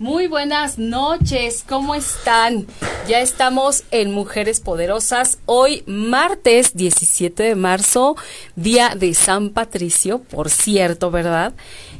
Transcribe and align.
Muy 0.00 0.28
buenas 0.28 0.78
noches, 0.78 1.62
¿cómo 1.68 1.94
están? 1.94 2.66
Ya 3.06 3.20
estamos 3.20 3.84
en 3.90 4.12
Mujeres 4.12 4.58
Poderosas, 4.58 5.36
hoy 5.44 5.82
martes 5.84 6.74
17 6.74 7.42
de 7.42 7.54
marzo, 7.54 8.16
día 8.56 8.94
de 8.96 9.12
San 9.12 9.50
Patricio, 9.50 10.20
por 10.20 10.48
cierto, 10.48 11.10
¿verdad? 11.10 11.52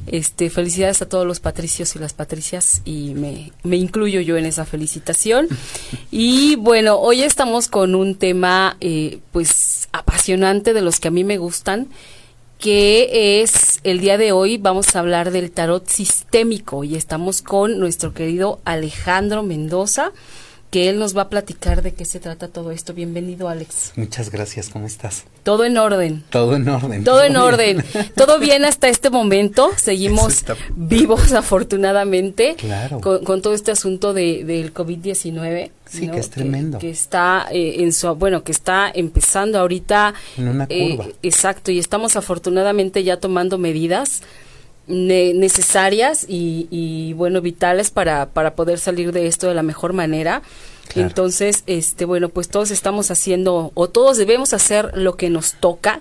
Este, 0.06 0.48
felicidades 0.48 1.02
a 1.02 1.10
todos 1.10 1.26
los 1.26 1.40
patricios 1.40 1.94
y 1.94 1.98
las 1.98 2.14
patricias 2.14 2.80
y 2.86 3.12
me, 3.12 3.76
incluyo 3.76 4.22
yo 4.22 4.38
en 4.38 4.46
esa 4.46 4.64
felicitación. 4.64 5.46
Y 6.10 6.56
bueno, 6.56 6.96
hoy 6.96 7.20
estamos 7.20 7.68
con 7.68 7.94
un 7.94 8.14
tema 8.14 8.78
eh, 8.80 9.18
pues 9.30 9.90
apasionante 9.92 10.72
de 10.72 10.80
los 10.80 11.00
que 11.00 11.08
a 11.08 11.10
mí 11.10 11.22
me 11.22 11.36
gustan 11.36 11.90
que 12.60 13.40
es 13.40 13.80
el 13.84 14.00
día 14.00 14.18
de 14.18 14.32
hoy 14.32 14.58
vamos 14.58 14.94
a 14.94 14.98
hablar 14.98 15.30
del 15.30 15.50
tarot 15.50 15.88
sistémico 15.88 16.84
y 16.84 16.94
estamos 16.94 17.40
con 17.40 17.78
nuestro 17.80 18.12
querido 18.12 18.60
Alejandro 18.66 19.42
Mendoza 19.42 20.12
que 20.70 20.88
él 20.88 20.98
nos 20.98 21.16
va 21.16 21.22
a 21.22 21.28
platicar 21.28 21.82
de 21.82 21.92
qué 21.92 22.04
se 22.04 22.20
trata 22.20 22.46
todo 22.46 22.70
esto. 22.70 22.94
Bienvenido, 22.94 23.48
Alex. 23.48 23.92
Muchas 23.96 24.30
gracias, 24.30 24.68
¿cómo 24.68 24.86
estás? 24.86 25.24
Todo 25.42 25.64
en 25.64 25.76
orden. 25.76 26.22
Todo 26.30 26.54
en 26.54 26.68
orden. 26.68 27.02
Todo, 27.02 27.24
en 27.24 27.36
orden. 27.36 27.84
todo 28.14 28.38
bien 28.38 28.64
hasta 28.64 28.88
este 28.88 29.10
momento. 29.10 29.70
Seguimos 29.76 30.44
vivos, 30.76 31.32
afortunadamente. 31.34 32.54
Claro. 32.56 33.00
Con, 33.00 33.42
todo 33.42 33.52
este 33.54 33.72
asunto 33.72 34.12
de, 34.14 34.44
del 34.44 34.72
COVID-19. 34.72 35.70
Sí, 35.86 36.08
que 36.08 36.20
es 36.20 36.30
tremendo. 36.30 36.78
Que, 36.78 36.90
está 36.90 37.48
eh, 37.50 37.82
en 37.82 37.92
su, 37.92 38.14
bueno, 38.14 38.44
que 38.44 38.52
está 38.52 38.92
empezando 38.94 39.58
ahorita. 39.58 40.14
En 40.36 40.48
una 40.48 40.66
eh, 40.68 40.96
curva. 40.96 41.10
exacto, 41.22 41.72
y 41.72 41.80
estamos 41.80 42.14
afortunadamente 42.14 43.02
ya 43.02 43.16
tomando 43.16 43.58
medidas 43.58 44.22
necesarias 44.90 46.26
y, 46.28 47.12
bueno, 47.14 47.40
vitales 47.40 47.90
para, 47.90 48.26
para 48.26 48.54
poder 48.54 48.78
salir 48.78 49.12
de 49.12 49.26
esto 49.26 49.48
de 49.48 49.54
la 49.54 49.62
mejor 49.62 49.92
manera. 49.92 50.42
Entonces, 50.96 51.62
este, 51.66 52.04
bueno, 52.04 52.28
pues 52.28 52.48
todos 52.48 52.70
estamos 52.70 53.10
haciendo, 53.10 53.70
o 53.74 53.88
todos 53.88 54.16
debemos 54.16 54.52
hacer 54.52 54.90
lo 54.94 55.16
que 55.16 55.30
nos 55.30 55.54
toca. 55.54 56.00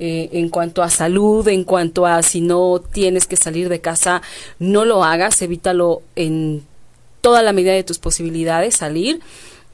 Eh, 0.00 0.28
en 0.32 0.48
cuanto 0.48 0.82
a 0.82 0.90
salud, 0.90 1.46
en 1.46 1.62
cuanto 1.62 2.04
a 2.04 2.20
si 2.24 2.40
no 2.40 2.80
tienes 2.80 3.28
que 3.28 3.36
salir 3.36 3.68
de 3.68 3.80
casa, 3.80 4.22
no 4.58 4.84
lo 4.84 5.04
hagas, 5.04 5.40
evítalo 5.40 6.02
en 6.16 6.66
toda 7.20 7.44
la 7.44 7.52
medida 7.52 7.74
de 7.74 7.84
tus 7.84 8.00
posibilidades, 8.00 8.74
salir 8.74 9.20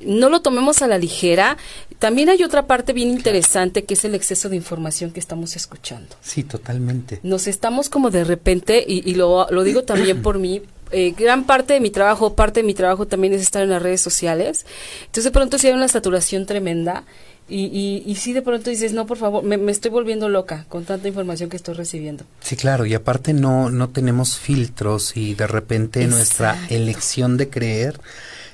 no 0.04 0.28
lo 0.28 0.40
tomemos 0.40 0.82
a 0.82 0.86
la 0.86 0.98
ligera. 0.98 1.56
También 1.98 2.28
hay 2.28 2.42
otra 2.42 2.66
parte 2.66 2.92
bien 2.92 3.10
interesante 3.10 3.84
que 3.84 3.94
es 3.94 4.04
el 4.04 4.14
exceso 4.14 4.48
de 4.48 4.56
información 4.56 5.10
que 5.10 5.20
estamos 5.20 5.56
escuchando. 5.56 6.16
Sí, 6.20 6.42
totalmente. 6.42 7.20
Nos 7.22 7.46
estamos 7.46 7.88
como 7.88 8.10
de 8.10 8.24
repente, 8.24 8.84
y, 8.86 9.14
lo, 9.14 9.46
lo, 9.50 9.64
digo 9.64 9.82
también 9.84 10.22
por 10.22 10.38
mí, 10.38 10.62
eh, 10.92 11.14
gran 11.16 11.44
parte 11.44 11.74
de 11.74 11.80
mi 11.80 11.90
trabajo, 11.90 12.34
parte 12.34 12.60
de 12.60 12.66
mi 12.66 12.74
trabajo 12.74 13.06
también 13.06 13.32
es 13.32 13.42
estar 13.42 13.62
en 13.62 13.70
las 13.70 13.82
redes 13.82 14.00
sociales. 14.00 14.66
Entonces 15.00 15.24
de 15.24 15.30
pronto 15.30 15.58
sí 15.58 15.68
hay 15.68 15.74
una 15.74 15.88
saturación 15.88 16.46
tremenda. 16.46 17.04
Y, 17.48 17.64
y, 17.64 18.04
y 18.08 18.14
sí 18.14 18.32
de 18.32 18.42
pronto 18.42 18.70
dices, 18.70 18.92
no, 18.92 19.06
por 19.06 19.16
favor, 19.16 19.42
me, 19.42 19.72
estoy 19.72 19.90
volviendo 19.90 20.28
loca 20.28 20.66
con 20.68 20.84
tanta 20.84 21.08
información 21.08 21.50
que 21.50 21.56
estoy 21.56 21.74
recibiendo. 21.74 22.24
Sí, 22.40 22.54
claro, 22.54 22.86
y 22.86 22.94
aparte 22.94 23.32
no, 23.32 23.70
no 23.70 23.88
tenemos 23.88 24.38
filtros 24.38 25.16
y 25.16 25.34
de 25.34 25.48
repente 25.48 26.06
nuestra 26.06 26.56
elección 26.68 27.36
de 27.36 27.48
creer 27.48 28.00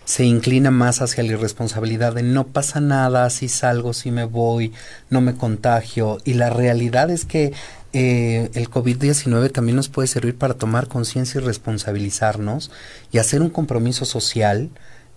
se 0.07 0.25
inclina 0.25 0.71
más 0.71 1.03
hacia 1.03 1.25
la 1.25 1.33
irresponsabilidad 1.33 2.15
de 2.15 2.23
no 2.23 2.47
pasa 2.47 2.81
nada, 2.81 3.29
si 3.29 3.49
salgo, 3.49 3.93
si 3.93 4.13
me 4.13 4.25
voy, 4.25 4.73
no 5.11 5.21
me 5.21 5.35
contagio. 5.35 6.19
Y 6.25 6.35
la 6.35 6.49
realidad 6.49 7.11
es 7.11 7.25
que 7.25 7.53
eh, 7.93 8.49
el 8.55 8.71
COVID-19 8.71 9.51
también 9.51 9.75
nos 9.75 9.89
puede 9.89 10.07
servir 10.07 10.39
para 10.39 10.55
tomar 10.55 10.87
conciencia 10.87 11.41
y 11.41 11.45
responsabilizarnos 11.45 12.71
y 13.11 13.19
hacer 13.19 13.43
un 13.43 13.51
compromiso 13.51 14.05
social 14.05 14.71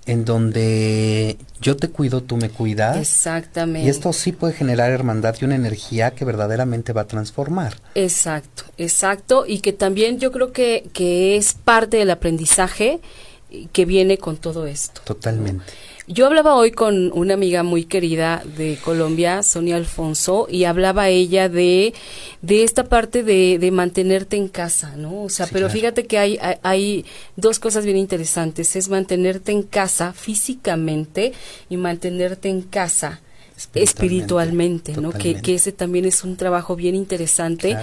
en 0.07 0.25
donde 0.25 1.37
yo 1.61 1.77
te 1.77 1.89
cuido, 1.89 2.23
tú 2.23 2.37
me 2.37 2.49
cuidas. 2.49 2.97
Exactamente. 2.97 3.85
Y 3.85 3.91
esto 3.91 4.11
sí 4.11 4.31
puede 4.31 4.53
generar 4.53 4.91
hermandad 4.91 5.35
y 5.39 5.45
una 5.45 5.53
energía 5.53 6.11
que 6.11 6.25
verdaderamente 6.25 6.93
va 6.93 7.01
a 7.01 7.07
transformar. 7.07 7.75
Exacto, 7.93 8.63
exacto. 8.79 9.45
Y 9.45 9.59
que 9.59 9.71
también 9.71 10.17
yo 10.17 10.31
creo 10.31 10.51
que, 10.51 10.89
que 10.93 11.37
es 11.37 11.53
parte 11.53 11.97
del 11.97 12.09
aprendizaje 12.09 13.01
que 13.71 13.85
viene 13.85 14.17
con 14.17 14.37
todo 14.37 14.67
esto. 14.67 15.01
Totalmente. 15.03 15.63
Yo 16.11 16.25
hablaba 16.25 16.55
hoy 16.55 16.71
con 16.71 17.11
una 17.13 17.35
amiga 17.35 17.61
muy 17.61 17.85
querida 17.85 18.41
de 18.57 18.79
Colombia, 18.83 19.43
Sonia 19.43 19.75
Alfonso, 19.75 20.47
y 20.49 20.63
hablaba 20.63 21.09
ella 21.09 21.49
de, 21.49 21.93
de 22.41 22.63
esta 22.63 22.85
parte 22.85 23.21
de, 23.21 23.59
de 23.59 23.69
mantenerte 23.69 24.35
en 24.35 24.47
casa, 24.47 24.95
¿no? 24.95 25.21
O 25.21 25.29
sea, 25.29 25.45
pero 25.45 25.69
fíjate 25.69 26.07
que 26.07 26.17
hay, 26.17 26.39
hay, 26.63 27.05
dos 27.35 27.59
cosas 27.59 27.85
bien 27.85 27.95
interesantes, 27.95 28.75
es 28.75 28.89
mantenerte 28.89 29.51
en 29.51 29.61
casa 29.61 30.11
físicamente 30.13 31.31
y 31.69 31.77
mantenerte 31.77 32.49
en 32.49 32.63
casa 32.63 33.21
espiritualmente, 33.75 34.93
¿no? 34.97 35.11
Que, 35.11 35.41
que, 35.41 35.53
ese 35.53 35.71
también 35.71 36.05
es 36.05 36.23
un 36.23 36.37
trabajo 36.37 36.75
bien 36.75 36.95
interesante 36.95 37.77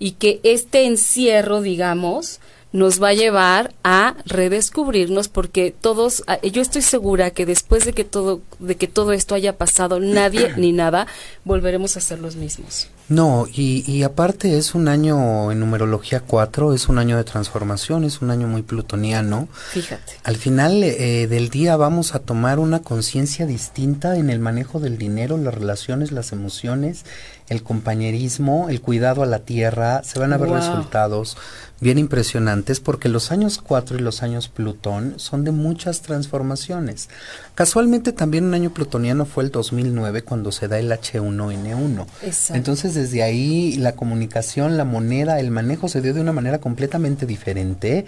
y 0.00 0.12
que 0.12 0.40
este 0.42 0.84
encierro, 0.84 1.60
digamos, 1.60 2.40
nos 2.72 3.02
va 3.02 3.08
a 3.08 3.14
llevar 3.14 3.74
a 3.82 4.14
redescubrirnos 4.26 5.28
porque 5.28 5.74
todos 5.78 6.22
yo 6.52 6.60
estoy 6.60 6.82
segura 6.82 7.30
que 7.30 7.46
después 7.46 7.84
de 7.86 7.94
que 7.94 8.04
todo 8.04 8.42
de 8.58 8.76
que 8.76 8.86
todo 8.86 9.12
esto 9.12 9.34
haya 9.34 9.56
pasado 9.56 10.00
nadie 10.00 10.52
ni 10.56 10.72
nada 10.72 11.06
volveremos 11.44 11.96
a 11.96 12.00
ser 12.00 12.18
los 12.18 12.36
mismos. 12.36 12.88
No 13.08 13.46
y, 13.50 13.90
y 13.90 14.02
aparte 14.02 14.58
es 14.58 14.74
un 14.74 14.86
año 14.86 15.50
en 15.50 15.60
numerología 15.60 16.20
4 16.20 16.74
es 16.74 16.90
un 16.90 16.98
año 16.98 17.16
de 17.16 17.24
transformación 17.24 18.04
es 18.04 18.20
un 18.20 18.30
año 18.30 18.46
muy 18.46 18.60
plutoniano. 18.60 19.48
Fíjate. 19.70 20.12
Al 20.24 20.36
final 20.36 20.82
eh, 20.84 21.26
del 21.26 21.48
día 21.48 21.76
vamos 21.76 22.14
a 22.14 22.18
tomar 22.18 22.58
una 22.58 22.82
conciencia 22.82 23.46
distinta 23.46 24.18
en 24.18 24.28
el 24.28 24.40
manejo 24.40 24.78
del 24.78 24.98
dinero 24.98 25.38
las 25.38 25.54
relaciones 25.54 26.12
las 26.12 26.32
emociones 26.32 27.06
el 27.48 27.62
compañerismo 27.62 28.68
el 28.68 28.82
cuidado 28.82 29.22
a 29.22 29.26
la 29.26 29.38
tierra 29.38 30.02
se 30.04 30.18
van 30.18 30.34
a 30.34 30.36
ver 30.36 30.50
resultados 30.50 31.38
bien 31.80 31.98
impresionantes 31.98 32.80
porque 32.80 33.08
los 33.08 33.30
años 33.30 33.58
4 33.58 33.98
y 33.98 34.00
los 34.00 34.22
años 34.22 34.48
Plutón 34.48 35.14
son 35.16 35.44
de 35.44 35.52
muchas 35.52 36.02
transformaciones. 36.02 37.08
Casualmente 37.54 38.12
también 38.12 38.44
un 38.44 38.54
año 38.54 38.70
plutoniano 38.70 39.24
fue 39.24 39.44
el 39.44 39.50
2009 39.50 40.22
cuando 40.22 40.50
se 40.52 40.68
da 40.68 40.78
el 40.78 40.90
H1N1. 40.90 42.06
Entonces 42.54 42.94
desde 42.94 43.22
ahí 43.22 43.76
la 43.76 43.92
comunicación, 43.92 44.76
la 44.76 44.84
moneda, 44.84 45.38
el 45.38 45.50
manejo 45.50 45.88
se 45.88 46.00
dio 46.00 46.14
de 46.14 46.20
una 46.20 46.32
manera 46.32 46.58
completamente 46.58 47.26
diferente 47.26 48.06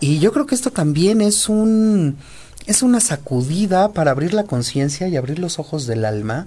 y 0.00 0.18
yo 0.18 0.32
creo 0.32 0.46
que 0.46 0.54
esto 0.54 0.70
también 0.70 1.20
es 1.20 1.48
un 1.48 2.16
es 2.66 2.82
una 2.82 3.00
sacudida 3.00 3.92
para 3.92 4.10
abrir 4.10 4.32
la 4.32 4.44
conciencia 4.44 5.06
y 5.06 5.16
abrir 5.16 5.38
los 5.38 5.58
ojos 5.58 5.86
del 5.86 6.04
alma 6.04 6.46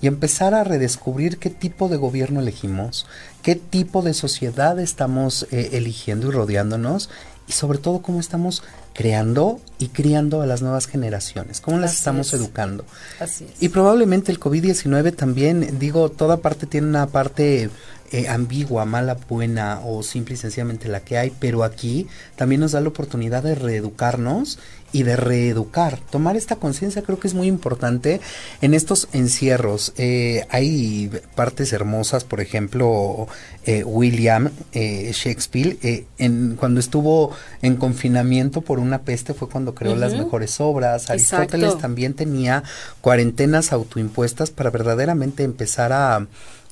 y 0.00 0.06
empezar 0.06 0.54
a 0.54 0.64
redescubrir 0.64 1.38
qué 1.38 1.50
tipo 1.50 1.88
de 1.88 1.96
gobierno 1.96 2.40
elegimos, 2.40 3.06
qué 3.42 3.54
tipo 3.54 4.02
de 4.02 4.14
sociedad 4.14 4.78
estamos 4.78 5.46
eh, 5.50 5.70
eligiendo 5.72 6.28
y 6.28 6.30
rodeándonos 6.30 7.10
y 7.48 7.52
sobre 7.52 7.78
todo 7.78 8.02
cómo 8.02 8.20
estamos 8.20 8.62
creando 8.94 9.60
y 9.78 9.88
criando 9.88 10.42
a 10.42 10.46
las 10.46 10.60
nuevas 10.60 10.86
generaciones, 10.86 11.60
cómo 11.60 11.78
las 11.78 11.94
estamos 11.94 12.34
educando. 12.34 12.84
Así 13.20 13.44
es. 13.44 13.62
Y 13.62 13.68
probablemente 13.68 14.32
el 14.32 14.40
COVID-19 14.40 15.14
también, 15.14 15.78
digo, 15.78 16.10
toda 16.10 16.38
parte 16.38 16.66
tiene 16.66 16.88
una 16.88 17.06
parte 17.06 17.70
eh, 18.10 18.26
ambigua, 18.28 18.86
mala, 18.86 19.18
buena 19.28 19.80
o 19.84 20.02
simple 20.02 20.34
y 20.34 20.38
sencillamente 20.38 20.88
la 20.88 21.00
que 21.00 21.18
hay, 21.18 21.30
pero 21.38 21.62
aquí 21.62 22.06
también 22.36 22.60
nos 22.60 22.72
da 22.72 22.80
la 22.80 22.88
oportunidad 22.88 23.42
de 23.42 23.54
reeducarnos 23.54 24.58
y 24.92 25.02
de 25.02 25.16
reeducar. 25.16 25.98
Tomar 26.10 26.36
esta 26.36 26.56
conciencia 26.56 27.02
creo 27.02 27.18
que 27.18 27.28
es 27.28 27.34
muy 27.34 27.46
importante 27.46 28.20
en 28.60 28.74
estos 28.74 29.08
encierros. 29.12 29.92
Eh, 29.96 30.46
hay 30.50 31.10
partes 31.34 31.72
hermosas, 31.72 32.24
por 32.24 32.40
ejemplo, 32.40 33.28
eh, 33.64 33.84
William 33.84 34.50
eh, 34.72 35.10
Shakespeare, 35.12 36.06
en, 36.18 36.56
cuando 36.56 36.80
estuvo 36.80 37.32
en 37.62 37.76
confinamiento 37.76 38.62
por 38.62 38.78
una 38.78 39.02
peste 39.02 39.34
fue 39.34 39.48
cuando 39.48 39.74
creó 39.74 39.96
las 39.96 40.14
mejores 40.14 40.60
obras. 40.60 41.10
Aristóteles 41.10 41.78
también 41.78 42.14
tenía 42.14 42.62
cuarentenas 43.00 43.72
autoimpuestas 43.72 44.50
para 44.50 44.70
verdaderamente 44.70 45.42
empezar 45.42 45.92
a 45.92 46.26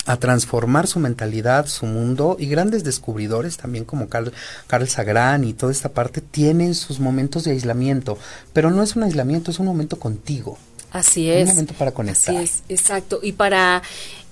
a 0.06 0.16
transformar 0.16 0.86
su 0.86 1.00
mentalidad, 1.00 1.66
su 1.66 1.86
mundo 1.86 2.36
y 2.38 2.46
grandes 2.46 2.84
descubridores 2.84 3.56
también 3.56 3.84
como 3.84 4.08
Carl, 4.08 4.32
Carl 4.66 4.88
Sagan 4.88 5.44
y 5.44 5.52
toda 5.52 5.72
esta 5.72 5.90
parte 5.90 6.20
tienen 6.20 6.74
sus 6.74 7.00
momentos 7.00 7.44
de 7.44 7.50
aislamiento, 7.50 8.18
pero 8.52 8.70
no 8.70 8.82
es 8.82 8.96
un 8.96 9.02
aislamiento, 9.02 9.50
es 9.50 9.58
un 9.58 9.66
momento 9.66 9.98
contigo. 9.98 10.58
Así 10.92 11.30
es. 11.30 11.48
Un 11.48 11.54
momento 11.54 11.74
para 11.74 11.90
conectar. 11.90 12.34
Así 12.34 12.44
es, 12.44 12.62
exacto. 12.68 13.20
Y 13.22 13.32
para 13.32 13.82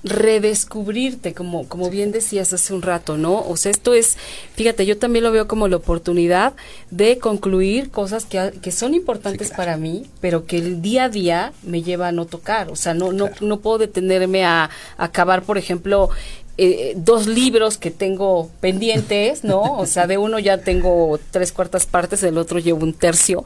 redescubrirte, 0.04 1.32
como, 1.32 1.66
como 1.66 1.88
bien 1.88 2.12
decías 2.12 2.52
hace 2.52 2.74
un 2.74 2.82
rato, 2.82 3.16
¿no? 3.16 3.40
O 3.48 3.56
sea, 3.56 3.70
esto 3.70 3.94
es, 3.94 4.18
fíjate, 4.54 4.84
yo 4.84 4.98
también 4.98 5.24
lo 5.24 5.32
veo 5.32 5.48
como 5.48 5.66
la 5.66 5.76
oportunidad 5.76 6.52
de 6.90 7.18
concluir 7.18 7.90
cosas 7.90 8.26
que, 8.26 8.52
que 8.62 8.70
son 8.70 8.92
importantes 8.92 9.50
para 9.50 9.78
mí, 9.78 10.06
pero 10.20 10.44
que 10.44 10.58
el 10.58 10.82
día 10.82 11.04
a 11.04 11.08
día 11.08 11.52
me 11.62 11.82
lleva 11.82 12.08
a 12.08 12.12
no 12.12 12.26
tocar. 12.26 12.70
O 12.70 12.76
sea, 12.76 12.92
no, 12.92 13.12
no, 13.12 13.30
no 13.40 13.60
puedo 13.60 13.78
detenerme 13.78 14.44
a, 14.44 14.68
acabar, 14.98 15.42
por 15.42 15.56
ejemplo, 15.56 16.10
eh, 16.58 16.92
dos 16.96 17.26
libros 17.26 17.78
que 17.78 17.90
tengo 17.90 18.50
pendientes, 18.60 19.42
¿no? 19.42 19.78
O 19.78 19.86
sea, 19.86 20.06
de 20.06 20.18
uno 20.18 20.38
ya 20.38 20.58
tengo 20.58 21.18
tres 21.30 21.50
cuartas 21.50 21.86
partes, 21.86 22.20
del 22.20 22.36
otro 22.36 22.58
llevo 22.58 22.84
un 22.84 22.92
tercio, 22.92 23.42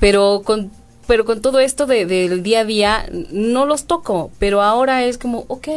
pero 0.00 0.42
con 0.44 0.70
pero 1.06 1.24
con 1.24 1.40
todo 1.40 1.60
esto 1.60 1.86
de, 1.86 2.06
del 2.06 2.42
día 2.42 2.60
a 2.60 2.64
día 2.64 3.06
no 3.30 3.66
los 3.66 3.84
toco, 3.84 4.30
pero 4.38 4.62
ahora 4.62 5.04
es 5.04 5.18
como, 5.18 5.44
ok, 5.48 5.68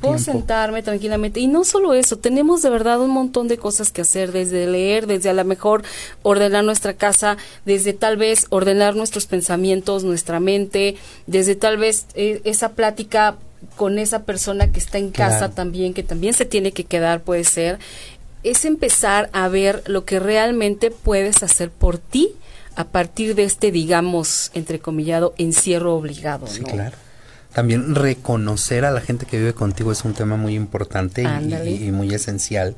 puedo 0.00 0.18
sentarme 0.18 0.82
tranquilamente. 0.82 1.40
Y 1.40 1.48
no 1.48 1.64
solo 1.64 1.94
eso, 1.94 2.16
tenemos 2.16 2.62
de 2.62 2.70
verdad 2.70 3.00
un 3.00 3.10
montón 3.10 3.48
de 3.48 3.58
cosas 3.58 3.90
que 3.90 4.02
hacer, 4.02 4.32
desde 4.32 4.66
leer, 4.66 5.06
desde 5.06 5.30
a 5.30 5.34
lo 5.34 5.44
mejor 5.44 5.82
ordenar 6.22 6.64
nuestra 6.64 6.94
casa, 6.94 7.36
desde 7.64 7.92
tal 7.92 8.16
vez 8.16 8.46
ordenar 8.50 8.94
nuestros 8.94 9.26
pensamientos, 9.26 10.04
nuestra 10.04 10.40
mente, 10.40 10.96
desde 11.26 11.56
tal 11.56 11.76
vez 11.76 12.06
eh, 12.14 12.40
esa 12.44 12.70
plática 12.70 13.36
con 13.76 13.98
esa 13.98 14.24
persona 14.24 14.70
que 14.72 14.78
está 14.78 14.98
en 14.98 15.10
casa 15.10 15.50
también, 15.50 15.94
que 15.94 16.02
también 16.02 16.34
se 16.34 16.44
tiene 16.44 16.72
que 16.72 16.84
quedar, 16.84 17.22
puede 17.22 17.44
ser, 17.44 17.78
es 18.42 18.64
empezar 18.64 19.30
a 19.32 19.48
ver 19.48 19.82
lo 19.86 20.04
que 20.04 20.18
realmente 20.18 20.90
puedes 20.90 21.42
hacer 21.42 21.70
por 21.70 21.98
ti 21.98 22.34
a 22.76 22.84
partir 22.84 23.34
de 23.34 23.44
este, 23.44 23.70
digamos, 23.70 24.50
entrecomillado, 24.54 25.34
encierro 25.38 25.94
obligado. 25.94 26.46
Sí, 26.46 26.62
claro. 26.62 26.96
También 27.52 27.94
reconocer 27.94 28.84
a 28.84 28.90
la 28.90 29.00
gente 29.00 29.26
que 29.26 29.38
vive 29.38 29.52
contigo 29.52 29.92
es 29.92 30.04
un 30.04 30.14
tema 30.14 30.36
muy 30.36 30.54
importante 30.54 31.22
y, 31.22 31.90
muy 31.90 32.14
esencial, 32.14 32.76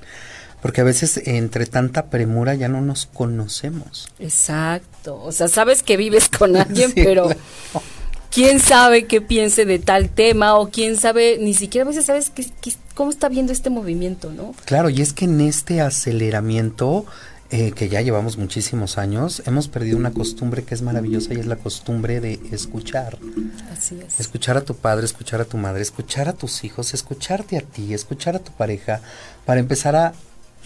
porque 0.61 0.81
a 0.81 0.85
veces 0.85 1.20
entre 1.26 1.67
tanta 1.67 2.06
premura 2.06 2.55
ya 2.55 2.69
no 2.69 2.81
nos 2.81 3.06
conocemos. 3.06 4.08
Exacto, 4.19 5.23
o 5.23 5.31
sea, 5.31 5.46
sabes 5.46 5.85
que 5.85 5.97
vives 5.97 6.29
con 6.29 6.56
alguien, 6.56 6.90
pero 6.93 7.29
quién 8.32 8.58
sabe 8.58 9.06
qué 9.06 9.20
piense 9.20 9.64
de 9.64 9.79
tal 9.79 10.08
tema 10.08 10.58
o 10.58 10.70
quién 10.70 10.97
sabe, 10.97 11.38
ni 11.40 11.55
siquiera 11.55 11.85
a 11.85 11.88
veces 11.90 12.06
sabes 12.06 12.32
cómo 12.94 13.11
está 13.11 13.29
viendo 13.29 13.52
este 13.52 13.70
movimiento, 13.70 14.32
¿no? 14.32 14.56
Claro, 14.64 14.90
y 14.90 15.02
es 15.02 15.12
que 15.12 15.26
en 15.26 15.40
este 15.40 15.81
aceleramiento 15.81 17.06
eh, 17.56 17.70
que 17.70 17.88
ya 17.88 18.00
llevamos 18.00 18.36
muchísimos 18.36 18.98
años, 18.98 19.40
hemos 19.46 19.68
perdido 19.68 19.96
una 19.96 20.10
costumbre 20.10 20.64
que 20.64 20.74
es 20.74 20.82
maravillosa 20.82 21.34
y 21.34 21.38
es 21.38 21.46
la 21.46 21.54
costumbre 21.54 22.20
de 22.20 22.40
escuchar. 22.50 23.16
Así 23.72 24.00
es. 24.04 24.18
Escuchar 24.18 24.56
a 24.56 24.62
tu 24.62 24.74
padre, 24.74 25.04
escuchar 25.04 25.40
a 25.40 25.44
tu 25.44 25.56
madre, 25.56 25.80
escuchar 25.80 26.28
a 26.28 26.32
tus 26.32 26.64
hijos, 26.64 26.94
escucharte 26.94 27.56
a 27.56 27.60
ti, 27.60 27.94
escuchar 27.94 28.34
a 28.34 28.40
tu 28.40 28.50
pareja, 28.50 29.02
para 29.44 29.60
empezar 29.60 29.94
a 29.94 30.14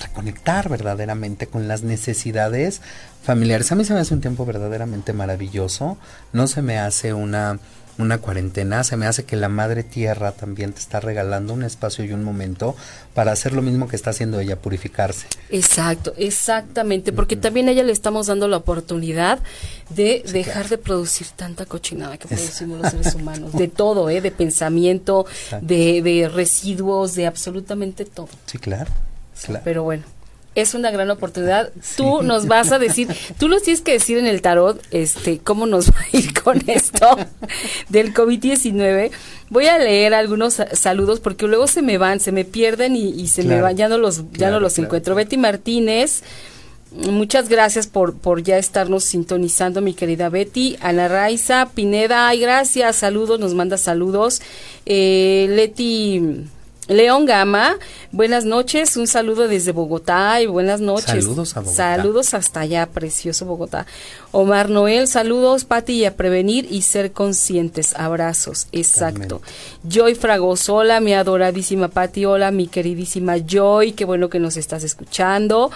reconectar 0.01 0.71
verdaderamente 0.71 1.47
con 1.47 1.69
las 1.69 1.83
necesidades 1.83 2.81
familiares. 3.23 3.71
A 3.71 3.75
mí 3.75 3.85
se 3.85 3.93
me 3.93 4.01
hace 4.01 4.15
un 4.15 4.23
tiempo 4.23 4.47
verdaderamente 4.47 5.13
maravilloso, 5.13 5.99
no 6.33 6.47
se 6.47 6.63
me 6.63 6.79
hace 6.79 7.13
una 7.13 7.59
una 7.99 8.19
cuarentena, 8.19 8.85
se 8.85 8.97
me 8.97 9.07
hace 9.07 9.25
que 9.25 9.37
la 9.37 9.49
madre 9.49 9.83
tierra 9.83 10.33
también 10.33 10.73
te 10.73 10.79
está 10.79 11.01
regalando 11.01 11.53
un 11.53 11.65
espacio 11.65 12.05
y 12.05 12.13
un 12.13 12.23
momento 12.23 12.77
para 13.13 13.33
hacer 13.33 13.53
lo 13.53 13.61
mismo 13.61 13.89
que 13.89 13.97
está 13.97 14.11
haciendo 14.11 14.39
ella, 14.39 14.57
purificarse. 14.57 15.27
Exacto, 15.51 16.15
exactamente, 16.17 17.13
porque 17.13 17.37
también 17.37 17.69
a 17.69 17.73
ella 17.73 17.83
le 17.83 17.93
estamos 17.93 18.29
dando 18.29 18.47
la 18.47 18.59
oportunidad 18.59 19.41
de 19.91 20.23
dejar 20.31 20.69
de 20.69 20.79
producir 20.79 21.27
tanta 21.35 21.67
cochinada 21.67 22.17
que 22.19 22.29
producimos 22.29 22.81
los 22.81 22.91
seres 22.93 23.15
humanos, 23.15 23.53
de 23.53 23.69
todo, 23.69 24.09
¿eh? 24.09 24.21
de 24.21 24.31
pensamiento, 24.31 25.27
de, 25.61 26.01
de, 26.03 26.29
residuos, 26.29 27.15
de 27.17 27.27
absolutamente 27.27 28.05
todo. 28.05 28.29
Sí, 28.47 28.59
claro. 28.59 28.93
claro. 29.45 29.63
Pero 29.65 29.83
bueno, 29.83 30.05
es 30.61 30.75
una 30.75 30.91
gran 30.91 31.11
oportunidad. 31.11 31.73
Tú 31.97 32.23
nos 32.23 32.47
vas 32.47 32.73
a 32.73 32.79
decir, 32.79 33.09
tú 33.39 33.49
nos 33.49 33.63
tienes 33.63 33.81
que 33.81 33.93
decir 33.93 34.19
en 34.19 34.27
el 34.27 34.43
tarot, 34.43 34.83
este, 34.91 35.39
cómo 35.39 35.67
nos 35.67 35.91
va 35.91 36.01
a 36.01 36.17
ir 36.17 36.35
con 36.43 36.63
esto 36.67 37.17
del 37.89 38.15
COVID-19. 38.15 39.11
Voy 39.51 39.67
a 39.67 39.79
leer 39.79 40.15
algunos 40.15 40.63
saludos 40.73 41.21
porque 41.21 41.47
luego 41.47 41.67
se 41.67 41.83
me 41.83 41.99
van, 41.99 42.21
se 42.21 42.33
me 42.33 42.45
pierden 42.45 42.97
y, 42.97 43.27
se 43.29 43.45
me 43.45 43.61
van, 43.61 43.77
ya 43.77 43.89
no 43.89 43.99
los, 43.99 44.25
ya 44.33 44.51
no 44.51 44.61
los 44.61 44.79
encuentro. 44.79 45.15
Betty 45.15 45.37
Martínez. 45.37 46.23
Muchas 46.91 47.51
gracias 47.51 47.87
por, 47.87 48.17
por 48.17 48.43
ya 48.43 48.57
estarnos 48.57 49.05
sintonizando, 49.05 49.83
mi 49.83 49.93
querida 49.93 50.31
Betty. 50.31 50.77
Ana 50.81 51.07
Raiza, 51.09 51.69
Pineda, 51.75 52.29
ay, 52.29 52.41
gracias, 52.41 52.97
saludos, 52.97 53.39
nos 53.39 53.55
manda 53.55 53.77
saludos. 53.77 54.41
Eh, 54.87 55.47
Leti 55.51 56.49
León 56.89 57.27
Gama, 57.27 57.77
buenas 58.13 58.47
noches, 58.47 58.97
un 58.97 59.07
saludo 59.07 59.47
desde 59.47 59.73
Bogotá 59.73 60.41
y 60.41 60.47
buenas 60.47 60.81
noches. 60.81 61.23
Saludos 61.23 61.55
a 61.55 61.61
Bogotá. 61.61 61.77
Saludos 61.77 62.35
hasta 62.35 62.61
allá, 62.61 62.87
precioso 62.87 63.45
Bogotá. 63.45 63.87
Omar 64.33 64.71
Noel, 64.71 65.07
saludos, 65.07 65.67
Pati, 65.67 65.93
y 65.93 66.05
a 66.07 66.17
prevenir 66.17 66.67
y 66.71 66.81
ser 66.83 67.13
conscientes. 67.13 67.95
Abrazos, 67.95 68.69
exacto. 68.73 69.43
Joy 69.87 70.15
Fragosola, 70.15 71.01
mi 71.01 71.13
adoradísima 71.13 71.89
Pati, 71.89 72.25
hola, 72.25 72.51
mi 72.51 72.69
queridísima 72.69 73.37
Joy, 73.37 73.93
qué 73.93 74.07
bueno 74.07 74.31
que 74.31 74.39
nos 74.39 74.57
estás 74.57 74.83
escuchando. 74.83 75.71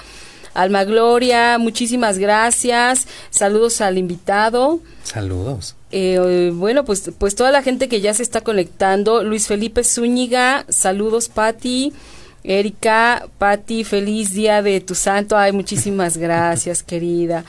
Alma 0.54 0.84
Gloria, 0.84 1.58
muchísimas 1.58 2.18
gracias. 2.18 3.06
Saludos 3.30 3.82
al 3.82 3.98
invitado. 3.98 4.80
Saludos. 5.04 5.76
Eh, 5.92 6.50
bueno, 6.54 6.84
pues, 6.84 7.10
pues 7.18 7.34
toda 7.34 7.50
la 7.50 7.62
gente 7.62 7.88
que 7.88 8.00
ya 8.00 8.14
se 8.14 8.22
está 8.22 8.40
conectando. 8.40 9.22
Luis 9.22 9.46
Felipe 9.46 9.84
Zúñiga, 9.84 10.64
saludos 10.68 11.28
Patti. 11.28 11.92
Erika, 12.44 13.28
Patti, 13.38 13.84
feliz 13.84 14.32
día 14.32 14.62
de 14.62 14.80
tu 14.80 14.94
santo. 14.94 15.36
Ay, 15.36 15.52
muchísimas 15.52 16.16
gracias, 16.18 16.82
querida. 16.82 17.44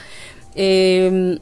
Eh, 0.55 1.39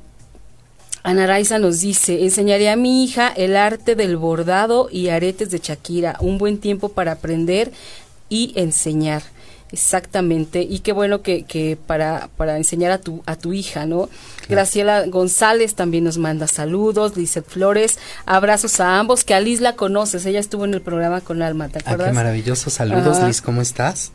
Ana 1.04 1.26
Raiza 1.26 1.58
nos 1.58 1.82
dice, 1.82 2.24
enseñaré 2.24 2.70
a 2.70 2.76
mi 2.76 3.04
hija 3.04 3.30
el 3.36 3.56
arte 3.56 3.96
del 3.96 4.18
bordado 4.18 4.88
y 4.92 5.10
aretes 5.10 5.50
de 5.50 5.58
Shakira, 5.58 6.18
un 6.20 6.38
buen 6.38 6.60
tiempo 6.60 6.90
para 6.90 7.14
aprender 7.14 7.72
y 8.30 8.54
enseñar. 8.56 9.24
Exactamente, 9.72 10.62
y 10.62 10.80
qué 10.80 10.92
bueno 10.92 11.22
que, 11.22 11.44
que 11.44 11.78
para, 11.88 12.30
para 12.36 12.58
enseñar 12.58 12.92
a 12.92 12.98
tu, 13.00 13.24
a 13.26 13.38
tu 13.38 13.54
hija, 13.54 13.86
¿no? 13.86 14.10
Graciela 14.50 15.06
González 15.08 15.76
también 15.76 16.04
nos 16.04 16.18
manda 16.18 16.48
saludos, 16.48 17.16
Lizeth 17.16 17.48
Flores, 17.48 17.98
abrazos 18.26 18.82
a 18.82 19.00
ambos, 19.00 19.24
que 19.24 19.34
a 19.34 19.40
Liz 19.40 19.62
la 19.62 19.76
conoces, 19.76 20.26
ella 20.26 20.42
estuvo 20.42 20.66
en 20.66 20.74
el 20.74 20.82
programa 20.82 21.22
con 21.22 21.42
Alma, 21.42 21.70
¿te 21.70 21.80
acuerdas? 21.80 22.08
Ah, 22.08 22.12
qué 22.12 22.16
maravilloso, 22.16 22.70
saludos 22.70 23.24
Liz, 23.24 23.42
¿cómo 23.42 23.62
estás? 23.62 24.12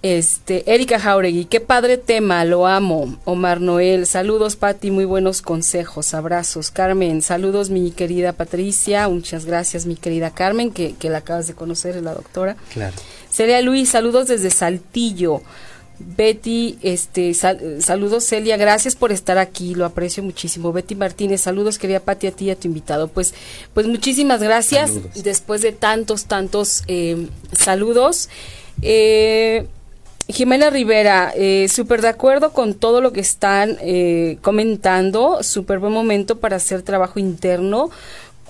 Este, 0.00 0.72
Erika 0.72 1.00
Jauregui, 1.00 1.46
qué 1.46 1.58
padre 1.58 1.98
tema, 1.98 2.44
lo 2.44 2.68
amo. 2.68 3.18
Omar 3.24 3.60
Noel, 3.60 4.06
saludos 4.06 4.54
Pati, 4.54 4.92
muy 4.92 5.04
buenos 5.04 5.42
consejos, 5.42 6.14
abrazos. 6.14 6.70
Carmen, 6.70 7.20
saludos 7.20 7.70
mi 7.70 7.90
querida 7.90 8.32
Patricia, 8.32 9.08
muchas 9.08 9.44
gracias 9.44 9.86
mi 9.86 9.96
querida 9.96 10.30
Carmen, 10.30 10.70
que, 10.70 10.94
que 10.94 11.10
la 11.10 11.18
acabas 11.18 11.48
de 11.48 11.54
conocer, 11.54 11.96
es 11.96 12.04
la 12.04 12.14
doctora. 12.14 12.56
Claro. 12.72 12.94
Celia 13.38 13.62
Luis, 13.62 13.90
saludos 13.90 14.26
desde 14.26 14.50
Saltillo. 14.50 15.42
Betty, 16.00 16.76
este, 16.82 17.34
saludos 17.34 18.24
Celia, 18.24 18.56
gracias 18.56 18.96
por 18.96 19.12
estar 19.12 19.38
aquí, 19.38 19.76
lo 19.76 19.84
aprecio 19.84 20.24
muchísimo. 20.24 20.72
Betty 20.72 20.96
Martínez, 20.96 21.42
saludos 21.42 21.78
querida 21.78 22.00
Pati 22.00 22.26
a 22.26 22.32
ti 22.32 22.46
y 22.46 22.50
a 22.50 22.56
tu 22.56 22.66
invitado. 22.66 23.06
Pues, 23.06 23.34
pues 23.74 23.86
muchísimas 23.86 24.42
gracias. 24.42 24.90
Después 25.22 25.62
de 25.62 25.70
tantos, 25.70 26.24
tantos 26.24 26.82
eh, 26.88 27.28
saludos. 27.52 28.28
Eh, 28.82 29.68
Jimena 30.26 30.68
Rivera, 30.68 31.32
eh, 31.36 31.68
súper 31.68 32.02
de 32.02 32.08
acuerdo 32.08 32.52
con 32.52 32.74
todo 32.74 33.00
lo 33.00 33.12
que 33.12 33.20
están 33.20 33.78
eh, 33.80 34.38
comentando, 34.42 35.44
súper 35.44 35.78
buen 35.78 35.92
momento 35.92 36.38
para 36.38 36.56
hacer 36.56 36.82
trabajo 36.82 37.20
interno 37.20 37.88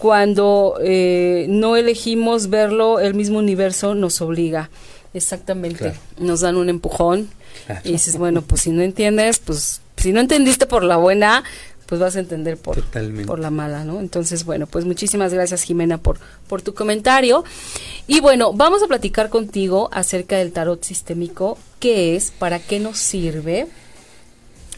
cuando 0.01 0.79
eh, 0.81 1.47
no 1.49 1.77
elegimos 1.77 2.49
verlo, 2.51 3.01
el 3.01 3.15
mismo 3.15 3.39
universo 3.39 3.95
nos 3.95 4.21
obliga. 4.21 4.71
Exactamente. 5.15 5.95
Nos 6.19 6.41
dan 6.41 6.57
un 6.57 6.69
empujón 6.69 7.29
y 7.85 7.93
dices, 7.93 8.17
bueno, 8.17 8.43
pues 8.43 8.63
si 8.63 8.71
no 8.71 8.83
entiendes, 8.83 9.39
pues 9.39 9.81
si 9.97 10.13
no 10.13 10.21
entendiste 10.21 10.67
por 10.67 10.85
la 10.85 10.97
buena, 10.97 11.43
pues 11.87 12.01
vas 12.01 12.17
a 12.17 12.21
entender 12.21 12.59
por, 12.59 12.83
por 13.27 13.39
la 13.39 13.51
mala, 13.51 13.85
¿no? 13.85 14.01
Entonces, 14.01 14.45
bueno, 14.45 14.67
pues 14.67 14.85
muchísimas 14.85 15.33
gracias 15.33 15.63
Jimena 15.63 15.99
por, 15.99 16.19
por 16.47 16.63
tu 16.63 16.75
comentario. 16.75 17.45
Y 18.07 18.21
bueno, 18.21 18.53
vamos 18.53 18.83
a 18.83 18.87
platicar 18.87 19.31
contigo 19.31 19.89
acerca 19.93 20.37
del 20.37 20.53
tarot 20.53 20.85
sistémico, 20.85 21.59
qué 21.81 22.15
es, 22.15 22.31
para 22.31 22.59
qué 22.59 22.79
nos 22.79 22.99
sirve. 22.99 23.67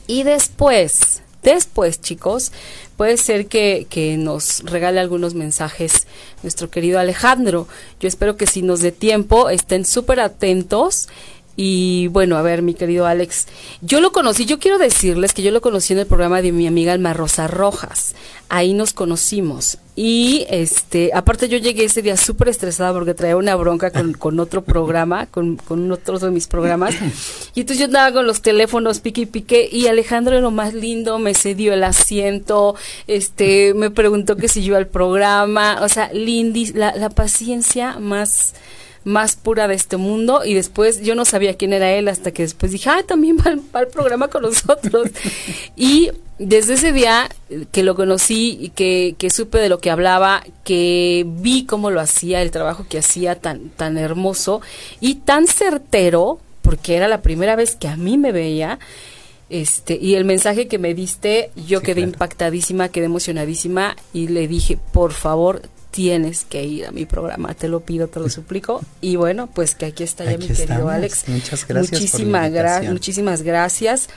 Y 0.07 0.23
después, 0.23 1.23
después 1.43 2.01
chicos, 2.01 2.53
puede 2.97 3.17
ser 3.17 3.47
que, 3.47 3.87
que, 3.89 4.17
nos 4.17 4.61
regale 4.61 5.01
algunos 5.01 5.35
mensajes 5.35 6.07
nuestro 6.43 6.71
querido 6.71 6.99
Alejandro. 6.99 7.67
Yo 8.01 8.09
espero 8.09 8.37
que 8.37 8.47
si 8.47 8.63
nos 8.63 8.81
dé 8.81 8.93
tiempo 8.93 9.51
estén 9.51 9.85
súper 9.85 10.21
atentos 10.21 11.09
Y 11.57 12.07
bueno, 12.09 12.37
a 12.37 12.43
ver, 12.43 12.63
mi 12.63 12.75
querido 12.75 13.07
Alex, 13.07 13.47
yo 13.83 14.01
lo 14.01 14.13
conocí, 14.13 14.47
yo 14.47 14.59
quiero 14.59 14.79
decirles 14.79 15.35
que 15.35 15.43
yo 15.43 15.51
lo 15.51 15.61
conocí 15.61 15.93
en 15.93 15.99
el 15.99 16.07
programa 16.07 16.41
de 16.43 16.53
mi 16.53 16.67
amiga 16.67 16.93
Alma 16.93 17.13
Rosa 17.13 17.49
Rojas. 17.49 18.15
Ahí 18.49 18.73
nos 18.73 18.93
conocimos. 18.93 19.79
Y 19.97 20.47
este, 20.49 21.11
aparte 21.13 21.49
yo 21.49 21.59
llegué 21.59 21.85
ese 21.85 22.01
día 22.01 22.17
súper 22.17 22.49
estresada 22.49 22.93
porque 22.93 23.13
traía 23.13 23.37
una 23.37 23.55
bronca 23.57 23.91
con, 23.91 24.15
con 24.15 24.41
otro 24.41 24.63
programa, 24.63 25.27
con, 25.27 25.57
con 25.57 25.93
otro 25.93 26.19
de 26.19 26.31
mis 26.31 26.47
programas. 26.47 26.95
Y 27.55 27.61
entonces 27.61 27.81
yo 27.81 27.85
andaba 27.87 28.13
con 28.13 28.27
los 28.27 28.41
teléfonos 28.41 29.01
pique 29.01 29.23
y 29.23 29.27
pique 29.27 29.69
y 29.71 29.89
Alejandro 29.89 30.33
era 30.33 30.41
lo 30.41 30.51
más 30.51 30.73
lindo, 30.73 31.19
me 31.19 31.35
cedió 31.35 31.75
el 31.75 31.85
asiento, 31.85 32.77
este, 33.07 33.75
me 33.75 33.91
preguntó 33.91 34.37
que 34.37 34.49
si 34.49 34.63
yo 34.63 34.77
al 34.77 34.87
programa, 34.87 35.81
o 35.83 35.89
sea, 35.89 36.11
Lindy, 36.13 36.73
la, 36.73 36.95
la 36.95 37.11
paciencia 37.11 37.99
más 37.99 38.55
más 39.05 39.37
pura 39.37 39.67
de 39.67 39.75
este 39.75 39.97
mundo 39.97 40.45
y 40.45 40.55
después 40.55 41.01
yo 41.03 41.15
no 41.15 41.25
sabía 41.25 41.57
quién 41.57 41.73
era 41.73 41.91
él 41.93 42.09
hasta 42.09 42.33
que 42.33 42.43
después 42.43 42.73
dije, 42.73 42.91
ah, 42.91 43.03
también 43.07 43.39
va, 43.39 43.57
al 43.79 43.89
programa 43.89 44.29
con 44.29 44.43
nosotros. 44.43 45.11
y 45.77 46.11
desde 46.39 46.75
ese 46.75 46.93
día 46.93 47.29
que 47.73 47.83
lo 47.83 47.95
conocí 47.95 48.59
y 48.61 48.69
que, 48.71 49.15
que, 49.19 49.31
supe 49.31 49.59
de 49.59 49.69
lo 49.69 49.79
que 49.79 49.91
hablaba, 49.91 50.43
que 50.65 51.25
vi 51.27 51.65
cómo 51.65 51.91
lo 51.91 52.01
hacía, 52.01 52.43
el 52.43 52.51
trabajo 52.51 52.87
que 52.89 52.99
hacía 52.99 53.37
tan, 53.37 53.71
tan 53.71 53.99
hermoso 53.99 54.61
y 55.01 55.17
tan 55.17 55.47
certero, 55.47 56.39
porque 56.63 56.97
era 56.97 57.09
la 57.09 57.23
primera 57.23 57.57
vez 57.57 57.77
que 57.77 57.89
a 57.89 57.97
mí 57.97 58.19
me 58.19 58.33
veía, 58.33 58.79
este, 59.51 59.99
y 60.01 60.15
el 60.15 60.25
mensaje 60.25 60.69
que 60.69 60.79
me 60.79 60.95
diste, 60.95 61.51
yo 61.67 61.83
quedé 61.83 62.03
impactadísima, 62.03 62.89
quedé 62.89 63.07
emocionadísima 63.07 63.97
y 64.13 64.29
le 64.29 64.47
dije, 64.47 64.79
por 64.93 65.13
favor, 65.13 65.63
tienes 65.91 66.45
que 66.45 66.65
ir 66.65 66.87
a 66.87 66.93
mi 66.93 67.07
programa, 67.07 67.55
te 67.55 67.69
lo 67.69 67.81
pido, 67.81 68.09
te 68.09 68.21
lo 68.21 68.29
suplico. 68.29 68.81
Y 69.01 69.17
bueno, 69.17 69.49
pues 69.49 69.75
que 69.75 69.87
aquí 69.87 70.05
está 70.05 70.25
ya 70.25 70.39
mi 70.39 70.47
querido 70.47 70.89
Alex. 70.89 71.29
Muchas 71.29 71.67
gracias. 71.67 72.01
Muchísimas, 72.01 72.85
muchísimas 72.85 73.43
gracias. 73.43 74.09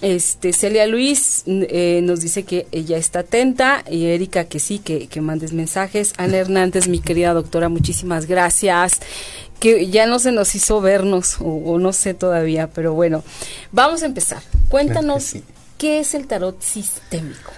Este, 0.00 0.52
Celia 0.52 0.86
Luis 0.86 1.42
eh, 1.46 2.00
nos 2.04 2.20
dice 2.20 2.44
que 2.44 2.68
ella 2.70 2.98
está 2.98 3.20
atenta 3.20 3.82
y 3.90 4.04
Erika 4.06 4.44
que 4.44 4.60
sí, 4.60 4.78
que, 4.78 5.08
que 5.08 5.20
mandes 5.20 5.52
mensajes. 5.52 6.12
Ana 6.18 6.36
Hernández, 6.36 6.86
mi 6.88 7.00
querida 7.00 7.32
doctora, 7.32 7.68
muchísimas 7.68 8.26
gracias. 8.26 9.00
Que 9.58 9.88
ya 9.88 10.06
no 10.06 10.20
se 10.20 10.30
nos 10.30 10.54
hizo 10.54 10.80
vernos 10.80 11.38
o, 11.40 11.78
no 11.80 11.92
sé 11.92 12.14
todavía, 12.14 12.68
pero 12.68 12.94
bueno, 12.94 13.24
vamos 13.72 14.04
a 14.04 14.06
empezar. 14.06 14.40
Cuéntanos 14.68 15.34
qué 15.78 15.98
es 15.98 16.14
el 16.14 16.28
tarot 16.28 16.62
sistémico. 16.62 17.50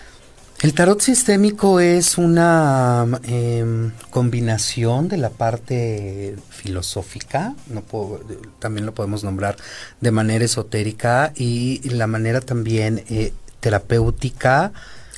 El 0.62 0.74
tarot 0.74 1.00
sistémico 1.00 1.80
es 1.80 2.18
una 2.18 3.06
em, 3.22 3.92
combinación 4.10 5.08
de 5.08 5.16
la 5.16 5.30
parte 5.30 6.36
filosófica, 6.50 7.54
no 7.68 7.82
también 8.58 8.84
lo 8.84 8.92
podemos 8.92 9.24
nombrar 9.24 9.56
de 10.02 10.10
manera 10.10 10.44
esotérica 10.44 11.32
y 11.34 11.80
la 11.88 12.06
manera 12.06 12.42
también 12.42 13.02
eh, 13.08 13.32
terapéutica, 13.60 14.72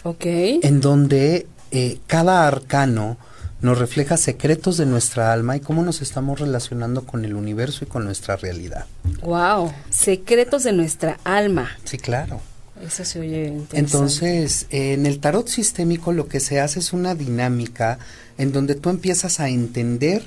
en 0.05 0.81
donde 0.81 1.49
eh, 1.73 1.99
cada 2.07 2.47
arcano 2.47 3.17
nos 3.63 3.79
refleja 3.79 4.17
secretos 4.19 4.77
de 4.77 4.87
nuestra 4.87 5.33
alma 5.33 5.57
y 5.57 5.61
cómo 5.61 5.83
nos 5.83 6.03
estamos 6.03 6.39
relacionando 6.39 7.03
con 7.03 7.25
el 7.25 7.35
universo 7.35 7.85
y 7.85 7.89
con 7.89 8.05
nuestra 8.05 8.37
realidad. 8.37 8.87
Wow, 9.23 9.73
secretos 9.91 10.63
de 10.63 10.73
nuestra 10.73 11.19
alma. 11.25 11.69
Sí, 11.83 11.99
claro. 11.99 12.41
Eso 12.83 13.05
se 13.05 13.21
oye 13.21 13.59
Entonces, 13.73 14.67
en 14.71 15.07
el 15.07 15.21
tarot 15.21 15.47
sistémico 15.49 16.13
lo 16.13 16.27
que 16.27 16.41
se 16.41 16.61
hace 16.61 16.81
es 16.81 16.93
una 16.93 17.15
dinámica 17.15 17.99
en 18.39 18.53
donde 18.53 18.75
tú 18.75 18.91
empiezas 18.91 19.39
a 19.39 19.49
entender 19.49 20.25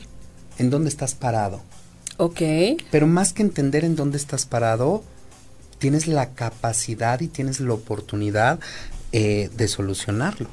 en 0.57 0.69
dónde 0.69 0.89
estás 0.89 1.15
parado. 1.15 1.61
Ok. 2.17 2.41
Pero 2.91 3.07
más 3.07 3.33
que 3.33 3.41
entender 3.41 3.83
en 3.83 3.95
dónde 3.95 4.17
estás 4.17 4.45
parado, 4.45 5.03
tienes 5.79 6.07
la 6.07 6.33
capacidad 6.33 7.19
y 7.19 7.27
tienes 7.27 7.59
la 7.59 7.73
oportunidad 7.73 8.59
eh, 9.11 9.49
de 9.55 9.67
solucionarlo. 9.67 10.47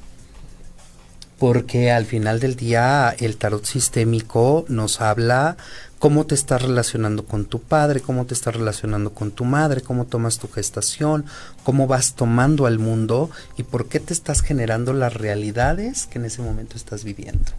Porque 1.43 1.91
al 1.91 2.07
final 2.07 2.39
del 2.39 2.55
día 2.55 3.17
el 3.19 3.37
tarot 3.37 3.65
sistémico 3.65 4.65
nos 4.69 5.01
habla 5.01 5.57
cómo 5.99 6.25
te 6.25 6.37
estás 6.37 6.63
relacionando 6.63 7.25
con 7.25 7.47
tu 7.47 7.61
padre, 7.61 8.01
cómo 8.01 8.27
te 8.27 8.35
estás 8.35 8.55
relacionando 8.55 9.13
con 9.13 9.33
tu 9.33 9.45
madre, 9.45 9.81
cómo 9.81 10.05
tomas 10.05 10.39
tu 10.39 10.47
gestación, 10.47 11.25
cómo 11.65 11.89
vas 11.89 12.15
tomando 12.15 12.67
al 12.67 12.79
mundo 12.79 13.29
y 13.57 13.65
por 13.65 13.89
qué 13.89 13.99
te 13.99 14.13
estás 14.13 14.41
generando 14.41 14.93
las 14.93 15.15
realidades 15.15 16.07
que 16.07 16.21
en 16.21 16.27
ese 16.27 16.43
momento 16.43 16.77
estás 16.77 17.03
viviendo. 17.03 17.51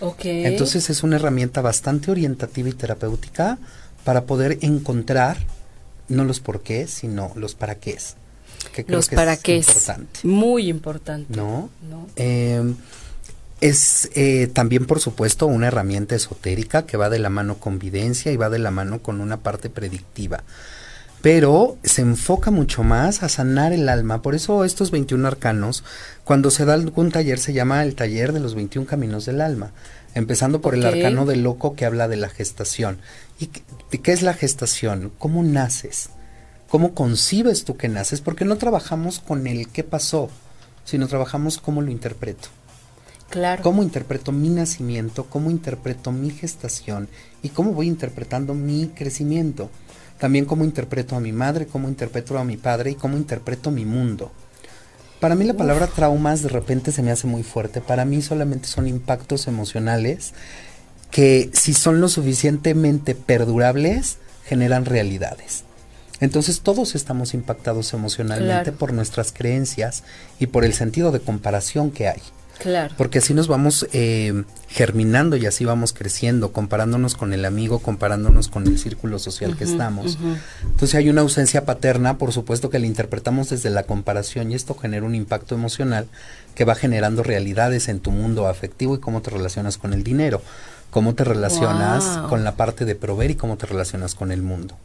Okay. 0.00 0.44
Entonces 0.44 0.90
es 0.90 1.02
una 1.02 1.16
herramienta 1.16 1.62
bastante 1.62 2.10
orientativa 2.10 2.68
y 2.68 2.74
terapéutica 2.74 3.56
para 4.04 4.24
poder 4.24 4.58
encontrar 4.60 5.38
no 6.06 6.26
los 6.26 6.40
por 6.40 6.60
qué, 6.60 6.86
sino 6.86 7.32
los 7.34 7.54
para 7.54 7.76
qué. 7.76 7.96
Que 8.74 8.84
los 8.88 9.08
para 9.08 9.38
qué 9.38 9.56
es 9.56 9.68
importante. 9.68 10.20
Muy 10.24 10.68
importante. 10.68 11.34
¿No? 11.34 11.70
no. 11.88 12.08
Eh, 12.16 12.74
es 13.62 14.10
eh, 14.16 14.48
también, 14.52 14.86
por 14.86 14.98
supuesto, 14.98 15.46
una 15.46 15.68
herramienta 15.68 16.16
esotérica 16.16 16.84
que 16.84 16.96
va 16.96 17.08
de 17.08 17.20
la 17.20 17.30
mano 17.30 17.58
con 17.58 17.78
videncia 17.78 18.32
y 18.32 18.36
va 18.36 18.50
de 18.50 18.58
la 18.58 18.72
mano 18.72 19.00
con 19.02 19.20
una 19.20 19.36
parte 19.38 19.70
predictiva. 19.70 20.42
Pero 21.22 21.78
se 21.84 22.02
enfoca 22.02 22.50
mucho 22.50 22.82
más 22.82 23.22
a 23.22 23.28
sanar 23.28 23.72
el 23.72 23.88
alma. 23.88 24.20
Por 24.20 24.34
eso 24.34 24.64
estos 24.64 24.90
21 24.90 25.28
arcanos, 25.28 25.84
cuando 26.24 26.50
se 26.50 26.64
da 26.64 26.74
algún 26.74 27.12
taller, 27.12 27.38
se 27.38 27.52
llama 27.52 27.84
el 27.84 27.94
taller 27.94 28.32
de 28.32 28.40
los 28.40 28.56
21 28.56 28.84
caminos 28.84 29.26
del 29.26 29.40
alma. 29.40 29.70
Empezando 30.16 30.60
por 30.60 30.74
el 30.74 30.84
arcano 30.84 31.24
del 31.24 31.44
loco 31.44 31.76
que 31.76 31.86
habla 31.86 32.08
de 32.08 32.16
la 32.16 32.28
gestación. 32.28 32.98
¿Y 33.38 33.46
qué 33.98 34.12
es 34.12 34.22
la 34.22 34.34
gestación? 34.34 35.12
¿Cómo 35.18 35.44
naces? 35.44 36.10
¿Cómo 36.68 36.94
concibes 36.94 37.64
tú 37.64 37.76
que 37.76 37.88
naces? 37.88 38.20
Porque 38.20 38.44
no 38.44 38.56
trabajamos 38.56 39.20
con 39.20 39.46
el 39.46 39.68
qué 39.68 39.84
pasó, 39.84 40.30
sino 40.84 41.06
trabajamos 41.06 41.58
cómo 41.58 41.80
lo 41.80 41.92
interpreto. 41.92 42.48
¿Cómo 43.62 43.82
interpreto 43.82 44.30
mi 44.30 44.50
nacimiento? 44.50 45.24
¿Cómo 45.24 45.50
interpreto 45.50 46.12
mi 46.12 46.30
gestación? 46.30 47.08
¿Y 47.42 47.48
cómo 47.48 47.72
voy 47.72 47.88
interpretando 47.88 48.54
mi 48.54 48.88
crecimiento? 48.88 49.70
También 50.18 50.44
cómo 50.44 50.64
interpreto 50.64 51.16
a 51.16 51.20
mi 51.20 51.32
madre, 51.32 51.66
cómo 51.66 51.88
interpreto 51.88 52.38
a 52.38 52.44
mi 52.44 52.56
padre 52.56 52.90
y 52.90 52.94
cómo 52.94 53.16
interpreto 53.16 53.70
mi 53.70 53.86
mundo. 53.86 54.30
Para 55.18 55.34
mí 55.34 55.44
la 55.44 55.54
palabra 55.54 55.86
traumas 55.86 56.42
de 56.42 56.50
repente 56.50 56.92
se 56.92 57.02
me 57.02 57.10
hace 57.10 57.26
muy 57.26 57.42
fuerte. 57.42 57.80
Para 57.80 58.04
mí 58.04 58.20
solamente 58.20 58.68
son 58.68 58.86
impactos 58.86 59.46
emocionales 59.46 60.34
que 61.10 61.50
si 61.54 61.74
son 61.74 62.00
lo 62.00 62.08
suficientemente 62.08 63.14
perdurables 63.14 64.18
generan 64.44 64.84
realidades. 64.84 65.64
Entonces 66.20 66.60
todos 66.60 66.94
estamos 66.94 67.34
impactados 67.34 67.94
emocionalmente 67.94 68.72
por 68.72 68.92
nuestras 68.92 69.32
creencias 69.32 70.04
y 70.38 70.46
por 70.48 70.64
el 70.64 70.72
sentido 70.72 71.12
de 71.12 71.20
comparación 71.20 71.90
que 71.90 72.08
hay. 72.08 72.22
Claro. 72.58 72.94
Porque 72.96 73.18
así 73.18 73.34
nos 73.34 73.48
vamos 73.48 73.86
eh, 73.92 74.44
germinando 74.68 75.36
y 75.36 75.46
así 75.46 75.64
vamos 75.64 75.92
creciendo, 75.92 76.52
comparándonos 76.52 77.14
con 77.14 77.32
el 77.32 77.44
amigo, 77.44 77.80
comparándonos 77.80 78.48
con 78.48 78.66
el 78.66 78.78
círculo 78.78 79.18
social 79.18 79.56
que 79.56 79.64
estamos. 79.64 80.18
Entonces 80.62 80.94
hay 80.94 81.08
una 81.08 81.22
ausencia 81.22 81.64
paterna, 81.64 82.18
por 82.18 82.32
supuesto 82.32 82.70
que 82.70 82.78
la 82.78 82.86
interpretamos 82.86 83.50
desde 83.50 83.70
la 83.70 83.82
comparación 83.82 84.52
y 84.52 84.54
esto 84.54 84.74
genera 84.74 85.04
un 85.04 85.14
impacto 85.14 85.54
emocional 85.54 86.06
que 86.54 86.64
va 86.64 86.74
generando 86.74 87.22
realidades 87.22 87.88
en 87.88 88.00
tu 88.00 88.10
mundo 88.10 88.46
afectivo 88.46 88.94
y 88.94 89.00
cómo 89.00 89.22
te 89.22 89.30
relacionas 89.30 89.76
con 89.76 89.92
el 89.92 90.04
dinero, 90.04 90.42
cómo 90.90 91.14
te 91.14 91.24
relacionas 91.24 92.28
con 92.28 92.44
la 92.44 92.54
parte 92.54 92.84
de 92.84 92.94
proveer 92.94 93.32
y 93.32 93.36
cómo 93.36 93.56
te 93.56 93.66
relacionas 93.66 94.14
con 94.14 94.30
el 94.30 94.42
mundo. 94.42 94.76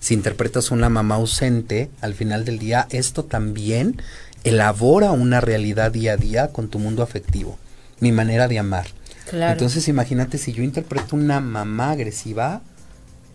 Si 0.00 0.14
interpretas 0.14 0.72
una 0.72 0.88
mamá 0.88 1.14
ausente, 1.14 1.88
al 2.00 2.14
final 2.14 2.44
del 2.44 2.58
día 2.58 2.88
esto 2.90 3.24
también 3.24 4.02
elabora 4.44 5.12
una 5.12 5.40
realidad 5.40 5.92
día 5.92 6.14
a 6.14 6.16
día 6.16 6.48
con 6.48 6.68
tu 6.68 6.78
mundo 6.78 7.02
afectivo, 7.02 7.58
mi 8.00 8.12
manera 8.12 8.48
de 8.48 8.58
amar. 8.58 8.86
Entonces 9.32 9.88
imagínate 9.88 10.36
si 10.36 10.52
yo 10.52 10.62
interpreto 10.62 11.16
una 11.16 11.40
mamá 11.40 11.92
agresiva, 11.92 12.60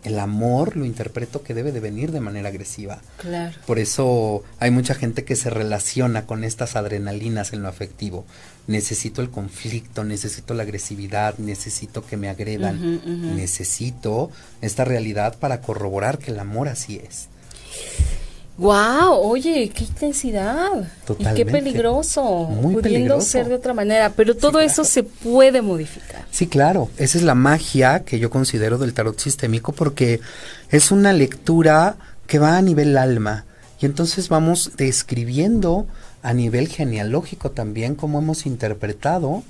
el 0.03 0.19
amor 0.19 0.77
lo 0.77 0.85
interpreto 0.85 1.43
que 1.43 1.53
debe 1.53 1.71
de 1.71 1.79
venir 1.79 2.11
de 2.11 2.19
manera 2.19 2.49
agresiva. 2.49 2.99
Claro. 3.17 3.55
Por 3.65 3.79
eso 3.79 4.43
hay 4.59 4.69
mucha 4.69 4.93
gente 4.93 5.23
que 5.23 5.35
se 5.35 5.49
relaciona 5.49 6.25
con 6.25 6.43
estas 6.43 6.75
adrenalinas 6.75 7.51
en 7.51 7.63
lo 7.63 7.67
afectivo. 7.67 8.25
Necesito 8.67 9.21
el 9.21 9.29
conflicto, 9.29 10.03
necesito 10.03 10.53
la 10.53 10.63
agresividad, 10.63 11.37
necesito 11.39 12.05
que 12.05 12.17
me 12.17 12.29
agredan, 12.29 13.35
necesito 13.35 14.29
esta 14.61 14.85
realidad 14.85 15.37
para 15.39 15.61
corroborar 15.61 16.19
que 16.19 16.31
el 16.31 16.39
amor 16.39 16.67
así 16.67 17.01
es. 17.03 17.27
Wow, 18.57 19.13
oye, 19.21 19.69
qué 19.69 19.83
intensidad. 19.83 20.91
Totalmente. 21.05 21.41
Y 21.41 21.45
qué 21.45 21.51
peligroso. 21.51 22.45
Muy 22.45 22.73
pudiendo 22.75 23.21
ser 23.21 23.47
de 23.49 23.55
otra 23.55 23.73
manera, 23.73 24.11
pero 24.15 24.35
todo 24.35 24.59
eso 24.59 24.83
se 24.83 25.03
puede 25.03 25.61
modificar. 25.61 26.25
Sí, 26.31 26.47
claro. 26.47 26.89
Esa 26.97 27.19
es 27.19 27.23
la 27.23 27.35
magia 27.35 28.03
que 28.03 28.17
yo 28.17 28.29
considero 28.31 28.77
del 28.79 28.93
tarot 28.93 29.19
sistémico 29.19 29.73
porque 29.73 30.21
es 30.71 30.91
una 30.91 31.13
lectura 31.13 31.97
que 32.25 32.39
va 32.39 32.57
a 32.57 32.61
nivel 32.63 32.97
alma. 32.97 33.45
Y 33.79 33.85
entonces 33.85 34.27
vamos 34.27 34.71
describiendo 34.75 35.85
a 36.23 36.33
nivel 36.33 36.67
genealógico 36.67 37.51
también 37.51 37.93
cómo 37.93 38.17
hemos 38.19 38.47
interpretado 38.47 39.43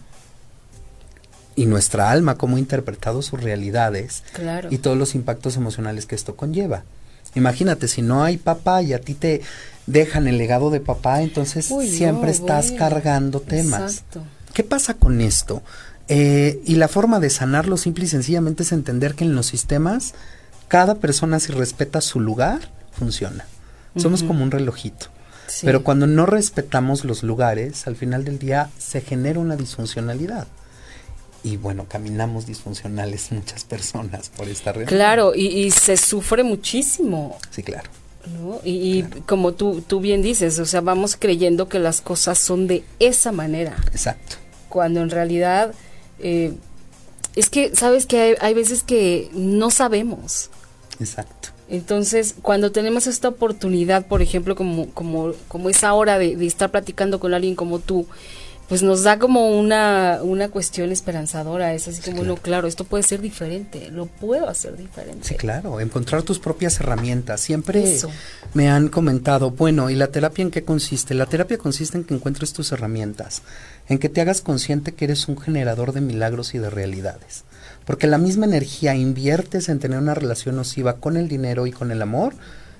y 1.55 1.65
nuestra 1.65 2.11
alma 2.11 2.35
cómo 2.37 2.57
ha 2.57 2.59
interpretado 2.59 3.21
sus 3.21 3.41
realidades 3.41 4.23
Claro. 4.33 4.67
y 4.69 4.77
todos 4.79 4.97
los 4.97 5.15
impactos 5.15 5.55
emocionales 5.55 6.05
que 6.05 6.15
esto 6.15 6.35
conlleva. 6.35 6.83
Imagínate, 7.37 7.87
si 7.87 8.01
no 8.01 8.23
hay 8.23 8.37
papá 8.37 8.81
y 8.81 8.93
a 8.93 8.99
ti 8.99 9.13
te 9.13 9.41
dejan 9.85 10.27
el 10.27 10.37
legado 10.37 10.69
de 10.69 10.79
papá, 10.79 11.21
entonces 11.21 11.69
Uy, 11.71 11.89
siempre 11.89 12.27
no, 12.27 12.31
estás 12.31 12.71
bueno. 12.71 12.79
cargando 12.79 13.39
temas. 13.39 13.93
Exacto. 13.93 14.23
¿Qué 14.53 14.63
pasa 14.63 14.95
con 14.95 15.21
esto? 15.21 15.61
Eh, 16.07 16.61
y 16.65 16.75
la 16.75 16.87
forma 16.87 17.19
de 17.19 17.29
sanarlo 17.29 17.77
simple 17.77 18.05
y 18.05 18.07
sencillamente 18.07 18.63
es 18.63 18.71
entender 18.71 19.13
que 19.13 19.23
en 19.23 19.35
los 19.35 19.45
sistemas 19.45 20.13
cada 20.67 20.95
persona 20.95 21.39
si 21.39 21.51
respeta 21.51 22.01
su 22.01 22.19
lugar 22.19 22.71
funciona. 22.91 23.45
Somos 23.95 24.21
como 24.21 24.43
un 24.43 24.51
relojito. 24.51 25.07
Sí. 25.47 25.65
Pero 25.65 25.83
cuando 25.83 26.05
no 26.05 26.27
respetamos 26.27 27.03
los 27.03 27.23
lugares, 27.23 27.87
al 27.87 27.95
final 27.95 28.23
del 28.23 28.37
día 28.37 28.69
se 28.77 29.01
genera 29.01 29.39
una 29.39 29.55
disfuncionalidad. 29.55 30.47
Y 31.47 31.55
bueno, 31.55 31.85
caminamos 31.87 32.45
disfuncionales 32.45 33.31
muchas 33.31 33.63
personas 33.63 34.29
por 34.29 34.49
esta 34.49 34.73
realidad. 34.73 34.89
Claro, 34.89 35.33
y, 35.33 35.45
y 35.47 35.71
se 35.71 35.95
sufre 35.95 36.43
muchísimo. 36.43 37.37
Sí, 37.51 37.63
claro. 37.63 37.89
¿no? 38.27 38.59
Y, 38.65 38.99
y 38.99 39.03
como 39.25 39.53
tú, 39.53 39.81
tú 39.87 40.01
bien 40.01 40.21
dices, 40.21 40.59
o 40.59 40.65
sea, 40.65 40.81
vamos 40.81 41.15
creyendo 41.17 41.69
que 41.69 41.79
las 41.79 42.01
cosas 42.01 42.37
son 42.37 42.67
de 42.67 42.83
esa 42.99 43.31
manera, 43.31 43.77
Exacto. 43.91 44.35
cuando 44.67 44.99
en 45.01 45.09
realidad 45.09 45.73
eh, 46.19 46.53
es 47.37 47.49
que, 47.49 47.73
sabes 47.73 48.05
que 48.05 48.19
hay, 48.19 48.35
hay 48.41 48.53
veces 48.53 48.83
que 48.83 49.29
no 49.31 49.69
sabemos. 49.69 50.49
Exacto. 50.99 51.49
Entonces, 51.69 52.35
cuando 52.41 52.73
tenemos 52.73 53.07
esta 53.07 53.29
oportunidad, 53.29 54.07
por 54.07 54.21
ejemplo, 54.21 54.57
como, 54.57 54.89
como, 54.89 55.31
como 55.47 55.69
esa 55.69 55.93
hora 55.93 56.17
de, 56.17 56.35
de 56.35 56.45
estar 56.45 56.69
platicando 56.69 57.21
con 57.21 57.33
alguien 57.33 57.55
como 57.55 57.79
tú, 57.79 58.07
pues 58.67 58.83
nos 58.83 59.03
da 59.03 59.17
como 59.17 59.57
una, 59.57 60.19
una 60.21 60.49
cuestión 60.49 60.91
esperanzadora. 60.91 61.73
Es 61.73 61.87
así 61.87 62.01
como, 62.01 62.17
claro. 62.17 62.27
no, 62.27 62.37
claro, 62.37 62.67
esto 62.67 62.83
puede 62.83 63.03
ser 63.03 63.21
diferente, 63.21 63.89
lo 63.91 64.07
puedo 64.07 64.49
hacer 64.49 64.75
diferente. 64.75 65.25
Sí, 65.25 65.35
claro. 65.35 65.79
Encontrar 65.79 66.23
tus 66.23 66.39
propias 66.39 66.79
herramientas. 66.81 67.39
Siempre 67.39 67.93
Eso. 67.93 68.09
me 68.53 68.69
han 68.69 68.89
comentado, 68.89 69.51
bueno, 69.51 69.89
¿y 69.89 69.95
la 69.95 70.07
terapia 70.07 70.41
en 70.41 70.51
qué 70.51 70.63
consiste? 70.63 71.13
La 71.13 71.27
terapia 71.27 71.57
consiste 71.57 71.97
en 71.97 72.03
que 72.03 72.13
encuentres 72.13 72.51
tus 72.51 72.71
herramientas, 72.73 73.41
en 73.87 73.99
que 73.99 74.09
te 74.09 74.19
hagas 74.19 74.41
consciente 74.41 74.93
que 74.93 75.05
eres 75.05 75.29
un 75.29 75.37
generador 75.37 75.93
de 75.93 76.01
milagros 76.01 76.53
y 76.53 76.57
de 76.57 76.69
realidades. 76.69 77.45
Porque 77.85 78.07
la 78.07 78.17
misma 78.17 78.45
energía 78.45 78.95
inviertes 78.95 79.69
en 79.69 79.79
tener 79.79 79.99
una 79.99 80.13
relación 80.13 80.57
nociva 80.57 80.97
con 80.97 81.15
el 81.15 81.29
dinero 81.29 81.67
y 81.67 81.71
con 81.71 81.91
el 81.91 82.01
amor, 82.01 82.33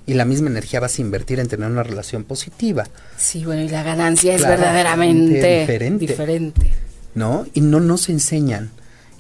y 0.08 0.16
la 0.16 0.26
misma 0.26 0.50
energía 0.50 0.80
vas 0.80 0.98
a 0.98 1.02
invertir 1.02 1.40
en 1.40 1.48
tener 1.48 1.70
una 1.70 1.84
relación 1.84 2.24
positiva. 2.24 2.86
Sí, 3.18 3.46
bueno, 3.46 3.62
y 3.62 3.70
la 3.70 3.84
ganancia 3.84 4.34
es 4.34 4.42
verdaderamente 4.42 5.60
diferente. 5.60 6.08
diferente. 6.08 6.72
¿no? 7.14 7.46
Y 7.54 7.62
no 7.62 7.80
nos 7.80 8.10
enseñan. 8.10 8.72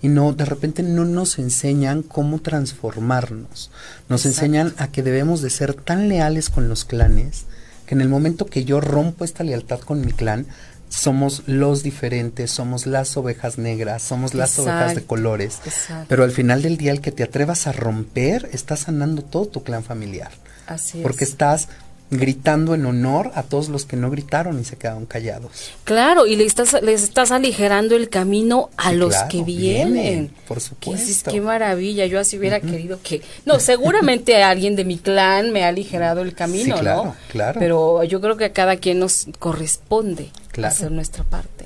Y 0.01 0.07
no, 0.09 0.31
de 0.31 0.45
repente 0.45 0.83
no 0.83 1.03
nos 1.05 1.39
enseñan 1.39 2.03
cómo 2.03 2.39
transformarnos. 2.39 3.71
Nos 4.07 4.25
Exacto. 4.25 4.45
enseñan 4.45 4.73
a 4.77 4.91
que 4.91 5.03
debemos 5.03 5.41
de 5.41 5.49
ser 5.49 5.73
tan 5.73 6.07
leales 6.07 6.49
con 6.49 6.69
los 6.69 6.85
clanes, 6.85 7.45
que 7.85 7.95
en 7.95 8.01
el 8.01 8.07
momento 8.07 8.45
que 8.45 8.63
yo 8.63 8.79
rompo 8.79 9.25
esta 9.25 9.43
lealtad 9.43 9.79
con 9.79 10.01
mi 10.01 10.13
clan, 10.13 10.45
somos 10.89 11.43
los 11.47 11.83
diferentes, 11.83 12.51
somos 12.51 12.85
las 12.85 13.17
ovejas 13.17 13.57
negras, 13.57 14.03
somos 14.03 14.33
las 14.35 14.57
ovejas 14.59 14.95
de 14.95 15.03
colores. 15.03 15.59
exacto. 15.65 16.05
Pero 16.07 16.23
al 16.23 16.31
final 16.31 16.61
del 16.61 16.77
día, 16.77 16.91
el 16.91 17.01
que 17.01 17.11
te 17.11 17.23
atrevas 17.23 17.67
a 17.67 17.73
romper, 17.73 18.49
estás 18.53 18.81
sanando 18.81 19.21
todo 19.23 19.47
tu 19.47 19.63
clan 19.63 19.83
familiar. 19.83 20.31
Así 20.67 20.99
Porque 21.01 21.23
es. 21.23 21.31
estás 21.31 21.67
gritando 22.09 22.73
en 22.73 22.85
honor 22.85 23.31
a 23.35 23.43
todos 23.43 23.67
los 23.67 23.83
que 23.85 23.97
no 23.97 24.09
gritaron 24.09 24.57
y 24.61 24.63
se 24.63 24.77
quedaron 24.77 25.05
callados. 25.05 25.71
Claro, 25.83 26.25
y 26.25 26.37
le 26.37 26.45
estás, 26.45 26.81
les 26.81 27.03
estás 27.03 27.31
aligerando 27.31 27.97
el 27.97 28.07
camino 28.07 28.69
a 28.77 28.91
Sí, 28.91 28.95
los 28.95 29.09
claro, 29.09 29.27
que 29.29 29.43
vienen. 29.43 29.93
vienen, 29.93 30.31
por 30.47 30.59
Que 30.59 30.63
dices, 30.91 31.07
supuesto. 31.17 31.31
qué 31.31 31.41
maravilla, 31.41 32.05
yo 32.05 32.17
así 32.17 32.37
hubiera 32.37 32.61
querido 32.61 32.99
que... 33.03 33.21
No, 33.45 33.59
seguramente 33.59 34.41
alguien 34.43 34.77
de 34.77 34.85
mi 34.85 34.97
clan 34.99 35.51
me 35.51 35.65
ha 35.65 35.67
aligerado 35.67 36.21
el 36.21 36.33
camino, 36.33 36.75
Sí, 36.77 36.81
claro, 36.81 37.03
¿no? 37.05 37.15
claro. 37.29 37.59
Pero 37.59 38.01
yo 38.05 38.21
creo 38.21 38.37
que 38.37 38.45
a 38.45 38.53
cada 38.53 38.77
quien 38.77 38.99
nos 38.99 39.27
corresponde 39.39 40.29
Claro. 40.53 40.73
hacer 40.73 40.91
nuestra 40.91 41.25
parte. 41.25 41.65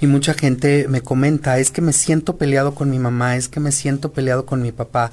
Y 0.00 0.08
mucha 0.08 0.34
gente 0.34 0.86
me 0.88 1.00
comenta, 1.00 1.58
es 1.60 1.70
que 1.70 1.80
me 1.80 1.92
siento 1.92 2.36
peleado 2.36 2.74
con 2.74 2.90
mi 2.90 2.98
mamá, 2.98 3.36
es 3.36 3.48
que 3.48 3.60
me 3.60 3.70
siento 3.70 4.10
peleado 4.12 4.46
con 4.46 4.60
mi 4.62 4.72
papá. 4.72 5.12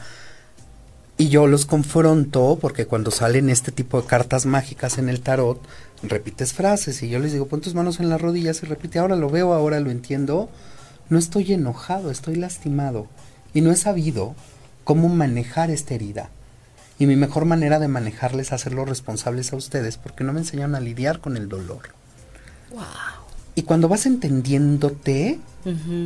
Y 1.17 1.29
yo 1.29 1.47
los 1.47 1.65
confronto 1.65 2.57
porque 2.59 2.87
cuando 2.87 3.11
salen 3.11 3.49
este 3.49 3.71
tipo 3.71 4.01
de 4.01 4.07
cartas 4.07 4.45
mágicas 4.45 4.97
en 4.97 5.09
el 5.09 5.21
tarot, 5.21 5.61
repites 6.01 6.53
frases 6.53 7.03
y 7.03 7.09
yo 7.09 7.19
les 7.19 7.31
digo, 7.31 7.47
pon 7.47 7.61
tus 7.61 7.75
manos 7.75 7.99
en 7.99 8.09
las 8.09 8.21
rodillas 8.21 8.63
y 8.63 8.65
repite, 8.65 8.99
ahora 8.99 9.15
lo 9.15 9.29
veo, 9.29 9.53
ahora 9.53 9.79
lo 9.79 9.91
entiendo. 9.91 10.49
No 11.09 11.19
estoy 11.19 11.53
enojado, 11.53 12.09
estoy 12.09 12.35
lastimado 12.35 13.07
y 13.53 13.61
no 13.61 13.71
he 13.71 13.75
sabido 13.75 14.35
cómo 14.83 15.07
manejar 15.07 15.69
esta 15.69 15.93
herida. 15.93 16.29
Y 16.97 17.05
mi 17.05 17.15
mejor 17.15 17.45
manera 17.45 17.79
de 17.79 17.87
manejarles 17.87 18.47
es 18.47 18.53
hacerlos 18.53 18.89
responsables 18.89 19.53
a 19.53 19.55
ustedes 19.55 19.97
porque 19.97 20.23
no 20.23 20.33
me 20.33 20.39
enseñaron 20.39 20.75
a 20.75 20.79
lidiar 20.79 21.19
con 21.19 21.37
el 21.37 21.47
dolor. 21.47 21.89
Wow. 22.71 23.22
Y 23.55 23.63
cuando 23.63 23.87
vas 23.87 24.05
entendiéndote, 24.05 25.39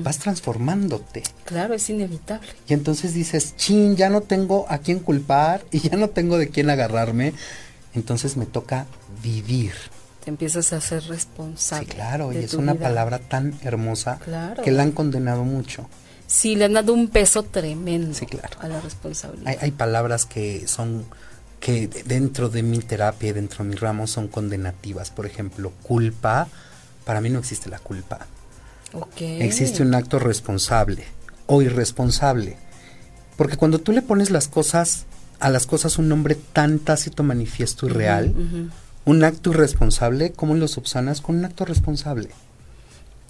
vas 0.04 0.20
transformándote. 0.20 1.24
Claro, 1.46 1.74
es 1.74 1.90
inevitable. 1.90 2.48
Y 2.68 2.74
entonces 2.74 3.14
dices, 3.14 3.56
chin, 3.56 3.96
ya 3.96 4.10
no 4.10 4.22
tengo 4.22 4.66
a 4.70 4.80
quién 4.80 5.00
culpar 5.00 5.64
y 5.72 5.80
ya 5.80 5.96
no 5.98 6.10
tengo 6.10 6.38
de 6.38 6.50
quién 6.50 6.70
agarrarme. 6.70 7.34
Entonces 7.94 8.38
me 8.38 8.46
toca 8.46 8.86
vivir. 9.24 9.72
Te 10.24 10.30
empiezas 10.30 10.74
a 10.74 10.82
ser 10.82 11.02
Sí, 11.04 11.10
responsable. 11.10 11.88
claro, 11.88 12.34
y 12.34 12.38
es 12.38 12.54
una 12.54 12.74
vida. 12.74 12.84
palabra 12.90 13.20
tan 13.20 13.54
hermosa 13.64 14.20
Claro. 14.24 14.62
que 14.62 14.72
la 14.72 14.84
han 14.84 14.92
condenado 14.92 15.46
mucho. 15.46 15.88
Sí, 16.28 16.56
le 16.58 16.66
han 16.66 16.74
dado 16.74 16.94
un 16.94 17.08
peso 17.08 17.44
tremendo 17.44 18.14
Sí, 18.14 18.26
claro. 18.26 18.58
a 18.60 18.68
la 18.68 18.82
responsabilidad. 18.82 19.48
Hay, 19.48 19.58
hay 19.62 19.72
palabras 19.72 20.26
que 20.26 20.68
son, 20.68 21.06
que 21.62 21.88
de- 21.88 22.04
dentro 22.04 22.50
de 22.50 22.62
mi 22.62 22.80
terapia 22.80 23.34
dentro 23.34 23.64
de 23.64 23.70
mi 23.70 23.76
ramo 23.78 24.06
son 24.06 24.28
condenativas. 24.28 25.10
Por 25.12 25.26
ejemplo, 25.26 25.72
culpa. 25.82 26.50
Para 27.08 27.22
mí 27.22 27.30
no 27.30 27.39
existe 27.39 27.70
la 27.70 27.80
culpa. 27.80 28.20
Existe 29.17 29.82
un 29.82 29.96
acto 29.96 30.20
responsable 30.20 31.06
o 31.46 31.62
irresponsable. 31.62 32.58
Porque 33.38 33.56
cuando 33.56 33.80
tú 33.80 33.93
le 33.93 34.02
pones 34.02 34.30
las 34.30 34.50
cosas, 34.50 35.06
a 35.39 35.50
las 35.50 35.65
cosas 35.67 35.98
un 36.00 36.10
nombre 36.10 36.36
tan 36.36 36.80
tácito, 36.80 37.24
manifiesto 37.24 37.86
y 37.86 37.89
real, 37.91 38.36
un 39.06 39.24
acto 39.24 39.52
irresponsable, 39.52 40.34
¿cómo 40.34 40.54
lo 40.56 40.67
subsanas? 40.67 41.22
Con 41.22 41.38
un 41.38 41.46
acto 41.46 41.63
responsable. 41.63 42.28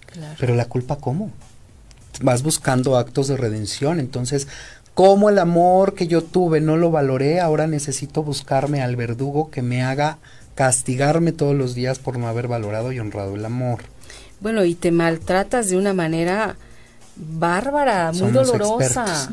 claro. 0.08 0.34
Pero 0.40 0.56
la 0.56 0.66
culpa, 0.66 0.96
¿cómo? 0.96 1.30
Vas 2.20 2.42
buscando 2.42 2.98
actos 2.98 3.28
de 3.28 3.38
redención. 3.38 4.00
Entonces, 4.00 4.48
¿cómo 4.96 5.30
el 5.30 5.38
amor 5.38 5.94
que 5.94 6.08
yo 6.08 6.24
tuve 6.24 6.62
no 6.62 6.78
lo 6.78 6.90
valoré? 6.90 7.42
Ahora 7.42 7.68
necesito 7.68 8.24
buscarme 8.24 8.82
al 8.82 8.96
verdugo 8.96 9.52
que 9.52 9.62
me 9.62 9.84
haga 9.84 10.18
castigarme 10.58 11.32
todos 11.32 11.56
los 11.56 11.76
días 11.76 12.00
por 12.00 12.18
no 12.18 12.28
haber 12.28 12.48
valorado 12.48 12.92
y 12.92 13.00
honrado 13.00 13.36
el 13.36 13.46
amor. 13.46 13.84
Bueno, 14.42 14.66
y 14.66 14.74
te 14.76 14.92
maltratas 14.92 15.70
de 15.70 15.78
una 15.78 15.94
manera 15.94 16.58
bárbara, 17.16 18.12
muy 18.12 18.20
Somos 18.32 18.48
dolorosa. 18.48 19.30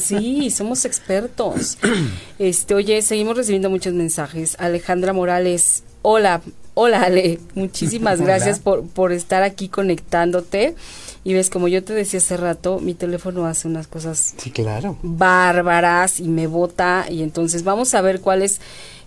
Sí, 0.00 0.50
somos 0.50 0.84
expertos. 0.84 1.78
Este, 2.38 2.74
oye, 2.74 3.00
seguimos 3.02 3.36
recibiendo 3.36 3.70
muchos 3.70 3.94
mensajes. 3.94 4.56
Alejandra 4.58 5.12
Morales, 5.12 5.84
hola, 6.02 6.40
hola 6.74 7.02
Ale, 7.02 7.38
muchísimas 7.54 8.16
Hola. 8.20 8.26
gracias 8.26 8.58
por, 8.58 8.84
por 8.86 9.12
estar 9.12 9.42
aquí 9.44 9.68
conectándote. 9.68 10.74
Y 11.22 11.32
ves, 11.32 11.48
como 11.50 11.68
yo 11.68 11.82
te 11.82 11.94
decía 11.94 12.18
hace 12.18 12.36
rato, 12.36 12.80
mi 12.80 12.94
teléfono 12.94 13.46
hace 13.46 13.66
unas 13.68 13.86
cosas 13.86 14.34
Sí, 14.36 14.50
claro. 14.50 14.98
bárbaras 15.02 16.18
y 16.20 16.24
me 16.28 16.46
bota 16.48 17.06
y 17.08 17.22
entonces 17.22 17.62
vamos 17.64 17.94
a 17.94 18.00
ver 18.02 18.20
cuáles 18.20 18.60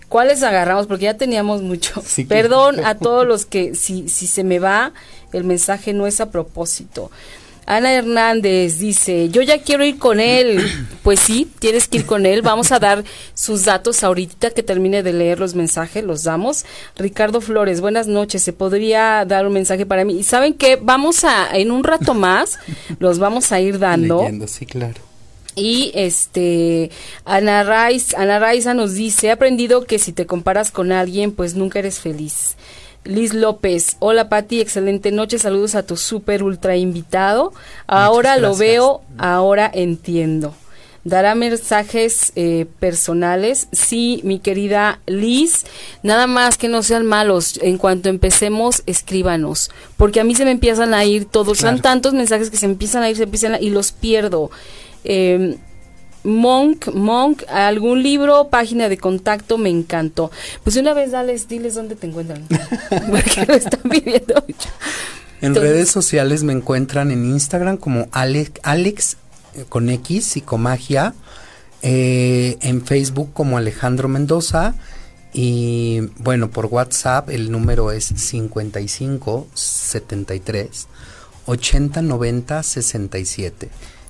cuáles 0.08 0.42
agarramos 0.42 0.86
porque 0.86 1.04
ya 1.04 1.16
teníamos 1.16 1.62
mucho. 1.62 2.02
Sí, 2.06 2.24
Perdón 2.24 2.84
a 2.84 2.96
todos 2.96 3.26
los 3.26 3.44
que 3.44 3.74
si 3.74 4.08
si 4.08 4.26
se 4.26 4.42
me 4.44 4.58
va 4.58 4.92
el 5.32 5.44
mensaje 5.44 5.92
no 5.92 6.06
es 6.06 6.20
a 6.20 6.30
propósito. 6.30 7.10
Ana 7.68 7.92
Hernández 7.92 8.78
dice, 8.78 9.28
yo 9.28 9.42
ya 9.42 9.60
quiero 9.60 9.84
ir 9.84 9.98
con 9.98 10.20
él. 10.20 10.60
Pues 11.08 11.20
sí, 11.20 11.50
tienes 11.58 11.88
que 11.88 11.98
ir 11.98 12.06
con 12.06 12.26
él. 12.26 12.42
Vamos 12.42 12.70
a 12.70 12.78
dar 12.78 13.02
sus 13.32 13.64
datos 13.64 14.04
ahorita 14.04 14.50
que 14.50 14.62
termine 14.62 15.02
de 15.02 15.14
leer 15.14 15.38
los 15.38 15.54
mensajes, 15.54 16.04
los 16.04 16.24
damos. 16.24 16.66
Ricardo 16.96 17.40
Flores, 17.40 17.80
buenas 17.80 18.06
noches. 18.06 18.42
¿Se 18.42 18.52
podría 18.52 19.24
dar 19.24 19.46
un 19.46 19.54
mensaje 19.54 19.86
para 19.86 20.04
mí? 20.04 20.18
Y 20.18 20.22
saben 20.24 20.52
que 20.52 20.76
vamos 20.76 21.24
a, 21.24 21.48
en 21.56 21.70
un 21.70 21.84
rato 21.84 22.12
más, 22.12 22.58
los 22.98 23.18
vamos 23.18 23.52
a 23.52 23.60
ir 23.60 23.78
dando. 23.78 24.18
Leyendo, 24.18 24.46
sí, 24.48 24.66
claro. 24.66 25.07
Y 25.58 25.90
este 25.94 26.90
Ana 27.24 27.64
Raiz, 27.64 28.14
Ana 28.14 28.38
Raiza 28.38 28.74
nos 28.74 28.94
dice, 28.94 29.26
he 29.26 29.30
aprendido 29.30 29.84
que 29.84 29.98
si 29.98 30.12
te 30.12 30.26
comparas 30.26 30.70
con 30.70 30.92
alguien, 30.92 31.32
pues 31.32 31.54
nunca 31.54 31.80
eres 31.80 31.98
feliz. 32.00 32.56
Liz 33.04 33.32
López, 33.32 33.96
hola 34.00 34.28
Pati, 34.28 34.60
excelente 34.60 35.12
noche, 35.12 35.38
saludos 35.38 35.74
a 35.74 35.82
tu 35.82 35.96
super 35.96 36.42
ultra 36.42 36.76
invitado. 36.76 37.52
Ahora 37.86 38.36
lo 38.36 38.54
veo, 38.54 39.00
ahora 39.16 39.70
entiendo. 39.72 40.54
dará 41.04 41.34
mensajes 41.34 42.32
eh, 42.36 42.66
personales. 42.78 43.68
Sí, 43.72 44.20
mi 44.24 44.38
querida 44.38 45.00
Liz, 45.06 45.64
nada 46.02 46.26
más 46.26 46.58
que 46.58 46.68
no 46.68 46.82
sean 46.82 47.06
malos. 47.06 47.58
En 47.62 47.78
cuanto 47.78 48.08
empecemos, 48.08 48.82
escríbanos, 48.86 49.70
porque 49.96 50.20
a 50.20 50.24
mí 50.24 50.34
se 50.34 50.44
me 50.44 50.50
empiezan 50.50 50.94
a 50.94 51.04
ir 51.04 51.24
todos. 51.24 51.58
Son 51.58 51.80
tantos 51.80 52.12
mensajes 52.12 52.50
que 52.50 52.56
se 52.56 52.66
empiezan 52.66 53.02
a 53.02 53.10
ir, 53.10 53.16
se 53.16 53.24
empiezan 53.24 53.54
a, 53.54 53.60
y 53.60 53.70
los 53.70 53.92
pierdo. 53.92 54.50
Eh, 55.08 55.56
Monk, 56.24 56.88
Monk, 56.94 57.42
algún 57.48 58.02
libro, 58.02 58.48
página 58.48 58.88
de 58.88 58.98
contacto, 58.98 59.58
me 59.58 59.70
encantó. 59.70 60.30
Pues 60.62 60.76
una 60.76 60.94
vez 60.94 61.12
dales, 61.12 61.48
diles 61.48 61.74
dónde 61.74 61.96
te 61.96 62.06
encuentran. 62.06 62.46
porque 62.90 63.46
lo 63.46 63.54
están 63.54 63.80
viviendo 63.84 64.34
mucho. 64.46 64.68
En 65.40 65.54
redes 65.54 65.90
sociales 65.90 66.42
me 66.42 66.52
encuentran 66.52 67.10
en 67.10 67.24
Instagram 67.24 67.76
como 67.76 68.08
Alex, 68.12 68.52
Alex 68.62 69.16
eh, 69.54 69.64
con 69.68 69.88
X, 69.88 70.24
psicomagia, 70.26 71.14
eh, 71.82 72.58
en 72.60 72.84
Facebook 72.84 73.32
como 73.32 73.56
Alejandro 73.56 74.08
Mendoza 74.08 74.74
y 75.32 76.00
bueno, 76.18 76.50
por 76.50 76.66
WhatsApp 76.66 77.30
el 77.30 77.52
número 77.52 77.92
es 77.92 78.04
55 78.04 79.46
73 79.54 80.88
80 81.46 82.02
90 82.02 82.62
67. 82.62 83.68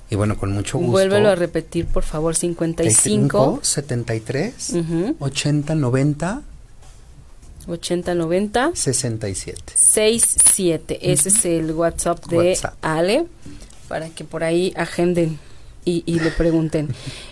Y 0.09 0.15
bueno, 0.15 0.37
con 0.37 0.51
mucho 0.51 0.77
gusto. 0.77 0.91
Vuélvelo 0.91 1.29
a 1.29 1.35
repetir, 1.35 1.85
por 1.85 2.03
favor, 2.03 2.35
55 2.35 3.59
73 3.61 4.73
80 5.19 5.75
90 5.75 6.41
80 7.67 8.15
90 8.15 8.71
67 8.73 9.61
67. 9.75 11.11
Ese 11.11 11.29
es 11.29 11.45
el 11.45 11.71
WhatsApp 11.71 12.25
de 12.25 12.57
Ale 12.81 13.27
para 13.87 14.09
que 14.09 14.23
por 14.23 14.43
ahí 14.43 14.73
agenden 14.75 15.39
y, 15.85 16.19
le 16.19 16.31
pregunten. 16.31 16.89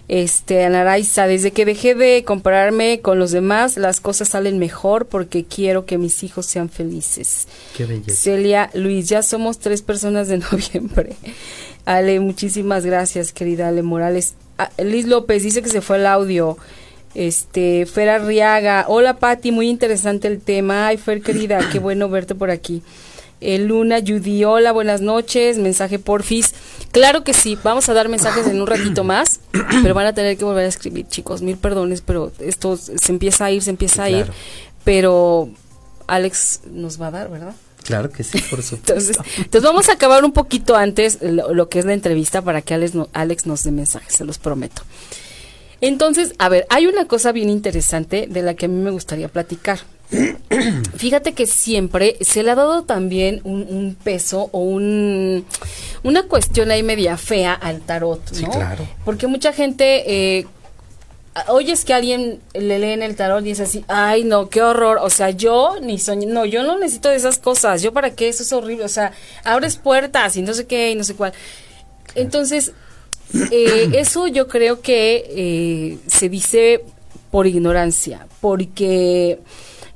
Este, 0.07 0.65
Anaraiza, 0.65 1.27
desde 1.27 1.51
que 1.51 1.65
dejé 1.65 1.95
de 1.95 2.23
compararme 2.23 3.01
con 3.01 3.19
los 3.19 3.31
demás, 3.31 3.77
las 3.77 4.01
cosas 4.01 4.29
salen 4.29 4.57
mejor 4.57 5.05
porque 5.05 5.45
quiero 5.45 5.85
que 5.85 5.97
mis 5.97 6.23
hijos 6.23 6.45
sean 6.45 6.69
felices. 6.69 7.47
Qué 7.75 7.85
belleza. 7.85 8.19
Celia 8.19 8.69
Luis, 8.73 9.09
ya 9.09 9.21
somos 9.21 9.59
tres 9.59 9.81
personas 9.81 10.27
de 10.27 10.37
noviembre. 10.51 11.15
Ale, 11.85 12.19
muchísimas 12.19 12.85
gracias, 12.85 13.31
querida 13.31 13.67
Ale 13.67 13.83
Morales. 13.83 14.35
Ah, 14.57 14.71
Liz 14.83 15.05
López 15.05 15.43
dice 15.43 15.61
que 15.61 15.69
se 15.69 15.81
fue 15.81 15.97
el 15.97 16.07
audio. 16.07 16.57
Este, 17.15 17.85
Fer 17.85 18.09
Arriaga, 18.09 18.85
hola 18.87 19.17
Patti, 19.17 19.51
muy 19.51 19.69
interesante 19.69 20.27
el 20.27 20.41
tema. 20.41 20.87
Ay, 20.87 20.97
Fer 20.97 21.21
querida, 21.21 21.59
qué 21.71 21.79
bueno 21.79 22.09
verte 22.09 22.35
por 22.35 22.51
aquí. 22.51 22.81
Eh, 23.39 23.59
Luna 23.59 23.99
Judy, 23.99 24.43
hola, 24.45 24.71
buenas 24.71 25.01
noches, 25.01 25.57
mensaje 25.57 25.99
porfis. 25.99 26.53
Claro 26.91 27.23
que 27.23 27.33
sí, 27.33 27.57
vamos 27.63 27.87
a 27.87 27.93
dar 27.93 28.09
mensajes 28.09 28.47
en 28.47 28.59
un 28.59 28.67
ratito 28.67 29.03
más, 29.03 29.41
pero 29.83 29.93
van 29.93 30.07
a 30.07 30.13
tener 30.13 30.37
que 30.37 30.45
volver 30.45 30.65
a 30.65 30.69
escribir, 30.69 31.07
chicos, 31.07 31.41
mil 31.41 31.57
perdones, 31.57 32.01
pero 32.01 32.31
esto 32.39 32.77
se 32.77 33.11
empieza 33.11 33.45
a 33.45 33.51
ir, 33.51 33.61
se 33.61 33.69
empieza 33.69 34.03
a 34.03 34.09
ir, 34.09 34.25
pero 34.83 35.49
Alex 36.07 36.61
nos 36.71 36.99
va 36.99 37.07
a 37.07 37.11
dar, 37.11 37.29
¿verdad? 37.29 37.53
Claro 37.83 38.09
que 38.09 38.23
sí, 38.23 38.39
por 38.49 38.63
supuesto. 38.63 38.93
entonces, 38.93 39.17
entonces, 39.37 39.61
vamos 39.61 39.89
a 39.89 39.93
acabar 39.93 40.25
un 40.25 40.33
poquito 40.33 40.75
antes 40.75 41.19
lo, 41.21 41.69
que 41.69 41.79
es 41.79 41.85
la 41.85 41.93
entrevista 41.93 42.41
para 42.41 42.61
que 42.61 42.73
Alex, 42.73 42.93
Alex 43.13 43.45
nos 43.45 43.63
dé 43.63 43.71
mensajes, 43.71 44.13
se 44.13 44.25
los 44.25 44.39
prometo. 44.39 44.81
Entonces, 45.79 46.33
a 46.39 46.49
ver, 46.49 46.65
hay 46.69 46.87
una 46.87 47.05
cosa 47.05 47.31
bien 47.31 47.49
interesante 47.49 48.27
de 48.27 48.41
la 48.41 48.55
que 48.55 48.65
a 48.65 48.69
mí 48.69 48.81
me 48.81 48.89
gustaría 48.89 49.27
platicar. 49.27 49.79
Fíjate 50.95 51.33
que 51.33 51.45
siempre 51.45 52.17
se 52.21 52.43
le 52.43 52.51
ha 52.51 52.55
dado 52.55 52.83
también 52.83 53.41
un, 53.43 53.97
peso 54.01 54.49
o 54.53 54.59
un, 54.59 55.45
una 56.03 56.23
cuestión 56.23 56.71
ahí 56.71 56.83
media 56.83 57.17
fea 57.17 57.53
al 57.53 57.81
tarot, 57.81 58.21
¿no? 58.31 58.37
Sí, 58.37 58.45
claro. 58.45 58.87
Porque 59.03 59.27
mucha 59.27 59.51
gente 59.51 60.37
eh, 60.37 60.47
oyes 61.47 61.85
que 61.85 61.93
alguien 61.93 62.39
le 62.53 62.79
lee 62.79 62.91
en 62.91 63.03
el 63.03 63.15
tarot 63.15 63.41
y 63.41 63.49
dice 63.49 63.63
así, 63.63 63.83
ay 63.87 64.23
no, 64.23 64.49
qué 64.49 64.61
horror, 64.61 64.99
o 65.01 65.09
sea, 65.09 65.29
yo 65.29 65.75
ni 65.81 65.99
soñé, 65.99 66.25
no, 66.25 66.45
yo 66.45 66.63
no 66.63 66.77
necesito 66.77 67.09
de 67.09 67.15
esas 67.15 67.37
cosas, 67.37 67.81
yo 67.81 67.93
para 67.93 68.11
qué, 68.11 68.29
eso 68.29 68.43
es 68.43 68.53
horrible, 68.53 68.85
o 68.85 68.89
sea, 68.89 69.11
abres 69.43 69.77
puertas 69.77 70.37
y 70.37 70.41
no 70.41 70.53
sé 70.53 70.65
qué 70.65 70.91
y 70.91 70.95
no 70.95 71.03
sé 71.03 71.15
cuál. 71.15 71.33
Entonces, 72.15 72.71
eh, 73.51 73.89
eso 73.93 74.27
yo 74.27 74.47
creo 74.47 74.81
que 74.81 75.25
eh, 75.29 75.97
se 76.07 76.29
dice 76.29 76.83
por 77.29 77.45
ignorancia, 77.45 78.27
porque 78.41 79.39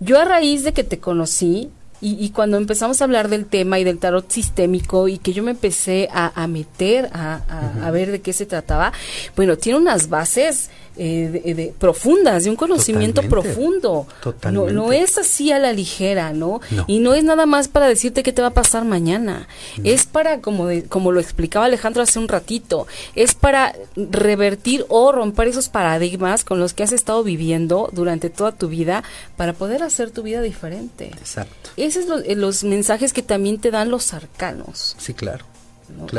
yo 0.01 0.19
a 0.19 0.25
raíz 0.25 0.63
de 0.63 0.73
que 0.73 0.83
te 0.83 0.97
conocí 0.99 1.69
y, 2.03 2.31
cuando 2.31 2.57
empezamos 2.57 2.99
a 2.99 3.03
hablar 3.03 3.29
del 3.29 3.45
tema 3.45 3.77
y 3.77 3.83
del 3.83 3.99
tarot 3.99 4.27
sistémico 4.27 5.07
y 5.07 5.19
que 5.19 5.33
yo 5.33 5.43
me 5.43 5.51
empecé 5.51 6.09
a, 6.11 6.47
meter 6.47 7.11
a, 7.13 7.91
ver 7.93 8.09
de 8.09 8.21
qué 8.21 8.33
se 8.33 8.47
trataba, 8.47 8.91
bueno, 9.35 9.55
tiene 9.55 9.77
unas 9.77 10.09
bases 10.09 10.71
eh, 10.97 11.54
de, 11.56 11.73
profundas, 11.77 12.43
de 12.43 12.49
un 12.49 12.56
conocimiento 12.56 13.21
profundo. 13.23 14.08
Totalmente. 14.21 14.73
No, 14.73 14.91
es 14.91 15.17
así 15.17 15.51
a 15.51 15.60
la 15.60 15.71
ligera, 15.71 16.34
¿no? 16.34 16.60
Y 16.88 16.99
no 16.99 17.13
es 17.13 17.23
nada 17.23 17.45
más 17.45 17.67
para 17.67 17.88
decirte 17.88 18.23
qué 18.23 18.34
te 18.34 18.41
va 18.41 18.49
a 18.49 18.54
pasar 18.54 18.84
mañana. 18.84 19.47
Es 19.84 20.06
para, 20.06 20.41
como, 20.41 20.67
como 20.89 21.12
lo 21.12 21.19
explicaba 21.19 21.65
Alejandro 21.65 22.04
hace 22.04 22.19
un 22.19 22.27
ratito, 22.27 22.88
es 23.15 23.36
para 23.36 23.73
revertir 23.95 24.86
o 24.89 25.12
romper 25.12 25.47
esos 25.47 25.69
paradigmas 25.69 26.43
con 26.43 26.60
los 26.60 26.73
que 26.73 26.84
has 26.84 26.91
estado 26.91 27.23
viviendo 27.23 27.89
durante 27.93 28.30
toda 28.30 28.51
tu 28.51 28.67
vida 28.67 29.04
para 29.38 29.54
poder 29.54 29.84
hacer 29.84 30.12
tu 30.12 30.23
vida 30.23 30.41
diferente. 30.41 31.06
Exacto. 31.17 31.69
Esos 31.77 32.06
son 32.06 32.19
los, 32.19 32.27
eh, 32.27 32.36
los 32.36 32.63
mensajes 32.63 33.13
que 33.13 33.21
también 33.21 33.60
te 33.60 33.71
dan 33.71 33.89
los 33.89 34.13
arcanos. 34.13 34.95
Sí, 34.97 35.13
claro. 35.13 35.45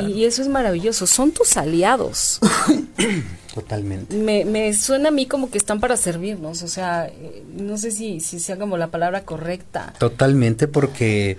Y, 0.08 0.24
eso 0.24 0.42
es 0.42 0.48
maravilloso, 0.48 1.06
son 1.06 1.32
tus 1.32 1.56
aliados. 1.56 2.40
Totalmente. 3.54 4.16
Me, 4.16 4.44
me, 4.44 4.72
suena 4.72 5.08
a 5.10 5.12
mí 5.12 5.26
como 5.26 5.50
que 5.50 5.58
están 5.58 5.78
para 5.78 5.96
servirnos, 5.98 6.62
o 6.62 6.68
sea, 6.68 7.06
eh, 7.06 7.44
no 7.54 7.76
sé 7.76 7.90
si, 7.90 8.20
si 8.20 8.40
sea 8.40 8.58
como 8.58 8.78
la 8.78 8.88
palabra 8.88 9.24
correcta. 9.24 9.92
Totalmente, 9.98 10.68
porque 10.68 11.36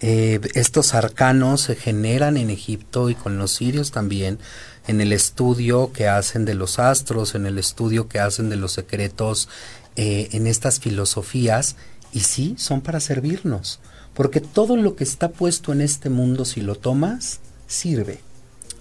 eh, 0.00 0.40
estos 0.54 0.94
arcanos 0.94 1.62
se 1.62 1.74
generan 1.74 2.36
en 2.36 2.50
Egipto 2.50 3.10
y 3.10 3.16
con 3.16 3.38
los 3.38 3.52
sirios 3.52 3.90
también, 3.90 4.38
en 4.86 5.00
el 5.00 5.12
estudio 5.12 5.92
que 5.92 6.06
hacen 6.06 6.44
de 6.44 6.54
los 6.54 6.78
astros, 6.78 7.34
en 7.34 7.46
el 7.46 7.58
estudio 7.58 8.08
que 8.08 8.20
hacen 8.20 8.48
de 8.48 8.56
los 8.56 8.72
secretos, 8.72 9.48
eh, 9.96 10.28
en 10.32 10.46
estas 10.46 10.78
filosofías, 10.78 11.74
y 12.12 12.20
sí, 12.20 12.54
son 12.56 12.82
para 12.82 13.00
servirnos, 13.00 13.80
porque 14.14 14.40
todo 14.40 14.76
lo 14.76 14.94
que 14.94 15.04
está 15.04 15.30
puesto 15.30 15.72
en 15.72 15.80
este 15.80 16.08
mundo, 16.08 16.44
si 16.44 16.60
lo 16.60 16.76
tomas, 16.76 17.40
sirve. 17.66 18.20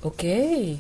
Ok. 0.04 0.24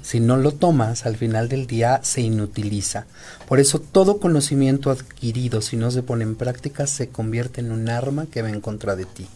Si 0.02 0.20
no 0.20 0.38
lo 0.38 0.52
tomas, 0.52 1.06
al 1.06 1.16
final 1.16 1.48
del 1.48 1.68
día 1.68 2.00
se 2.04 2.22
inutiliza. 2.22 3.06
Por 3.48 3.60
eso 3.60 3.80
todo 3.80 4.20
conocimiento 4.20 4.90
adquirido, 4.90 5.62
si 5.62 5.78
no 5.78 5.92
se 5.92 6.02
pone 6.02 6.24
en 6.24 6.36
práctica, 6.36 6.88
se 6.88 7.10
convierte 7.10 7.62
en 7.62 7.72
un 7.72 7.90
arma 7.90 8.26
que 8.26 8.42
va 8.42 8.50
en 8.50 8.62
contra 8.62 8.96
de 8.96 9.06
ti. 9.06 9.28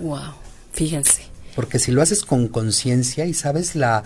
Wow, 0.00 0.34
fíjense. 0.72 1.22
Porque 1.54 1.78
si 1.78 1.92
lo 1.92 2.02
haces 2.02 2.24
con 2.24 2.48
conciencia 2.48 3.26
y 3.26 3.34
sabes 3.34 3.76
la, 3.76 4.04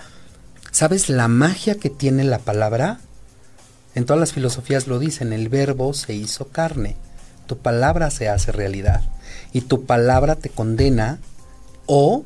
sabes 0.71 1.09
la 1.09 1.29
magia 1.29 1.77
que 1.77 1.89
tiene 1.89 2.25
la 2.25 2.39
palabra, 2.39 3.01
en 3.95 4.05
todas 4.05 4.21
las 4.21 4.35
filosofías 4.35 4.87
lo 4.87 4.99
dicen, 4.99 5.33
el 5.33 5.49
verbo 5.49 5.95
se 5.95 6.13
hizo 6.13 6.49
carne, 6.49 6.97
tu 7.47 7.57
palabra 7.57 8.11
se 8.11 8.29
hace 8.29 8.53
realidad 8.53 9.01
y 9.55 9.63
tu 9.63 9.87
palabra 9.87 10.37
te 10.37 10.51
condena 10.51 11.21
o 11.87 12.25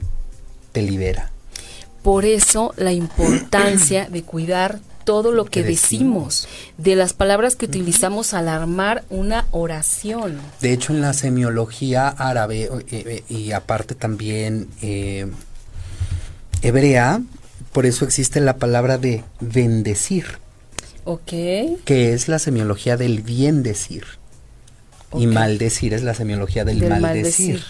te 0.72 0.82
libera. 0.82 1.30
Por 2.02 2.24
eso 2.24 2.72
la 2.76 2.92
importancia 2.92 4.06
de 4.10 4.22
cuidar 4.22 4.80
todo 5.04 5.32
lo 5.32 5.44
que, 5.46 5.62
decimos, 5.62 6.46
de 6.78 6.94
las 6.94 7.14
palabras 7.14 7.56
que 7.56 7.66
utilizamos 7.66 8.32
al 8.32 8.48
armar 8.48 9.04
una 9.10 9.46
oración. 9.50 10.38
De 10.60 10.72
hecho, 10.72 10.92
en 10.92 11.00
la 11.00 11.14
semiología 11.14 12.08
árabe 12.08 12.64
eh, 12.64 12.84
eh, 12.90 13.24
y 13.28 13.52
aparte 13.52 13.94
también 13.94 14.68
eh, 14.82 15.26
hebrea, 16.62 17.22
por 17.72 17.86
eso 17.86 18.04
existe 18.04 18.40
la 18.40 18.56
palabra 18.56 18.98
de 18.98 19.24
bendecir. 19.40 20.26
Ok. 21.04 21.32
Que 21.84 22.12
es 22.12 22.28
la 22.28 22.38
semiología 22.38 22.96
del 22.96 23.22
bien 23.22 23.62
decir. 23.62 24.04
Y 25.12 25.26
maldecir 25.26 25.92
es 25.92 26.04
la 26.04 26.14
semiología 26.14 26.64
del, 26.64 26.88
maldecir. 26.88 27.64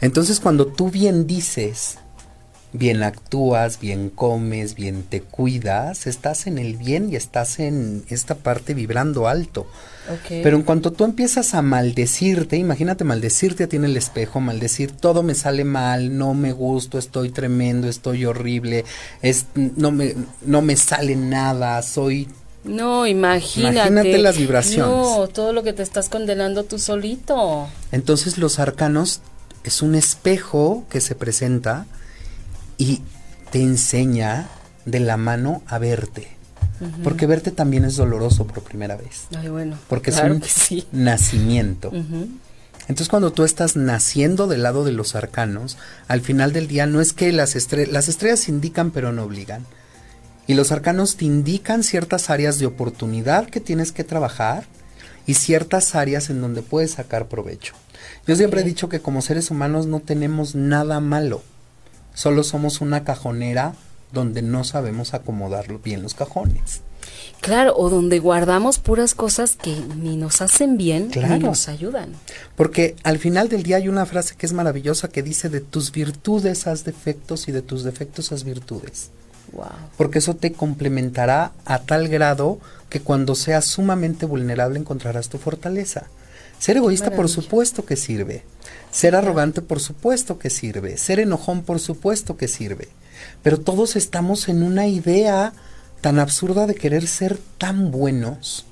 Entonces, 0.00 0.40
cuando 0.40 0.68
tú 0.68 0.90
bien 0.90 1.26
dices, 1.26 1.98
bien 2.72 3.02
actúas, 3.02 3.78
bien 3.80 4.08
comes, 4.08 4.74
bien 4.74 5.02
te 5.02 5.20
cuidas, 5.20 6.06
estás 6.06 6.46
en 6.46 6.58
el 6.58 6.76
bien 6.76 7.10
y 7.12 7.16
estás 7.16 7.58
en 7.58 8.04
esta 8.08 8.36
parte 8.36 8.74
vibrando 8.74 9.28
alto. 9.28 9.66
Pero 10.28 10.56
en 10.56 10.64
cuanto 10.64 10.90
tú 10.90 11.04
empiezas 11.04 11.54
a 11.54 11.62
maldecirte, 11.62 12.56
imagínate 12.56 13.04
maldecirte 13.04 13.64
a 13.64 13.68
ti 13.68 13.76
en 13.76 13.84
el 13.84 13.96
espejo, 13.96 14.40
maldecir 14.40 14.90
todo 14.90 15.22
me 15.22 15.34
sale 15.34 15.64
mal, 15.64 16.18
no 16.18 16.34
me 16.34 16.52
gusto, 16.52 16.98
estoy 16.98 17.30
tremendo, 17.30 17.88
estoy 17.88 18.24
horrible, 18.24 18.84
es, 19.22 19.46
no, 19.54 19.92
me, 19.92 20.14
no 20.44 20.60
me 20.60 20.76
sale 20.76 21.14
nada, 21.14 21.80
soy 21.82 22.28
no, 22.64 23.08
imagínate. 23.08 23.88
Imagínate 23.88 24.18
las 24.18 24.38
vibraciones. 24.38 24.86
No, 24.86 25.26
todo 25.26 25.52
lo 25.52 25.64
que 25.64 25.72
te 25.72 25.82
estás 25.82 26.08
condenando 26.08 26.62
tú 26.62 26.78
solito. 26.78 27.66
Entonces 27.90 28.38
los 28.38 28.60
arcanos 28.60 29.20
es 29.64 29.82
un 29.82 29.96
espejo 29.96 30.84
que 30.88 31.00
se 31.00 31.16
presenta 31.16 31.86
y 32.82 33.00
te 33.52 33.62
enseña 33.62 34.48
de 34.86 34.98
la 34.98 35.16
mano 35.16 35.62
a 35.68 35.78
verte. 35.78 36.28
Porque 37.04 37.26
verte 37.26 37.52
también 37.52 37.84
es 37.84 37.94
doloroso 37.94 38.44
por 38.44 38.64
primera 38.64 38.96
vez. 38.96 39.26
Ay, 39.36 39.48
bueno. 39.50 39.78
Porque 39.88 40.10
es 40.10 40.18
un 40.18 40.42
nacimiento. 40.90 41.92
Entonces 41.92 43.08
cuando 43.08 43.32
tú 43.32 43.44
estás 43.44 43.76
naciendo 43.76 44.48
del 44.48 44.64
lado 44.64 44.82
de 44.82 44.90
los 44.90 45.14
arcanos, 45.14 45.78
al 46.08 46.22
final 46.22 46.52
del 46.52 46.66
día 46.66 46.86
no 46.86 47.00
es 47.00 47.12
que 47.12 47.30
las 47.30 47.54
estrellas, 47.54 47.92
las 47.92 48.08
estrellas 48.08 48.48
indican 48.48 48.90
pero 48.90 49.12
no 49.12 49.22
obligan. 49.22 49.64
Y 50.48 50.54
los 50.54 50.72
arcanos 50.72 51.16
te 51.16 51.24
indican 51.24 51.84
ciertas 51.84 52.30
áreas 52.30 52.58
de 52.58 52.66
oportunidad 52.66 53.48
que 53.48 53.60
tienes 53.60 53.92
que 53.92 54.02
trabajar 54.02 54.64
y 55.24 55.34
ciertas 55.34 55.94
áreas 55.94 56.30
en 56.30 56.40
donde 56.40 56.62
puedes 56.62 56.90
sacar 56.90 57.28
provecho. 57.28 57.74
Yo 58.26 58.34
siempre 58.34 58.62
he 58.62 58.64
dicho 58.64 58.88
que 58.88 58.98
como 58.98 59.22
seres 59.22 59.52
humanos 59.52 59.86
no 59.86 60.00
tenemos 60.00 60.56
nada 60.56 60.98
malo, 60.98 61.44
solo 62.14 62.44
somos 62.44 62.80
una 62.80 63.04
cajonera 63.04 63.74
donde 64.12 64.42
no 64.42 64.64
sabemos 64.64 65.14
acomodar 65.14 65.66
bien 65.82 66.02
los 66.02 66.14
cajones. 66.14 66.82
Claro, 67.40 67.74
o 67.76 67.90
donde 67.90 68.20
guardamos 68.20 68.78
puras 68.78 69.14
cosas 69.14 69.56
que 69.56 69.74
ni 69.96 70.16
nos 70.16 70.40
hacen 70.40 70.76
bien 70.76 71.10
ni 71.14 71.38
nos 71.40 71.68
ayudan. 71.68 72.12
Porque 72.54 72.94
al 73.02 73.18
final 73.18 73.48
del 73.48 73.64
día 73.64 73.78
hay 73.78 73.88
una 73.88 74.06
frase 74.06 74.36
que 74.36 74.46
es 74.46 74.52
maravillosa 74.52 75.08
que 75.08 75.24
dice 75.24 75.48
de 75.48 75.60
tus 75.60 75.90
virtudes 75.90 76.68
haz 76.68 76.84
defectos 76.84 77.48
y 77.48 77.52
de 77.52 77.62
tus 77.62 77.82
defectos 77.82 78.30
haz 78.30 78.44
virtudes. 78.44 79.10
Wow. 79.52 79.66
Porque 79.96 80.20
eso 80.20 80.36
te 80.36 80.52
complementará 80.52 81.52
a 81.64 81.80
tal 81.80 82.08
grado 82.08 82.60
que 82.88 83.00
cuando 83.00 83.34
seas 83.34 83.64
sumamente 83.64 84.24
vulnerable 84.24 84.78
encontrarás 84.78 85.28
tu 85.28 85.38
fortaleza. 85.38 86.06
Ser 86.60 86.76
egoísta 86.76 87.10
por 87.10 87.28
supuesto 87.28 87.84
que 87.84 87.96
sirve. 87.96 88.44
Ser 88.92 89.16
arrogante 89.16 89.60
por 89.60 89.80
supuesto 89.80 90.38
que 90.38 90.50
sirve. 90.50 90.96
Ser 90.98 91.18
enojón 91.18 91.62
por 91.62 91.80
supuesto 91.80 92.36
que 92.36 92.46
sirve. 92.46 92.88
Pero 93.42 93.58
todos 93.58 93.96
estamos 93.96 94.48
en 94.48 94.62
una 94.62 94.86
idea 94.86 95.52
tan 96.00 96.20
absurda 96.20 96.66
de 96.66 96.74
querer 96.74 97.08
ser 97.08 97.38
tan 97.58 97.90
buenos 97.90 98.66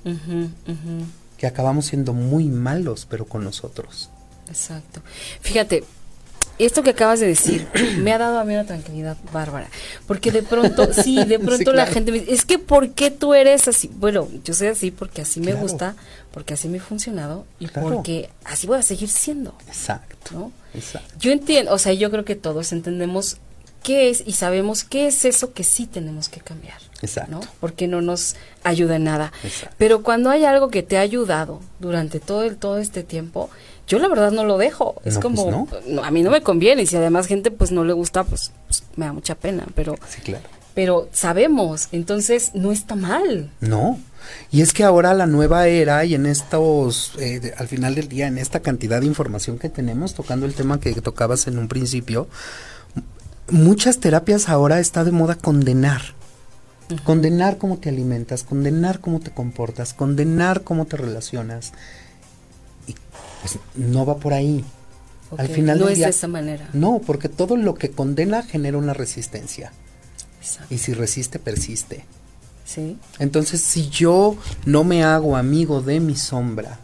que 1.37 1.46
acabamos 1.46 1.87
siendo 1.87 2.12
muy 2.12 2.44
malos, 2.44 3.06
pero 3.09 3.24
con 3.24 3.42
nosotros. 3.42 4.11
Exacto. 4.48 5.00
Fíjate, 5.40 5.85
esto 6.64 6.83
que 6.83 6.90
acabas 6.90 7.20
de 7.20 7.27
decir 7.27 7.66
me 7.99 8.12
ha 8.12 8.18
dado 8.18 8.38
a 8.38 8.44
mí 8.44 8.55
una 8.55 8.66
tranquilidad 8.66 9.16
bárbara. 9.33 9.68
Porque 10.07 10.33
de 10.33 10.42
pronto, 10.42 10.92
sí, 11.03 11.25
de 11.25 11.38
pronto 11.38 11.73
la 11.73 11.87
gente 11.87 12.12
me 12.12 12.20
dice, 12.20 12.33
es 12.33 12.44
que 12.44 12.59
¿por 12.59 12.90
qué 12.90 13.11
tú 13.11 13.35
eres 13.35 13.68
así? 13.68 13.90
Bueno, 13.94 14.29
yo 14.44 14.55
soy 14.55 14.68
así 14.68 14.90
porque 14.90 15.23
así 15.23 15.40
me 15.40 15.55
gusta, 15.55 15.96
porque 16.33 16.55
así 16.55 16.68
me 16.68 16.79
ha 16.79 16.83
funcionado 16.83 17.46
y 17.59 17.68
porque 17.68 18.31
así 18.44 18.66
voy 18.66 18.79
a 18.79 18.83
seguir 18.83 19.09
siendo. 19.09 19.55
Exacto. 19.66 20.53
Exacto. 20.75 21.14
Yo 21.18 21.33
entiendo, 21.33 21.73
o 21.73 21.79
sea, 21.79 21.92
yo 21.92 22.11
creo 22.11 22.25
que 22.25 22.37
todos 22.37 22.73
entendemos 22.73 23.38
qué 23.83 24.11
es 24.11 24.23
y 24.27 24.33
sabemos 24.33 24.85
qué 24.85 25.07
es 25.07 25.25
eso 25.25 25.53
que 25.53 25.64
sí 25.64 25.87
tenemos 25.87 26.29
que 26.29 26.40
cambiar. 26.40 26.79
Exacto. 27.03 27.40
Porque 27.61 27.88
no 27.88 28.03
nos 28.03 28.37
ayuda 28.62 28.96
en 28.96 29.05
nada. 29.05 29.33
Pero 29.79 30.03
cuando 30.03 30.31
hay 30.31 30.44
algo 30.44 30.68
que 30.68 30.83
te 30.83 30.99
ha 30.99 31.01
ayudado 31.01 31.61
durante 31.79 32.20
todo, 32.20 32.44
el, 32.44 32.57
todo 32.57 32.79
este 32.79 33.03
tiempo, 33.03 33.51
yo 33.90 33.98
la 33.98 34.07
verdad 34.07 34.31
no 34.31 34.44
lo 34.44 34.57
dejo. 34.57 34.94
Es 35.05 35.18
pues 35.18 35.18
como, 35.18 35.68
a 36.03 36.11
mí 36.12 36.22
no 36.22 36.31
me 36.31 36.42
conviene. 36.42 36.83
Y 36.83 36.87
si 36.87 36.96
además 36.96 37.26
gente 37.26 37.50
pues 37.50 37.72
no 37.72 37.85
le 37.85 37.92
gusta, 37.92 38.22
pues, 38.22 38.53
pues, 38.66 38.85
me 38.94 39.07
da 39.07 39.12
mucha 39.12 39.35
pena. 39.35 39.66
Pero, 39.74 39.96
sí, 40.09 40.20
claro. 40.20 40.44
pero 40.74 41.09
sabemos, 41.12 41.88
entonces 41.90 42.53
no 42.55 42.70
está 42.70 42.94
mal. 42.94 43.50
No. 43.61 43.98
Y 44.53 44.62
es 44.62 44.72
que 44.72 44.85
ahora 44.85 45.12
la 45.12 45.26
nueva 45.26 45.66
era 45.66 46.05
y 46.05 46.14
en 46.14 46.26
estos, 46.26 47.14
eh, 47.18 47.53
al 47.57 47.66
final 47.66 47.96
del 47.96 48.09
día, 48.09 48.29
en 48.29 48.38
esta 48.38 48.61
cantidad 48.61 49.00
de 49.00 49.07
información 49.07 49.59
que 49.59 49.68
tenemos, 49.68 50.14
tocando 50.14 50.46
el 50.46 50.55
tema 50.55 50.79
que 50.79 50.92
tocabas 51.00 51.48
en 51.48 51.59
un 51.59 51.66
principio, 51.66 52.29
muchas 53.50 53.98
terapias 53.98 54.48
ahora 54.48 54.79
está 54.79 55.03
de 55.03 55.11
moda 55.11 55.35
condenar. 55.35 56.03
Condenar 57.03 57.59
cómo 57.59 57.79
te 57.79 57.88
alimentas, 57.88 58.44
condenar 58.44 59.00
cómo 59.00 59.18
te 59.18 59.33
comportas, 59.33 59.94
condenar 59.94 60.62
cómo 60.62 60.87
te 60.87 60.96
relacionas. 60.96 61.72
Pues, 63.40 63.59
no 63.74 64.07
va 64.07 64.16
por 64.16 64.33
ahí. 64.33 64.64
Al 65.37 65.48
final 65.48 65.79
no 65.79 65.88
es 65.88 65.98
de 65.98 66.09
esa 66.09 66.29
manera. 66.29 66.68
No, 66.72 67.00
porque 67.05 67.29
todo 67.29 67.57
lo 67.57 67.74
que 67.74 67.90
condena 67.90 68.42
genera 68.42 68.79
una 68.79 68.94
resistencia. 68.94 69.72
Y 70.70 70.79
si 70.79 70.92
resiste, 70.94 71.38
persiste. 71.38 72.05
Sí. 72.64 72.98
Entonces, 73.18 73.61
si 73.61 73.88
yo 73.88 74.37
no 74.64 74.85
me 74.85 75.05
hago 75.05 75.37
amigo 75.37 75.83
de 75.83 76.00
mi 76.00 76.16
sombra, 76.16 76.79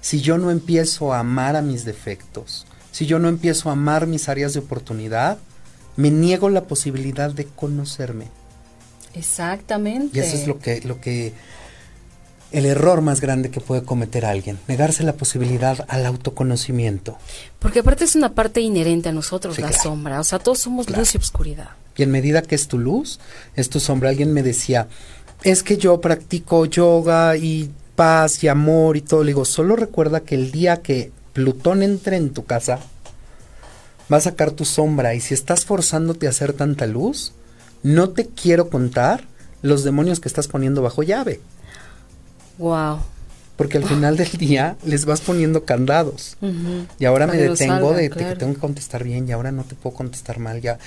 si 0.00 0.20
yo 0.20 0.38
no 0.38 0.50
empiezo 0.50 1.12
a 1.12 1.20
amar 1.20 1.56
a 1.56 1.62
mis 1.62 1.84
defectos, 1.84 2.66
si 2.92 3.06
yo 3.06 3.18
no 3.18 3.28
empiezo 3.28 3.68
a 3.68 3.72
amar 3.72 4.06
mis 4.06 4.28
áreas 4.28 4.54
de 4.54 4.60
oportunidad, 4.60 5.38
me 5.96 6.10
niego 6.10 6.48
la 6.48 6.64
posibilidad 6.64 7.30
de 7.30 7.44
conocerme. 7.44 8.26
Exactamente. 9.14 10.16
Y 10.18 10.20
eso 10.20 10.36
es 10.36 10.46
lo 10.46 10.58
que, 10.58 10.80
lo 10.82 11.00
que, 11.00 11.32
el 12.52 12.66
error 12.66 13.02
más 13.02 13.20
grande 13.20 13.50
que 13.50 13.60
puede 13.60 13.82
cometer 13.82 14.24
alguien, 14.24 14.58
negarse 14.68 15.02
la 15.02 15.12
posibilidad 15.12 15.84
al 15.88 16.06
autoconocimiento. 16.06 17.18
Porque 17.58 17.80
aparte 17.80 18.04
es 18.04 18.16
una 18.16 18.34
parte 18.34 18.60
inherente 18.60 19.08
a 19.08 19.12
nosotros, 19.12 19.58
la 19.58 19.72
sombra, 19.72 20.20
o 20.20 20.24
sea, 20.24 20.38
todos 20.38 20.58
somos 20.58 20.88
luz 20.90 21.14
y 21.14 21.18
oscuridad. 21.18 21.70
Y 21.96 22.02
en 22.04 22.10
medida 22.10 22.42
que 22.42 22.54
es 22.54 22.68
tu 22.68 22.78
luz, 22.78 23.18
es 23.56 23.68
tu 23.68 23.80
sombra. 23.80 24.10
Alguien 24.10 24.32
me 24.32 24.42
decía, 24.42 24.86
es 25.42 25.62
que 25.62 25.76
yo 25.76 26.00
practico 26.00 26.64
yoga 26.64 27.36
y 27.36 27.70
paz 27.96 28.44
y 28.44 28.48
amor 28.48 28.96
y 28.96 29.00
todo. 29.00 29.24
Le 29.24 29.30
digo, 29.30 29.44
solo 29.44 29.74
recuerda 29.74 30.20
que 30.20 30.36
el 30.36 30.52
día 30.52 30.80
que 30.80 31.10
Plutón 31.38 31.84
entre 31.84 32.16
en 32.16 32.30
tu 32.30 32.44
casa, 32.44 32.80
va 34.12 34.16
a 34.16 34.20
sacar 34.20 34.50
tu 34.50 34.64
sombra 34.64 35.14
y 35.14 35.20
si 35.20 35.34
estás 35.34 35.64
forzándote 35.64 36.26
a 36.26 36.30
hacer 36.30 36.52
tanta 36.52 36.84
luz, 36.88 37.32
no 37.84 38.10
te 38.10 38.26
quiero 38.26 38.70
contar 38.70 39.22
los 39.62 39.84
demonios 39.84 40.18
que 40.18 40.26
estás 40.26 40.48
poniendo 40.48 40.82
bajo 40.82 41.04
llave. 41.04 41.40
Wow. 42.58 43.00
Porque 43.56 43.78
al 43.78 43.84
final 43.84 44.16
del 44.16 44.30
día 44.32 44.76
les 44.84 45.04
vas 45.04 45.20
poniendo 45.20 45.64
candados. 45.64 46.36
Y 46.98 47.04
ahora 47.04 47.26
me 47.26 47.36
detengo 47.36 47.92
de, 47.92 48.10
que 48.10 48.36
tengo 48.36 48.54
que 48.54 48.60
contestar 48.60 49.02
bien 49.02 49.28
y 49.28 49.32
ahora 49.32 49.50
no 49.50 49.64
te 49.64 49.74
puedo 49.74 49.96
contestar 49.96 50.38
mal. 50.38 50.60
Ya 50.60 50.78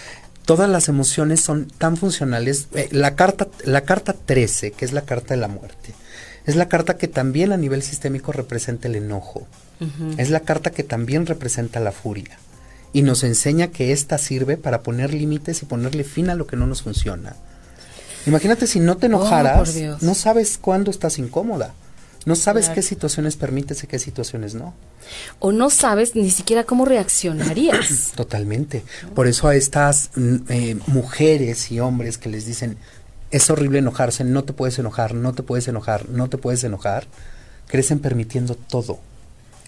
todas 0.45 0.69
las 0.69 0.87
emociones 0.87 1.41
son 1.41 1.67
tan 1.77 1.97
funcionales. 1.97 2.67
Eh, 2.73 2.87
la 2.91 3.15
carta 3.15 3.47
la 3.65 3.81
carta 3.81 4.13
13, 4.13 4.71
que 4.71 4.85
es 4.85 4.93
la 4.93 5.01
carta 5.01 5.33
de 5.33 5.41
la 5.41 5.47
muerte, 5.47 5.93
es 6.45 6.55
la 6.55 6.69
carta 6.69 6.97
que 6.97 7.07
también 7.07 7.51
a 7.51 7.57
nivel 7.57 7.83
sistémico 7.83 8.31
representa 8.31 8.87
el 8.87 8.95
enojo. 8.95 9.47
Es 10.17 10.29
la 10.29 10.41
carta 10.41 10.69
que 10.69 10.83
también 10.83 11.25
representa 11.25 11.79
la 11.79 11.91
furia 11.91 12.37
y 12.93 13.01
nos 13.01 13.23
enseña 13.23 13.69
que 13.69 13.91
ésta 13.91 14.17
sirve 14.17 14.57
para 14.57 14.81
poner 14.83 15.13
límites 15.13 15.63
y 15.63 15.65
ponerle 15.65 16.03
fin 16.03 16.29
a 16.29 16.35
lo 16.35 16.45
que 16.45 16.55
no 16.55 16.67
nos 16.67 16.83
funciona. 16.83 17.35
Imagínate 18.25 18.67
si 18.67 18.79
no 18.79 18.97
te 18.97 19.07
oh, 19.07 19.09
enojaras, 19.09 19.75
no 20.01 20.15
sabes 20.15 20.57
cuándo 20.57 20.91
estás 20.91 21.17
incómoda. 21.17 21.73
No 22.25 22.35
sabes 22.35 22.69
qué 22.69 22.83
situaciones 22.83 23.35
permites 23.35 23.83
y 23.83 23.87
qué 23.87 23.97
situaciones 23.97 24.53
no. 24.53 24.75
O 25.39 25.51
no 25.51 25.71
sabes 25.71 26.15
ni 26.15 26.29
siquiera 26.29 26.65
cómo 26.65 26.85
reaccionarías. 26.85 28.11
Totalmente. 28.15 28.83
Por 29.15 29.25
eso 29.25 29.47
a 29.47 29.55
estas 29.55 30.11
mm, 30.15 30.35
eh, 30.49 30.77
mujeres 30.87 31.71
y 31.71 31.79
hombres 31.79 32.19
que 32.19 32.29
les 32.29 32.45
dicen, 32.45 32.77
es 33.31 33.49
horrible 33.49 33.79
enojarse, 33.79 34.23
no 34.23 34.43
te 34.43 34.53
puedes 34.53 34.77
enojar, 34.77 35.15
no 35.15 35.33
te 35.33 35.41
puedes 35.41 35.67
enojar, 35.67 36.09
no 36.09 36.29
te 36.29 36.37
puedes 36.37 36.63
enojar, 36.63 37.07
crecen 37.67 37.99
permitiendo 37.99 38.55
todo. 38.55 38.99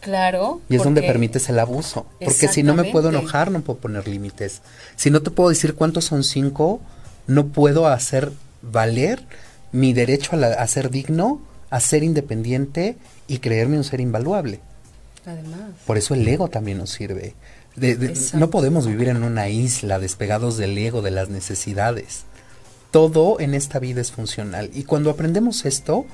Claro. 0.02 0.62
Y 0.70 0.76
es 0.76 0.84
donde 0.84 1.02
permites 1.02 1.50
el 1.50 1.58
abuso. 1.60 2.06
Porque 2.20 2.50
si 2.50 2.62
no 2.62 2.76
me 2.76 2.84
puedo 2.92 3.10
enojar, 3.10 3.50
no 3.52 3.62
puedo 3.62 3.80
poner 3.80 4.08
límites. 4.08 4.62
Si 4.98 5.10
no 5.10 5.22
te 5.22 5.32
puedo 5.32 5.50
decir 5.50 5.76
cuántos 5.76 6.06
son 6.06 6.26
cinco, 6.26 6.82
no 7.26 7.48
puedo 7.48 7.88
hacer 7.88 8.34
valer 8.64 9.24
mi 9.72 9.94
derecho 9.94 10.36
a, 10.36 10.68
ser 10.68 10.90
digno, 10.90 11.42
a 11.70 11.80
ser 11.80 12.04
independiente 12.04 12.98
y 13.28 13.40
creerme 13.40 13.78
un 13.78 13.84
ser 13.84 14.00
invaluable. 14.00 14.60
Además. 15.26 15.72
Por 15.86 15.98
eso 15.98 16.16
el 16.16 16.28
ego 16.28 16.48
también 16.48 16.80
nos 16.80 16.90
sirve. 16.90 17.36
no 18.34 18.50
podemos 18.50 18.88
vivir 18.88 19.10
en 19.10 19.24
una 19.24 19.50
isla 19.50 20.00
despegados 20.00 20.58
del 20.58 20.78
ego, 20.78 21.02
de 21.02 21.12
las 21.12 21.30
necesidades. 21.30 22.24
Todo 22.92 23.40
en 23.40 23.54
esta 23.54 23.80
vida 23.80 24.02
es 24.02 24.12
funcional. 24.12 24.70
Y 24.74 24.84
cuando 24.84 25.10
aprendemos 25.10 25.66
esto, 25.66 26.06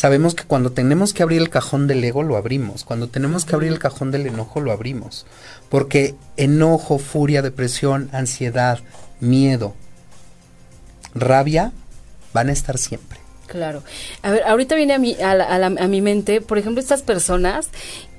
Sabemos 0.00 0.34
que 0.34 0.44
cuando 0.44 0.72
tenemos 0.72 1.12
que 1.12 1.22
abrir 1.22 1.42
el 1.42 1.50
cajón 1.50 1.86
del 1.86 2.02
ego, 2.02 2.22
lo 2.22 2.38
abrimos. 2.38 2.84
Cuando 2.84 3.08
tenemos 3.08 3.44
que 3.44 3.54
abrir 3.54 3.70
el 3.70 3.78
cajón 3.78 4.10
del 4.10 4.26
enojo, 4.26 4.60
lo 4.60 4.72
abrimos. 4.72 5.26
Porque 5.68 6.14
enojo, 6.38 6.98
furia, 6.98 7.42
depresión, 7.42 8.08
ansiedad, 8.12 8.78
miedo, 9.20 9.74
rabia 11.14 11.72
van 12.32 12.48
a 12.48 12.52
estar 12.52 12.78
siempre. 12.78 13.18
Claro. 13.46 13.82
A 14.22 14.30
ver, 14.30 14.44
ahorita 14.44 14.76
viene 14.76 14.94
a 14.94 14.98
mi, 14.98 15.16
a, 15.20 15.32
a 15.32 15.88
mi 15.88 16.00
mente, 16.00 16.40
por 16.40 16.58
ejemplo, 16.58 16.80
estas 16.80 17.02
personas 17.02 17.68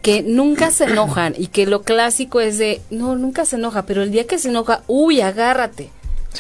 que 0.02 0.24
nunca 0.24 0.72
se 0.72 0.86
enojan 0.86 1.36
y 1.38 1.48
que 1.48 1.66
lo 1.66 1.84
clásico 1.84 2.42
es 2.42 2.58
de, 2.58 2.82
no, 2.90 3.16
nunca 3.16 3.46
se 3.46 3.56
enoja, 3.56 3.86
pero 3.86 4.04
el 4.04 4.12
día 4.12 4.28
que 4.28 4.40
se 4.40 4.50
enoja, 4.50 4.84
uy, 4.88 5.22
agárrate. 5.22 5.90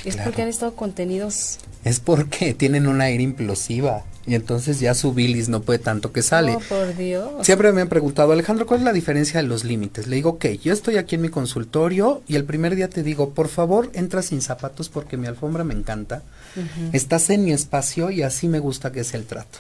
es 0.04 0.18
porque 0.18 0.42
han 0.42 0.48
estado 0.50 0.76
contenidos. 0.76 1.60
Es 1.84 2.00
porque 2.00 2.54
tienen 2.54 2.88
una 2.88 3.10
ira 3.10 3.24
implosiva 3.24 4.04
y 4.26 4.36
entonces 4.36 4.80
ya 4.80 4.94
su 4.94 5.14
bilis 5.14 5.50
no 5.50 5.62
puede 5.62 5.80
tanto 5.80 6.12
que 6.12 6.22
sale. 6.22 6.56
Oh, 6.56 6.60
por 6.60 6.96
Dios. 6.96 7.46
Siempre 7.46 7.72
me 7.72 7.82
han 7.82 7.90
preguntado, 7.90 8.32
Alejandro, 8.32 8.66
¿cuál 8.66 8.82
es 8.82 8.86
la 8.86 8.94
diferencia 8.94 9.42
de 9.42 9.48
los 9.48 9.64
límites? 9.64 10.08
Le 10.08 10.18
digo, 10.18 10.32
ok, 10.32 10.46
yo 10.64 10.74
estoy 10.74 10.98
aquí 10.98 11.16
en 11.16 11.22
mi 11.22 11.30
consultorio 11.30 12.22
y 12.28 12.36
el 12.36 12.46
primer 12.46 12.76
día 12.76 12.90
te 12.90 13.04
digo, 13.04 13.32
por 13.32 13.48
favor, 13.48 13.90
entra 13.94 14.22
sin 14.22 14.42
zapatos 14.42 14.90
porque 14.90 15.18
mi 15.18 15.28
alfombra 15.28 15.64
me 15.64 15.74
encanta. 15.74 16.22
Estás 16.94 17.30
en 17.30 17.44
mi 17.46 17.52
espacio 17.52 18.12
y 18.12 18.22
así 18.22 18.48
me 18.48 18.60
gusta 18.60 18.92
que 18.92 19.04
sea 19.04 19.20
el 19.20 19.26
trato. 19.26 19.60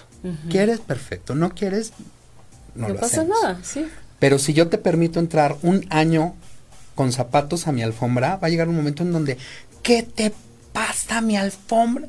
¿Quieres? 0.49 0.79
Perfecto. 0.79 1.33
¿No 1.33 1.49
quieres? 1.55 1.93
No, 2.75 2.87
no 2.87 2.95
pasa 2.95 3.23
nada, 3.23 3.59
sí. 3.63 3.85
Pero 4.19 4.37
si 4.37 4.53
yo 4.53 4.67
te 4.67 4.77
permito 4.77 5.19
entrar 5.19 5.57
un 5.63 5.85
año 5.89 6.35
con 6.93 7.11
zapatos 7.11 7.67
a 7.67 7.71
mi 7.71 7.81
alfombra, 7.81 8.35
va 8.37 8.47
a 8.47 8.49
llegar 8.49 8.69
un 8.69 8.75
momento 8.75 9.01
en 9.01 9.11
donde, 9.11 9.37
¿qué 9.81 10.03
te 10.03 10.31
pasa 10.71 11.21
mi 11.21 11.35
alfombra? 11.37 12.07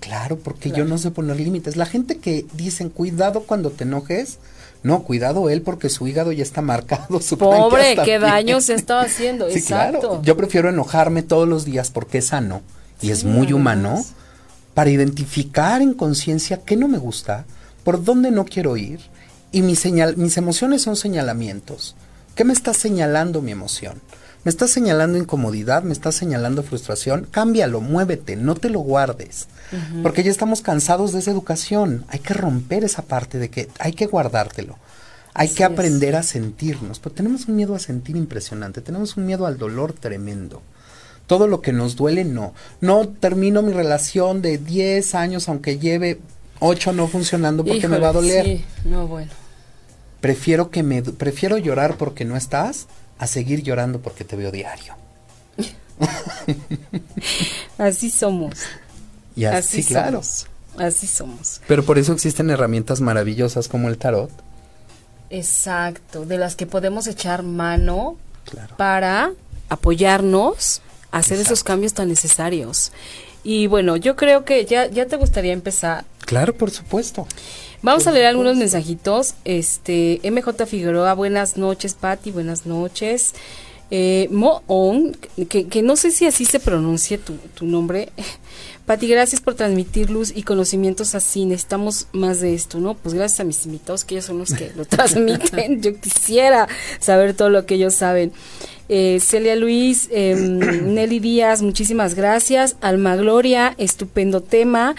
Claro, 0.00 0.38
porque 0.38 0.70
yo 0.70 0.84
no 0.84 0.98
sé 0.98 1.10
poner 1.10 1.38
límites. 1.40 1.76
La 1.76 1.86
gente 1.86 2.18
que 2.18 2.46
dicen, 2.54 2.88
cuidado 2.88 3.42
cuando 3.42 3.70
te 3.70 3.84
enojes, 3.84 4.38
no, 4.82 5.02
cuidado 5.02 5.50
él 5.50 5.62
porque 5.62 5.88
su 5.88 6.06
hígado 6.06 6.32
ya 6.32 6.42
está 6.42 6.62
marcado. 6.62 7.20
Su 7.20 7.36
Pobre, 7.36 7.96
qué 8.04 8.18
daño 8.18 8.60
se 8.60 8.74
está 8.74 9.00
haciendo. 9.00 9.50
sí, 9.50 9.58
Exacto. 9.58 10.00
Claro. 10.00 10.22
Yo 10.22 10.36
prefiero 10.36 10.68
enojarme 10.68 11.22
todos 11.22 11.48
los 11.48 11.64
días 11.64 11.90
porque 11.90 12.18
es 12.18 12.26
sano 12.26 12.62
y 13.00 13.10
es 13.10 13.24
muy 13.24 13.52
humano 13.52 14.04
para 14.74 14.90
identificar 14.90 15.82
en 15.82 15.94
conciencia 15.94 16.60
qué 16.64 16.76
no 16.76 16.86
me 16.86 16.98
gusta, 16.98 17.44
por 17.82 18.04
dónde 18.04 18.30
no 18.30 18.44
quiero 18.44 18.76
ir 18.76 19.00
y 19.50 19.62
mi 19.62 19.74
señal, 19.76 20.16
mis 20.16 20.36
emociones 20.36 20.82
son 20.82 20.96
señalamientos. 20.96 21.96
¿Qué 22.34 22.44
me 22.44 22.52
está 22.52 22.72
señalando 22.74 23.42
mi 23.42 23.50
emoción? 23.50 24.00
¿Me 24.48 24.50
está 24.50 24.66
señalando 24.66 25.18
incomodidad? 25.18 25.82
¿Me 25.82 25.92
está 25.92 26.10
señalando 26.10 26.62
frustración? 26.62 27.28
Cámbialo, 27.30 27.82
muévete, 27.82 28.34
no 28.34 28.54
te 28.54 28.70
lo 28.70 28.80
guardes. 28.80 29.46
Porque 30.02 30.22
ya 30.22 30.30
estamos 30.30 30.62
cansados 30.62 31.12
de 31.12 31.18
esa 31.18 31.32
educación. 31.32 32.06
Hay 32.08 32.20
que 32.20 32.32
romper 32.32 32.82
esa 32.82 33.02
parte 33.02 33.38
de 33.38 33.50
que 33.50 33.68
hay 33.78 33.92
que 33.92 34.06
guardártelo. 34.06 34.78
Hay 35.34 35.50
que 35.50 35.64
aprender 35.64 36.16
a 36.16 36.22
sentirnos. 36.22 36.98
Pero 36.98 37.14
tenemos 37.14 37.46
un 37.46 37.56
miedo 37.56 37.74
a 37.74 37.78
sentir 37.78 38.16
impresionante. 38.16 38.80
Tenemos 38.80 39.18
un 39.18 39.26
miedo 39.26 39.44
al 39.44 39.58
dolor 39.58 39.92
tremendo. 39.92 40.62
Todo 41.26 41.46
lo 41.46 41.60
que 41.60 41.74
nos 41.74 41.94
duele, 41.94 42.24
no. 42.24 42.54
No 42.80 43.06
termino 43.06 43.60
mi 43.60 43.74
relación 43.74 44.40
de 44.40 44.56
10 44.56 45.14
años, 45.14 45.50
aunque 45.50 45.78
lleve 45.78 46.20
8 46.60 46.94
no 46.94 47.06
funcionando 47.06 47.66
porque 47.66 47.86
me 47.86 47.98
va 47.98 48.08
a 48.08 48.12
doler. 48.14 48.46
Sí, 48.46 48.64
no, 48.86 49.06
bueno. 49.06 49.30
Prefiero 50.22 50.70
que 50.70 50.82
me 50.82 51.02
prefiero 51.02 51.58
llorar 51.58 51.98
porque 51.98 52.24
no 52.24 52.34
estás 52.34 52.86
a 53.18 53.26
seguir 53.26 53.62
llorando 53.62 54.00
porque 54.00 54.24
te 54.24 54.36
veo 54.36 54.50
diario. 54.50 54.94
así 57.78 58.10
somos. 58.10 58.54
Y 59.36 59.44
así, 59.44 59.84
claro. 59.84 60.22
Así 60.78 61.06
somos. 61.06 61.60
Pero 61.66 61.84
por 61.84 61.98
eso 61.98 62.12
existen 62.12 62.50
herramientas 62.50 63.00
maravillosas 63.00 63.68
como 63.68 63.88
el 63.88 63.98
tarot. 63.98 64.30
Exacto, 65.30 66.24
de 66.24 66.38
las 66.38 66.56
que 66.56 66.66
podemos 66.66 67.06
echar 67.06 67.42
mano 67.42 68.16
para 68.76 69.32
apoyarnos 69.68 70.80
a 71.10 71.18
hacer 71.18 71.38
esos 71.38 71.64
cambios 71.64 71.94
tan 71.94 72.08
necesarios. 72.08 72.92
Y 73.48 73.66
bueno, 73.66 73.96
yo 73.96 74.14
creo 74.14 74.44
que 74.44 74.66
ya, 74.66 74.90
ya 74.90 75.06
te 75.06 75.16
gustaría 75.16 75.54
empezar. 75.54 76.04
Claro, 76.26 76.54
por 76.54 76.70
supuesto. 76.70 77.26
Vamos 77.80 78.06
a 78.06 78.12
leer 78.12 78.26
algunos 78.26 78.58
mensajitos. 78.58 79.36
Este, 79.46 80.20
MJ 80.22 80.66
Figueroa, 80.66 81.14
buenas 81.14 81.56
noches, 81.56 81.94
Patti, 81.94 82.30
buenas 82.30 82.66
noches. 82.66 83.32
Eh, 83.90 84.28
Moon, 84.30 85.16
que, 85.48 85.66
que, 85.66 85.80
no 85.80 85.96
sé 85.96 86.10
si 86.10 86.26
así 86.26 86.44
se 86.44 86.60
pronuncie 86.60 87.16
tu, 87.16 87.36
tu 87.54 87.64
nombre. 87.64 88.10
Pati, 88.84 89.08
gracias 89.08 89.40
por 89.40 89.54
transmitir 89.54 90.10
luz 90.10 90.30
y 90.36 90.42
conocimientos 90.42 91.14
así. 91.14 91.46
Necesitamos 91.46 92.06
más 92.12 92.42
de 92.42 92.52
esto, 92.52 92.80
¿no? 92.80 92.96
Pues 92.96 93.14
gracias 93.14 93.40
a 93.40 93.44
mis 93.44 93.64
invitados, 93.64 94.04
que 94.04 94.16
ellos 94.16 94.26
son 94.26 94.36
los 94.40 94.52
que 94.52 94.72
lo 94.76 94.84
transmiten. 94.86 95.80
Yo 95.80 95.98
quisiera 95.98 96.68
saber 97.00 97.32
todo 97.32 97.48
lo 97.48 97.64
que 97.64 97.76
ellos 97.76 97.94
saben. 97.94 98.30
Eh, 98.88 99.18
Celia 99.20 99.56
Luis, 99.56 100.08
eh, 100.10 100.34
Nelly 100.36 101.20
Díaz, 101.20 101.62
muchísimas 101.62 102.14
gracias. 102.14 102.76
Alma 102.80 103.16
Gloria, 103.16 103.74
estupendo 103.78 104.40
tema. 104.40 104.94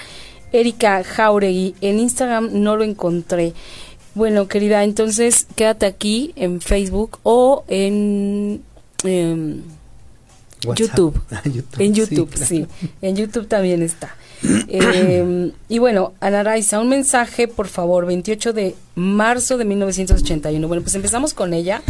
Erika 0.52 1.04
Jauregui, 1.04 1.76
en 1.82 2.00
Instagram 2.00 2.50
no 2.54 2.76
lo 2.76 2.84
encontré. 2.84 3.54
Bueno, 4.16 4.48
querida, 4.48 4.84
entonces 4.84 5.48
quédate 5.56 5.86
aquí 5.86 6.34
en 6.36 6.62
Facebook 6.62 7.20
o 7.24 7.64
en 7.68 8.62
eh, 9.04 9.60
YouTube. 10.62 11.22
Ah, 11.32 11.42
YouTube. 11.46 11.82
En 11.82 11.94
YouTube, 11.94 12.30
sí, 12.36 12.68
En 13.02 13.16
YouTube 13.16 13.48
también 13.48 13.82
está. 13.82 14.16
Eh, 14.68 15.52
y 15.70 15.80
bueno, 15.80 16.14
Ana 16.20 16.44
Raiza, 16.44 16.80
un 16.80 16.90
mensaje, 16.90 17.48
por 17.48 17.68
favor, 17.68 18.06
28 18.06 18.54
de 18.54 18.76
marzo 18.96 19.58
de 19.58 19.66
1981. 19.66 20.68
Bueno, 20.68 20.82
pues 20.82 20.96
empezamos 20.96 21.34
con 21.34 21.54
ella. 21.54 21.82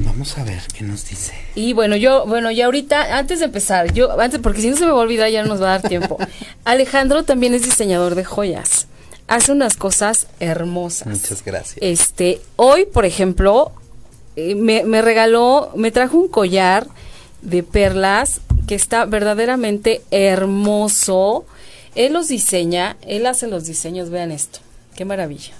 Vamos 0.00 0.38
a 0.38 0.44
ver 0.44 0.62
qué 0.76 0.84
nos 0.84 1.08
dice. 1.08 1.32
Y 1.54 1.72
bueno, 1.72 1.96
yo, 1.96 2.26
bueno, 2.26 2.50
y 2.50 2.60
ahorita, 2.60 3.18
antes 3.18 3.38
de 3.38 3.46
empezar, 3.46 3.92
yo, 3.92 4.18
antes, 4.20 4.40
porque 4.40 4.60
si 4.60 4.70
no 4.70 4.76
se 4.76 4.86
me 4.86 4.92
va 4.92 4.98
a 4.98 5.02
olvidar, 5.02 5.30
ya 5.30 5.42
no 5.42 5.48
nos 5.48 5.62
va 5.62 5.74
a 5.74 5.78
dar 5.78 5.88
tiempo. 5.88 6.18
Alejandro 6.64 7.24
también 7.24 7.54
es 7.54 7.62
diseñador 7.62 8.14
de 8.14 8.24
joyas. 8.24 8.86
Hace 9.28 9.52
unas 9.52 9.76
cosas 9.76 10.26
hermosas. 10.40 11.06
Muchas 11.06 11.44
gracias. 11.44 11.78
Este, 11.80 12.40
hoy, 12.56 12.86
por 12.86 13.04
ejemplo, 13.04 13.72
eh, 14.36 14.54
me, 14.54 14.84
me 14.84 15.02
regaló, 15.02 15.70
me 15.76 15.90
trajo 15.90 16.18
un 16.18 16.28
collar 16.28 16.86
de 17.42 17.62
perlas 17.62 18.40
que 18.66 18.74
está 18.74 19.04
verdaderamente 19.04 20.02
hermoso. 20.10 21.44
Él 21.94 22.14
los 22.14 22.28
diseña, 22.28 22.96
él 23.02 23.26
hace 23.26 23.46
los 23.46 23.64
diseños, 23.64 24.10
vean 24.10 24.32
esto, 24.32 24.60
qué 24.96 25.04
maravilla 25.04 25.52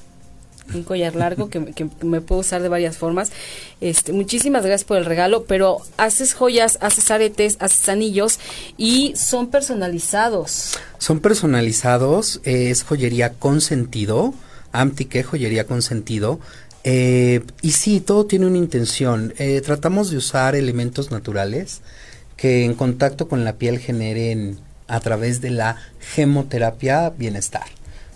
un 0.75 0.83
collar 0.83 1.15
largo 1.15 1.49
que, 1.49 1.61
me 2.03 2.21
puedo 2.21 2.41
usar 2.41 2.63
de 2.63 2.69
varias 2.69 2.97
formas. 2.97 3.33
Este, 3.81 4.13
muchísimas 4.13 4.65
gracias 4.65 4.85
por 4.85 4.97
el 4.97 5.05
regalo, 5.05 5.45
pero 5.45 5.79
haces 5.97 6.35
joyas, 6.35 6.79
haces 6.81 7.11
aretes, 7.11 7.57
haces 7.61 7.89
anillos 7.89 8.39
y 8.77 9.13
son 9.17 9.49
personalizados. 9.49 10.73
Son 10.99 11.21
personalizados, 11.21 12.41
es 12.45 12.85
joyería 12.85 13.35
con 13.35 13.61
sentido, 13.61 14.35
Amtique, 14.73 15.23
joyería 15.23 15.67
con 15.67 15.83
sentido. 15.83 16.41
Eh, 16.85 17.43
y 17.61 17.73
sí, 17.73 18.01
todo 18.01 18.27
tiene 18.27 18.47
una 18.47 18.59
intención. 18.59 19.35
Eh, 19.39 19.61
tratamos 19.65 20.11
de 20.11 20.17
usar 20.17 20.55
elementos 20.57 21.11
naturales 21.11 21.81
que 22.37 22.65
en 22.65 22.75
contacto 22.75 23.29
con 23.29 23.45
la 23.45 23.55
piel 23.57 23.79
generen 23.79 24.59
a 24.89 25.01
través 25.01 25.41
de 25.41 25.51
la 25.51 25.77
gemoterapia 26.01 27.11
bienestar. 27.11 27.67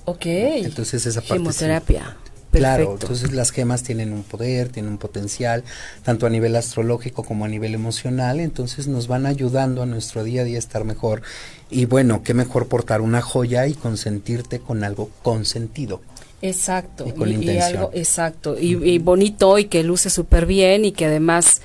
Ok. 0.05 0.27
Entonces 0.27 1.07
esa 1.07 1.21
parte. 1.21 1.35
Gemoterapia. 1.35 2.17
Claro, 2.59 2.93
entonces 2.93 3.33
las 3.33 3.51
gemas 3.51 3.83
tienen 3.83 4.13
un 4.13 4.23
poder, 4.23 4.69
tienen 4.69 4.93
un 4.93 4.99
potencial, 4.99 5.65
tanto 6.05 6.27
a 6.27 6.31
nivel 6.31 6.57
astrológico 6.57 7.23
como 7.23 7.45
a 7.45 7.49
nivel 7.49 7.75
emocional, 7.75 8.41
entonces 8.41 8.89
nos 8.89 9.09
van 9.09 9.27
ayudando 9.27 9.83
a 9.83 9.87
nuestro 9.87 10.25
día 10.25 10.43
a 10.43 10.45
día 10.45 10.57
a 10.57 10.59
estar 10.59 10.85
mejor. 10.85 11.23
Y 11.71 11.85
bueno, 11.87 12.23
qué 12.23 12.35
mejor 12.35 12.69
portar 12.69 13.01
una 13.01 13.23
joya 13.23 13.67
y 13.67 13.75
consentirte 13.75 14.61
con 14.61 14.85
algo 14.85 15.11
consentido. 15.23 16.01
Exacto, 16.43 17.07
y, 17.07 17.13
con 17.13 17.29
algo 17.33 17.91
exacto, 17.95 18.59
y, 18.59 18.99
bonito 18.99 19.59
y 19.59 19.65
que 19.67 19.83
luce 19.83 20.11
súper 20.11 20.45
bien 20.45 20.85
y 20.85 20.93
que 20.93 21.07
además 21.07 21.63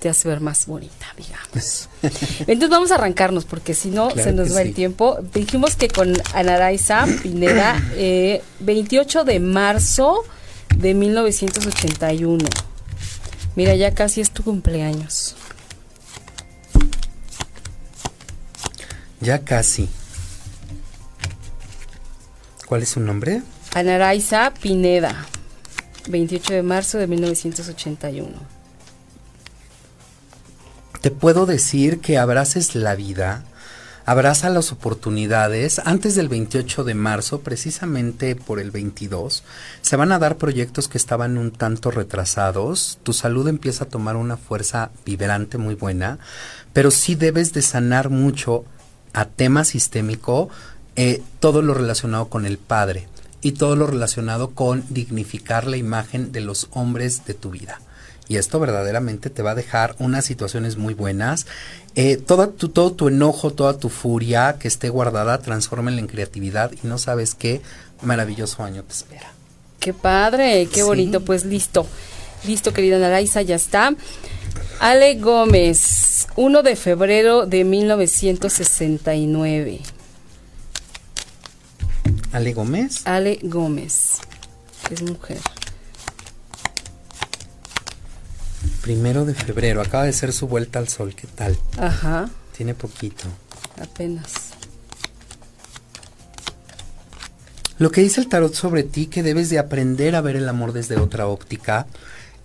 te 0.00 0.08
hace 0.08 0.28
ver 0.28 0.40
más 0.40 0.66
bonita, 0.66 1.06
digamos. 1.16 1.88
Entonces 2.40 2.70
vamos 2.70 2.90
a 2.90 2.96
arrancarnos 2.96 3.44
porque 3.44 3.74
si 3.74 3.90
no 3.90 4.10
se 4.10 4.32
nos 4.32 4.56
va 4.56 4.62
el 4.62 4.74
tiempo. 4.74 5.18
Dijimos 5.34 5.76
que 5.76 5.88
con 5.88 6.12
Anaraiza 6.34 7.06
Pineda, 7.22 7.80
eh, 7.94 8.42
28 8.60 9.24
de 9.24 9.38
marzo 9.38 10.24
de 10.74 10.94
1981. 10.94 12.44
Mira, 13.54 13.74
ya 13.74 13.94
casi 13.94 14.22
es 14.22 14.30
tu 14.30 14.42
cumpleaños. 14.42 15.36
Ya 19.20 19.44
casi. 19.44 19.88
¿Cuál 22.66 22.82
es 22.82 22.88
su 22.88 23.00
nombre? 23.00 23.42
Anaraiza 23.74 24.54
Pineda, 24.62 25.26
28 26.08 26.54
de 26.54 26.62
marzo 26.62 26.96
de 26.96 27.06
1981 27.06 28.59
te 31.00 31.10
puedo 31.10 31.46
decir 31.46 32.00
que 32.00 32.18
abraces 32.18 32.74
la 32.74 32.94
vida, 32.94 33.42
abraza 34.04 34.50
las 34.50 34.70
oportunidades. 34.70 35.80
Antes 35.84 36.14
del 36.14 36.28
28 36.28 36.84
de 36.84 36.94
marzo, 36.94 37.40
precisamente 37.40 38.36
por 38.36 38.60
el 38.60 38.70
22, 38.70 39.42
se 39.80 39.96
van 39.96 40.12
a 40.12 40.18
dar 40.18 40.36
proyectos 40.36 40.88
que 40.88 40.98
estaban 40.98 41.38
un 41.38 41.52
tanto 41.52 41.90
retrasados. 41.90 42.98
Tu 43.02 43.14
salud 43.14 43.48
empieza 43.48 43.84
a 43.84 43.88
tomar 43.88 44.16
una 44.16 44.36
fuerza 44.36 44.90
vibrante 45.06 45.56
muy 45.56 45.74
buena, 45.74 46.18
pero 46.74 46.90
sí 46.90 47.14
debes 47.14 47.54
de 47.54 47.62
sanar 47.62 48.10
mucho 48.10 48.64
a 49.14 49.24
tema 49.24 49.64
sistémico 49.64 50.50
eh, 50.96 51.22
todo 51.40 51.62
lo 51.62 51.72
relacionado 51.72 52.28
con 52.28 52.44
el 52.44 52.58
padre 52.58 53.08
y 53.40 53.52
todo 53.52 53.74
lo 53.74 53.86
relacionado 53.86 54.50
con 54.50 54.84
dignificar 54.90 55.66
la 55.66 55.78
imagen 55.78 56.30
de 56.30 56.42
los 56.42 56.68
hombres 56.72 57.24
de 57.24 57.32
tu 57.32 57.50
vida 57.50 57.80
y 58.30 58.36
esto 58.36 58.60
verdaderamente 58.60 59.28
te 59.28 59.42
va 59.42 59.50
a 59.50 59.54
dejar 59.56 59.96
unas 59.98 60.24
situaciones 60.24 60.76
muy 60.76 60.94
buenas. 60.94 61.48
Eh, 61.96 62.16
toda 62.16 62.52
tu, 62.52 62.68
todo 62.68 62.92
tu 62.92 63.08
enojo, 63.08 63.50
toda 63.50 63.76
tu 63.76 63.88
furia 63.88 64.54
que 64.60 64.68
esté 64.68 64.88
guardada, 64.88 65.38
transfórmala 65.38 65.98
en 65.98 66.06
creatividad 66.06 66.70
y 66.70 66.86
no 66.86 66.96
sabes 66.96 67.34
qué 67.34 67.60
maravilloso 68.02 68.62
año 68.62 68.84
te 68.84 68.92
espera. 68.92 69.32
Qué 69.80 69.92
padre, 69.92 70.68
qué 70.72 70.84
bonito, 70.84 71.24
pues 71.24 71.44
listo. 71.44 71.88
Listo, 72.46 72.72
querida 72.72 73.00
Naraiza, 73.00 73.42
ya 73.42 73.56
está. 73.56 73.96
Ale 74.78 75.16
Gómez, 75.16 76.28
1 76.36 76.62
de 76.62 76.76
febrero 76.76 77.46
de 77.46 77.64
1969. 77.64 79.80
Ale 82.30 82.52
Gómez. 82.52 83.00
Ale 83.06 83.40
Gómez, 83.42 84.20
es 84.88 85.02
mujer. 85.02 85.40
Primero 88.82 89.24
de 89.24 89.34
febrero, 89.34 89.82
acaba 89.82 90.04
de 90.04 90.12
ser 90.12 90.32
su 90.32 90.48
vuelta 90.48 90.78
al 90.78 90.88
sol, 90.88 91.14
¿qué 91.14 91.26
tal? 91.26 91.56
Ajá. 91.78 92.30
Tiene 92.56 92.74
poquito. 92.74 93.24
Apenas. 93.80 94.50
Lo 97.78 97.90
que 97.90 98.02
dice 98.02 98.20
el 98.20 98.28
tarot 98.28 98.54
sobre 98.54 98.82
ti, 98.82 99.06
que 99.06 99.22
debes 99.22 99.48
de 99.48 99.58
aprender 99.58 100.14
a 100.14 100.20
ver 100.20 100.36
el 100.36 100.48
amor 100.48 100.72
desde 100.72 100.98
otra 100.98 101.26
óptica, 101.26 101.86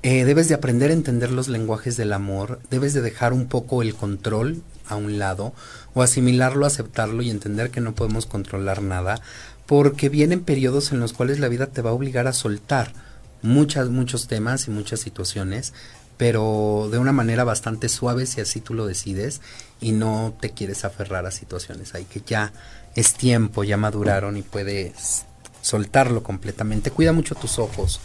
eh, 0.02 0.24
debes 0.24 0.48
de 0.48 0.56
aprender 0.56 0.92
a 0.92 0.94
entender 0.94 1.32
los 1.32 1.48
lenguajes 1.48 1.98
del 1.98 2.14
amor, 2.14 2.60
debes 2.70 2.94
de 2.94 3.02
dejar 3.02 3.34
un 3.34 3.48
poco 3.48 3.82
el 3.82 3.96
control 3.96 4.62
a 4.88 4.96
un 4.96 5.18
lado 5.18 5.54
o 5.94 6.04
asimilarlo, 6.04 6.66
aceptarlo 6.66 7.22
y 7.22 7.32
entender 7.32 7.72
que 7.72 7.82
no 7.82 7.96
podemos 7.96 8.26
controlar 8.26 8.82
nada, 8.82 9.20
porque 9.66 10.10
vienen 10.10 10.44
periodos 10.44 10.92
en 10.92 11.00
los 11.00 11.12
cuales 11.12 11.40
la 11.40 11.48
vida 11.48 11.68
te 11.68 11.82
va 11.82 11.90
a 11.90 11.94
obligar 11.94 12.28
a 12.28 12.34
soltar 12.34 12.94
muchas, 13.42 13.90
muchos 13.90 14.28
temas 14.28 14.68
y 14.68 14.72
muchas 14.72 15.00
situaciones, 15.00 15.74
pero 16.18 16.88
de 16.92 16.98
una 16.98 17.12
manera 17.12 17.44
bastante 17.44 17.90
suave 17.90 18.26
si 18.26 18.42
así 18.42 18.62
tú 18.62 18.74
lo 18.74 18.86
decides 18.86 19.42
y 19.82 19.92
no 19.92 20.34
te 20.40 20.52
quieres 20.52 20.86
aferrar 20.86 21.26
a 21.26 21.32
situaciones 21.32 21.94
ahí 21.94 22.06
que 22.06 22.22
ya 22.26 22.54
es 22.96 23.14
tiempo, 23.14 23.64
ya 23.64 23.78
maduraron 23.78 24.38
y 24.38 24.42
puedes 24.42 25.26
soltarlo 25.62 26.24
completamente. 26.24 26.92
Cuida 26.92 27.12
mucho 27.12 27.36
tus 27.36 27.60
ojos, 27.60 28.00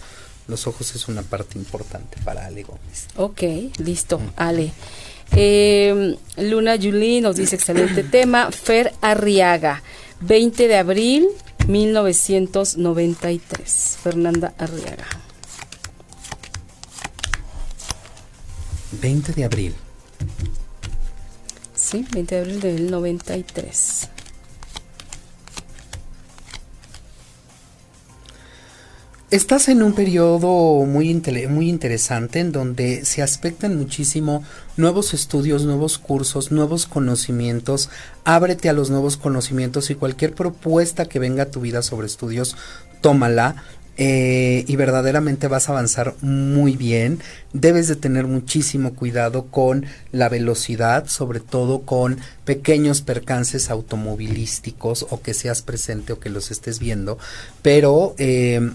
los 0.48 0.66
ojos 0.66 0.94
es 0.94 1.08
una 1.08 1.22
parte 1.22 1.58
importante 1.58 2.18
para 2.24 2.46
Ale 2.46 2.64
Gómez. 2.64 3.06
Ok, 3.16 3.42
listo, 3.78 4.20
Ale. 4.36 4.72
Eh, 5.36 6.16
Luna 6.38 6.76
Julie 6.76 7.20
nos 7.20 7.36
dice 7.36 7.54
excelente 7.54 8.02
tema. 8.04 8.50
Fer 8.50 8.92
Arriaga, 9.00 9.82
20 10.20 10.66
de 10.66 10.76
abril 10.76 11.28
1993. 11.68 13.98
Fernanda 14.02 14.54
Arriaga. 14.58 15.06
20 18.92 19.32
de 19.32 19.44
abril. 19.44 19.74
Sí, 21.74 22.06
20 22.12 22.34
de 22.34 22.40
abril 22.40 22.60
del 22.60 22.90
93. 22.90 24.08
Estás 29.30 29.68
en 29.68 29.84
un 29.84 29.92
periodo 29.92 30.84
muy, 30.86 31.14
muy 31.48 31.68
interesante 31.68 32.40
en 32.40 32.50
donde 32.50 33.04
se 33.04 33.22
aspectan 33.22 33.78
muchísimo 33.78 34.42
nuevos 34.76 35.14
estudios, 35.14 35.64
nuevos 35.64 35.98
cursos, 35.98 36.50
nuevos 36.50 36.86
conocimientos. 36.86 37.90
Ábrete 38.24 38.68
a 38.68 38.72
los 38.72 38.90
nuevos 38.90 39.16
conocimientos 39.16 39.88
y 39.90 39.94
cualquier 39.94 40.34
propuesta 40.34 41.04
que 41.04 41.20
venga 41.20 41.44
a 41.44 41.50
tu 41.50 41.60
vida 41.60 41.82
sobre 41.82 42.08
estudios, 42.08 42.56
tómala. 43.00 43.62
Eh, 44.02 44.64
y 44.66 44.76
verdaderamente 44.76 45.46
vas 45.46 45.68
a 45.68 45.72
avanzar 45.72 46.14
muy 46.22 46.74
bien. 46.74 47.20
Debes 47.52 47.86
de 47.86 47.96
tener 47.96 48.26
muchísimo 48.26 48.94
cuidado 48.94 49.48
con 49.50 49.84
la 50.10 50.30
velocidad, 50.30 51.06
sobre 51.06 51.40
todo 51.40 51.82
con 51.82 52.16
pequeños 52.46 53.02
percances 53.02 53.68
automovilísticos 53.68 55.06
o 55.10 55.20
que 55.20 55.34
seas 55.34 55.60
presente 55.60 56.14
o 56.14 56.18
que 56.18 56.30
los 56.30 56.50
estés 56.50 56.78
viendo, 56.78 57.18
pero 57.60 58.14
eh, 58.16 58.70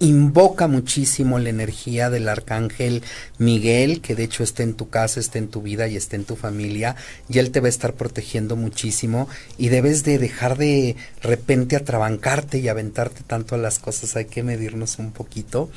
invoca 0.00 0.66
muchísimo 0.66 1.38
la 1.38 1.50
energía 1.50 2.10
del 2.10 2.28
arcángel 2.28 3.02
Miguel, 3.38 4.00
que 4.00 4.16
de 4.16 4.24
hecho 4.24 4.42
está 4.42 4.62
en 4.62 4.74
tu 4.74 4.88
casa, 4.88 5.20
está 5.20 5.38
en 5.38 5.48
tu 5.48 5.62
vida 5.62 5.86
y 5.86 5.96
está 5.96 6.16
en 6.16 6.24
tu 6.24 6.36
familia, 6.36 6.96
y 7.28 7.38
él 7.38 7.50
te 7.52 7.60
va 7.60 7.66
a 7.66 7.68
estar 7.68 7.94
protegiendo 7.94 8.56
muchísimo 8.56 9.28
y 9.58 9.68
debes 9.68 10.02
de 10.02 10.18
dejar 10.18 10.56
de 10.56 10.96
repente 11.22 11.76
atrabancarte 11.76 12.58
y 12.58 12.68
aventarte 12.68 13.22
tanto 13.24 13.54
a 13.54 13.58
las 13.58 13.78
cosas, 13.78 14.16
hay 14.16 14.24
que 14.24 14.42
medirnos 14.42 14.98
un 14.98 15.12
poquito, 15.12 15.70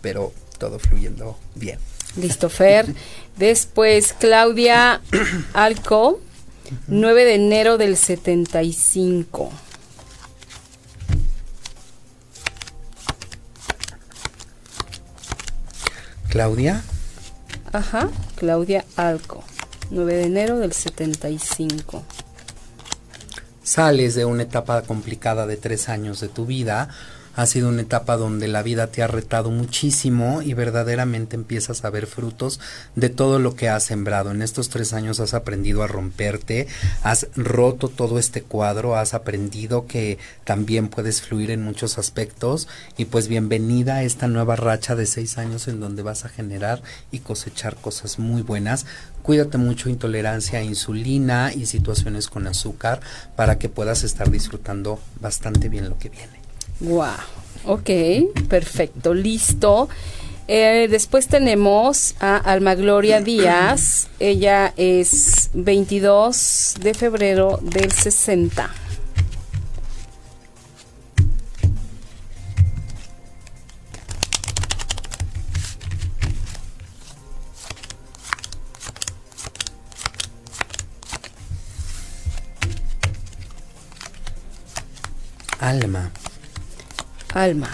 pero 0.00 0.32
todo 0.58 0.78
fluyendo 0.78 1.38
bien. 1.54 1.78
Listo, 2.16 2.48
Fer. 2.48 2.86
Después, 3.36 4.14
Claudia 4.18 5.02
Alco, 5.52 6.20
9 6.88 7.24
de 7.24 7.34
enero 7.34 7.76
del 7.76 7.96
75. 7.96 9.52
Claudia. 16.28 16.82
Ajá, 17.72 18.08
Claudia 18.36 18.84
Alco, 18.96 19.42
9 19.90 20.14
de 20.14 20.24
enero 20.24 20.58
del 20.58 20.72
75. 20.72 22.02
Sales 23.62 24.14
de 24.14 24.24
una 24.24 24.42
etapa 24.42 24.82
complicada 24.82 25.46
de 25.46 25.56
tres 25.56 25.88
años 25.88 26.20
de 26.20 26.28
tu 26.28 26.46
vida 26.46 26.88
ha 27.38 27.46
sido 27.46 27.68
una 27.68 27.82
etapa 27.82 28.16
donde 28.16 28.48
la 28.48 28.64
vida 28.64 28.88
te 28.88 29.00
ha 29.00 29.06
retado 29.06 29.52
muchísimo 29.52 30.42
y 30.42 30.54
verdaderamente 30.54 31.36
empiezas 31.36 31.84
a 31.84 31.90
ver 31.90 32.08
frutos 32.08 32.58
de 32.96 33.10
todo 33.10 33.38
lo 33.38 33.54
que 33.54 33.68
has 33.68 33.84
sembrado. 33.84 34.32
En 34.32 34.42
estos 34.42 34.70
tres 34.70 34.92
años 34.92 35.20
has 35.20 35.34
aprendido 35.34 35.84
a 35.84 35.86
romperte, 35.86 36.66
has 37.04 37.28
roto 37.36 37.90
todo 37.90 38.18
este 38.18 38.42
cuadro, 38.42 38.96
has 38.96 39.14
aprendido 39.14 39.86
que 39.86 40.18
también 40.42 40.88
puedes 40.88 41.22
fluir 41.22 41.52
en 41.52 41.62
muchos 41.62 41.96
aspectos 41.96 42.66
y 42.96 43.04
pues 43.04 43.28
bienvenida 43.28 43.94
a 43.94 44.02
esta 44.02 44.26
nueva 44.26 44.56
racha 44.56 44.96
de 44.96 45.06
seis 45.06 45.38
años 45.38 45.68
en 45.68 45.78
donde 45.78 46.02
vas 46.02 46.24
a 46.24 46.30
generar 46.30 46.82
y 47.12 47.20
cosechar 47.20 47.76
cosas 47.76 48.18
muy 48.18 48.42
buenas. 48.42 48.84
Cuídate 49.22 49.58
mucho 49.58 49.88
intolerancia 49.88 50.58
a 50.58 50.64
insulina 50.64 51.52
y 51.54 51.66
situaciones 51.66 52.26
con 52.26 52.48
azúcar 52.48 52.98
para 53.36 53.58
que 53.58 53.68
puedas 53.68 54.02
estar 54.02 54.28
disfrutando 54.28 54.98
bastante 55.20 55.68
bien 55.68 55.88
lo 55.88 55.98
que 55.98 56.08
viene. 56.08 56.37
Wow, 56.80 57.10
ok, 57.64 57.90
perfecto, 58.48 59.12
listo. 59.12 59.88
Eh, 60.50 60.86
después 60.90 61.28
tenemos 61.28 62.14
a 62.20 62.36
Alma 62.36 62.74
Gloria 62.74 63.20
Díaz. 63.20 64.08
Ella 64.18 64.72
es 64.76 65.50
22 65.52 66.76
de 66.80 66.94
febrero 66.94 67.58
del 67.62 67.92
60. 67.92 68.70
Alma. 85.60 86.10
Alma. 87.34 87.70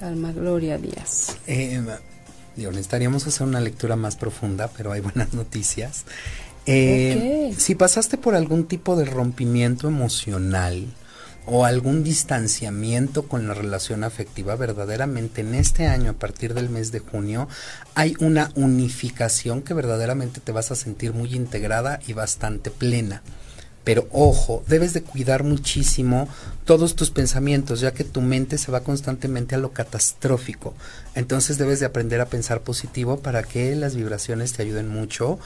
Alma 0.00 0.32
Gloria 0.32 0.78
Díaz. 0.78 1.36
Eh, 1.46 1.82
digo, 2.56 2.70
necesitaríamos 2.70 3.26
hacer 3.26 3.46
una 3.46 3.60
lectura 3.60 3.96
más 3.96 4.16
profunda, 4.16 4.68
pero 4.76 4.92
hay 4.92 5.00
buenas 5.00 5.32
noticias. 5.34 6.04
Eh, 6.66 7.54
Si 7.56 7.74
pasaste 7.74 8.18
por 8.18 8.34
algún 8.34 8.66
tipo 8.66 8.94
de 8.96 9.06
rompimiento 9.06 9.88
emocional 9.88 10.86
o 11.46 11.64
algún 11.64 12.04
distanciamiento 12.04 13.26
con 13.26 13.48
la 13.48 13.54
relación 13.54 14.04
afectiva, 14.04 14.54
verdaderamente 14.54 15.40
en 15.40 15.54
este 15.54 15.86
año, 15.86 16.10
a 16.10 16.14
partir 16.14 16.52
del 16.52 16.68
mes 16.68 16.92
de 16.92 17.00
junio, 17.00 17.48
hay 17.94 18.14
una 18.20 18.52
unificación 18.54 19.62
que 19.62 19.72
verdaderamente 19.72 20.40
te 20.40 20.52
vas 20.52 20.70
a 20.70 20.76
sentir 20.76 21.14
muy 21.14 21.34
integrada 21.34 22.00
y 22.06 22.12
bastante 22.12 22.70
plena. 22.70 23.22
Pero 23.84 24.06
ojo, 24.10 24.62
debes 24.66 24.92
de 24.92 25.02
cuidar 25.02 25.44
muchísimo 25.44 26.28
todos 26.64 26.94
tus 26.94 27.10
pensamientos, 27.10 27.80
ya 27.80 27.92
que 27.92 28.04
tu 28.04 28.20
mente 28.20 28.58
se 28.58 28.70
va 28.70 28.80
constantemente 28.80 29.54
a 29.54 29.58
lo 29.58 29.72
catastrófico. 29.72 30.74
Entonces 31.14 31.56
debes 31.56 31.80
de 31.80 31.86
aprender 31.86 32.20
a 32.20 32.26
pensar 32.26 32.60
positivo 32.60 33.20
para 33.20 33.42
que 33.42 33.74
las 33.74 33.94
vibraciones 33.94 34.52
te 34.52 34.62
ayuden 34.62 34.88
mucho 34.88 35.38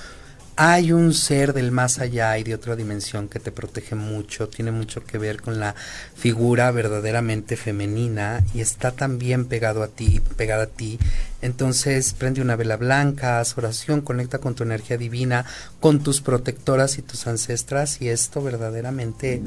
hay 0.57 0.92
un 0.92 1.14
ser 1.14 1.55
del 1.55 1.72
más 1.72 1.98
allá 1.98 2.36
y 2.36 2.44
de 2.44 2.55
otra 2.55 2.76
dimensión 2.76 3.28
que 3.28 3.40
te 3.40 3.53
protege 3.53 3.94
mucho, 3.94 4.48
tiene 4.48 4.70
mucho 4.70 5.03
que 5.03 5.18
ver 5.18 5.40
con 5.40 5.59
la 5.59 5.74
figura 6.14 6.70
verdaderamente 6.70 7.57
femenina 7.57 8.44
y 8.55 8.61
está 8.61 8.92
también 8.92 9.46
pegado 9.46 9.82
a 9.82 9.88
ti, 9.88 10.20
pegada 10.36 10.64
a 10.64 10.66
ti. 10.66 10.98
Entonces 11.40 12.12
prende 12.12 12.42
una 12.42 12.57
vela 12.57 12.76
blanca, 12.76 13.40
haz 13.40 13.57
oración, 13.57 14.03
conecta 14.03 14.38
con 14.38 14.55
tu 14.55 14.62
energía 14.62 14.98
divina, 14.98 15.46
con 15.80 16.03
tus 16.03 16.20
protectoras 16.20 16.98
y 16.98 17.03
tus 17.03 17.26
ancestras 17.26 18.03
y 18.03 18.09
esto 18.09 18.42
verdaderamente 18.42 19.42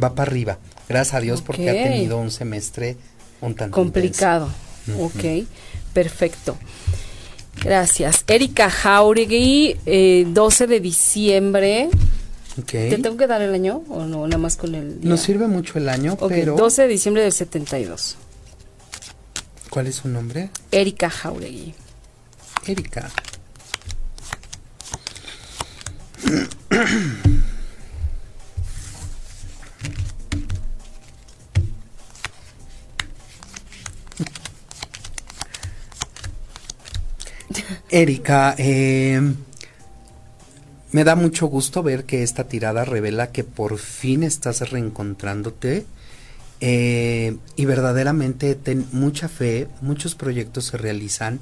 va 0.00 0.14
para 0.14 0.30
arriba. 0.30 0.58
Gracias 0.88 1.14
a 1.14 1.20
Dios 1.20 1.40
porque 1.40 1.70
ha 1.70 1.72
tenido 1.72 2.18
un 2.18 2.30
semestre 2.30 2.96
un 3.40 3.54
tanto 3.54 3.74
complicado. 3.74 4.48
Ok. 4.98 5.46
Perfecto. 5.92 6.56
Gracias. 7.60 8.24
Erika 8.26 8.70
Jauregui, 8.70 9.76
eh, 9.86 10.24
12 10.28 10.66
de 10.66 10.80
diciembre. 10.80 11.90
¿Te 12.66 12.98
tengo 12.98 13.16
que 13.16 13.26
dar 13.26 13.40
el 13.40 13.54
año 13.54 13.82
o 13.88 14.04
no? 14.04 14.26
Nada 14.26 14.38
más 14.38 14.56
con 14.56 14.74
el. 14.74 14.98
Nos 15.02 15.20
sirve 15.20 15.46
mucho 15.46 15.78
el 15.78 15.88
año, 15.88 16.16
pero. 16.28 16.56
12 16.56 16.82
de 16.82 16.88
diciembre 16.88 17.22
del 17.22 17.32
72. 17.32 18.16
¿Cuál 19.70 19.86
es 19.86 19.96
su 19.96 20.08
nombre? 20.08 20.50
Erika 20.70 21.08
Jauregui. 21.08 21.74
Erika. 22.66 23.10
Erika, 37.92 38.54
eh, 38.56 39.20
me 40.92 41.04
da 41.04 41.14
mucho 41.14 41.46
gusto 41.46 41.82
ver 41.82 42.04
que 42.04 42.22
esta 42.22 42.44
tirada 42.44 42.86
revela 42.86 43.32
que 43.32 43.44
por 43.44 43.76
fin 43.76 44.22
estás 44.22 44.70
reencontrándote 44.70 45.84
eh, 46.62 47.36
y 47.54 47.64
verdaderamente 47.66 48.54
ten 48.54 48.86
mucha 48.92 49.28
fe, 49.28 49.68
muchos 49.82 50.14
proyectos 50.14 50.64
se 50.64 50.78
realizan, 50.78 51.40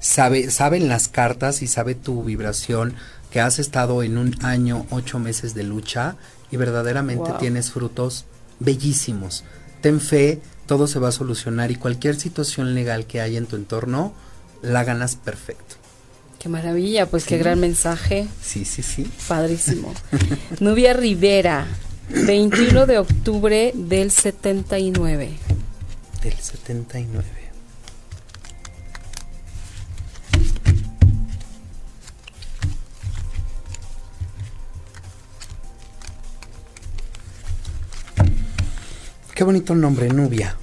sabe, 0.00 0.50
saben 0.50 0.88
las 0.88 1.08
cartas 1.08 1.60
y 1.60 1.66
sabe 1.66 1.94
tu 1.94 2.24
vibración 2.24 2.94
que 3.30 3.42
has 3.42 3.58
estado 3.58 4.02
en 4.02 4.16
un 4.16 4.34
año, 4.42 4.86
ocho 4.88 5.18
meses 5.18 5.52
de 5.52 5.64
lucha 5.64 6.16
y 6.50 6.56
verdaderamente 6.56 7.32
tienes 7.38 7.70
frutos 7.70 8.24
bellísimos. 8.60 9.44
Ten 9.82 10.00
fe, 10.00 10.40
todo 10.64 10.86
se 10.86 11.00
va 11.00 11.08
a 11.08 11.12
solucionar 11.12 11.70
y 11.70 11.76
cualquier 11.76 12.16
situación 12.16 12.74
legal 12.74 13.04
que 13.04 13.20
haya 13.20 13.36
en 13.36 13.44
tu 13.44 13.56
entorno, 13.56 14.14
la 14.62 14.84
ganas 14.84 15.16
perfecto. 15.16 15.65
Qué 16.46 16.52
maravilla, 16.52 17.06
pues 17.06 17.24
qué 17.24 17.38
gran 17.38 17.58
mensaje. 17.58 18.28
Sí, 18.40 18.64
sí, 18.64 18.80
sí. 18.80 19.04
Padrísimo. 19.26 19.92
Nubia 20.60 20.92
Rivera, 20.92 21.66
21 22.08 22.86
de 22.86 22.98
octubre 23.00 23.72
del 23.74 24.12
79. 24.12 25.30
Del 26.22 26.32
79. 26.34 27.26
Qué 39.34 39.42
bonito 39.42 39.74
nombre, 39.74 40.08
Nubia. 40.10 40.56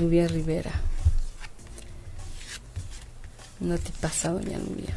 Nubia 0.00 0.26
Rivera. 0.26 0.91
Una 3.62 3.78
tipaza, 3.78 4.30
doña 4.30 4.58
Nubia. 4.58 4.96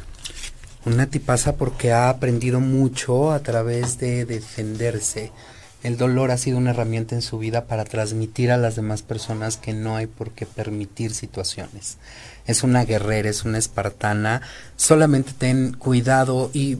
Una 0.84 1.06
tipaza 1.06 1.54
porque 1.54 1.92
ha 1.92 2.08
aprendido 2.08 2.58
mucho 2.58 3.30
a 3.30 3.38
través 3.40 3.98
de 3.98 4.24
defenderse. 4.24 5.30
El 5.84 5.96
dolor 5.96 6.32
ha 6.32 6.36
sido 6.36 6.58
una 6.58 6.70
herramienta 6.70 7.14
en 7.14 7.22
su 7.22 7.38
vida 7.38 7.66
para 7.66 7.84
transmitir 7.84 8.50
a 8.50 8.56
las 8.56 8.74
demás 8.74 9.02
personas 9.02 9.56
que 9.56 9.72
no 9.72 9.94
hay 9.94 10.08
por 10.08 10.32
qué 10.32 10.46
permitir 10.46 11.14
situaciones. 11.14 11.98
Es 12.46 12.64
una 12.64 12.84
guerrera, 12.84 13.28
es 13.28 13.44
una 13.44 13.58
espartana. 13.58 14.42
Solamente 14.76 15.32
ten 15.38 15.72
cuidado 15.72 16.50
y 16.52 16.78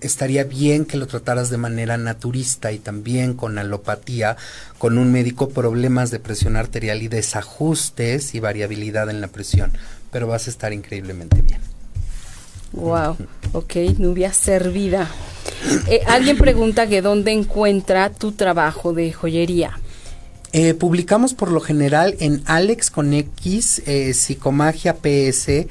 estaría 0.00 0.44
bien 0.44 0.84
que 0.86 0.96
lo 0.96 1.06
trataras 1.06 1.50
de 1.50 1.58
manera 1.58 1.96
naturista 1.98 2.72
y 2.72 2.78
también 2.78 3.34
con 3.34 3.58
alopatía, 3.58 4.36
con 4.78 4.96
un 4.96 5.12
médico, 5.12 5.50
problemas 5.50 6.10
de 6.10 6.20
presión 6.20 6.56
arterial 6.56 7.02
y 7.02 7.08
desajustes 7.08 8.34
y 8.34 8.40
variabilidad 8.40 9.10
en 9.10 9.20
la 9.20 9.28
presión, 9.28 9.72
pero 10.10 10.26
vas 10.26 10.46
a 10.46 10.50
estar 10.50 10.72
increíblemente 10.72 11.42
bien. 11.42 11.60
Wow, 12.72 13.16
ok, 13.52 13.74
Nubia 13.98 14.32
servida. 14.32 15.10
Eh, 15.88 16.02
alguien 16.06 16.36
pregunta 16.36 16.86
que 16.86 17.02
dónde 17.02 17.32
encuentra 17.32 18.10
tu 18.10 18.32
trabajo 18.32 18.92
de 18.92 19.12
joyería. 19.12 19.78
Eh, 20.52 20.74
publicamos 20.74 21.34
por 21.34 21.50
lo 21.50 21.60
general 21.60 22.16
en 22.20 22.42
Alex 22.46 22.90
con 22.90 23.12
X, 23.12 23.82
eh, 23.86 24.14
Psicomagia 24.14 24.96
PS, 24.96 25.68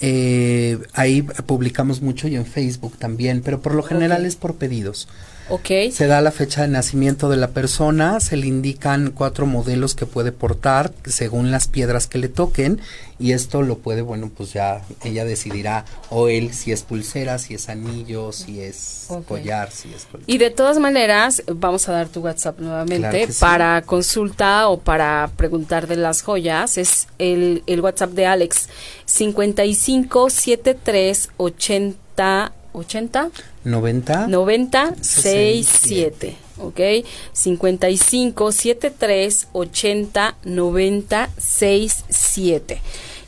eh, 0.00 0.78
ahí 0.92 1.22
publicamos 1.22 2.02
mucho 2.02 2.28
y 2.28 2.36
en 2.36 2.44
Facebook 2.44 2.98
también, 2.98 3.40
pero 3.42 3.60
por 3.60 3.74
lo 3.74 3.82
general 3.82 4.26
es 4.26 4.36
por 4.36 4.56
pedidos. 4.56 5.08
Okay. 5.48 5.92
Se 5.92 6.08
da 6.08 6.20
la 6.20 6.32
fecha 6.32 6.62
de 6.62 6.68
nacimiento 6.68 7.28
de 7.28 7.36
la 7.36 7.48
persona, 7.48 8.18
se 8.18 8.36
le 8.36 8.48
indican 8.48 9.12
cuatro 9.12 9.46
modelos 9.46 9.94
que 9.94 10.04
puede 10.04 10.32
portar 10.32 10.92
según 11.04 11.52
las 11.52 11.68
piedras 11.68 12.08
que 12.08 12.18
le 12.18 12.28
toquen 12.28 12.80
y 13.18 13.32
esto 13.32 13.62
lo 13.62 13.78
puede, 13.78 14.02
bueno, 14.02 14.30
pues 14.36 14.52
ya 14.52 14.82
ella 15.04 15.24
decidirá 15.24 15.84
o 16.10 16.28
él 16.28 16.52
si 16.52 16.72
es 16.72 16.82
pulsera, 16.82 17.38
si 17.38 17.54
es 17.54 17.68
anillo, 17.68 18.32
si 18.32 18.60
es 18.60 19.06
collar, 19.26 19.70
si 19.70 19.94
es 19.94 20.08
Y 20.26 20.38
de 20.38 20.50
todas 20.50 20.78
maneras, 20.78 21.44
vamos 21.46 21.88
a 21.88 21.92
dar 21.92 22.08
tu 22.08 22.18
WhatsApp 22.20 22.58
nuevamente 22.58 23.28
para 23.38 23.82
consulta 23.82 24.66
o 24.68 24.80
para 24.80 25.30
preguntar 25.36 25.86
de 25.86 25.94
las 25.96 26.22
joyas. 26.22 26.76
Es 26.76 27.06
el, 27.18 27.62
el 27.66 27.80
WhatsApp 27.80 28.10
de 28.10 28.26
Alex 28.26 28.68
5573 29.06 31.30
80 31.36 32.52
80 32.72 33.30
90 33.66 34.28
90 34.28 34.94
67 35.00 36.36
ok 36.58 36.80
55 37.32 38.52
73 38.52 39.48
80 39.52 40.36
90 40.44 41.30
67 41.36 42.80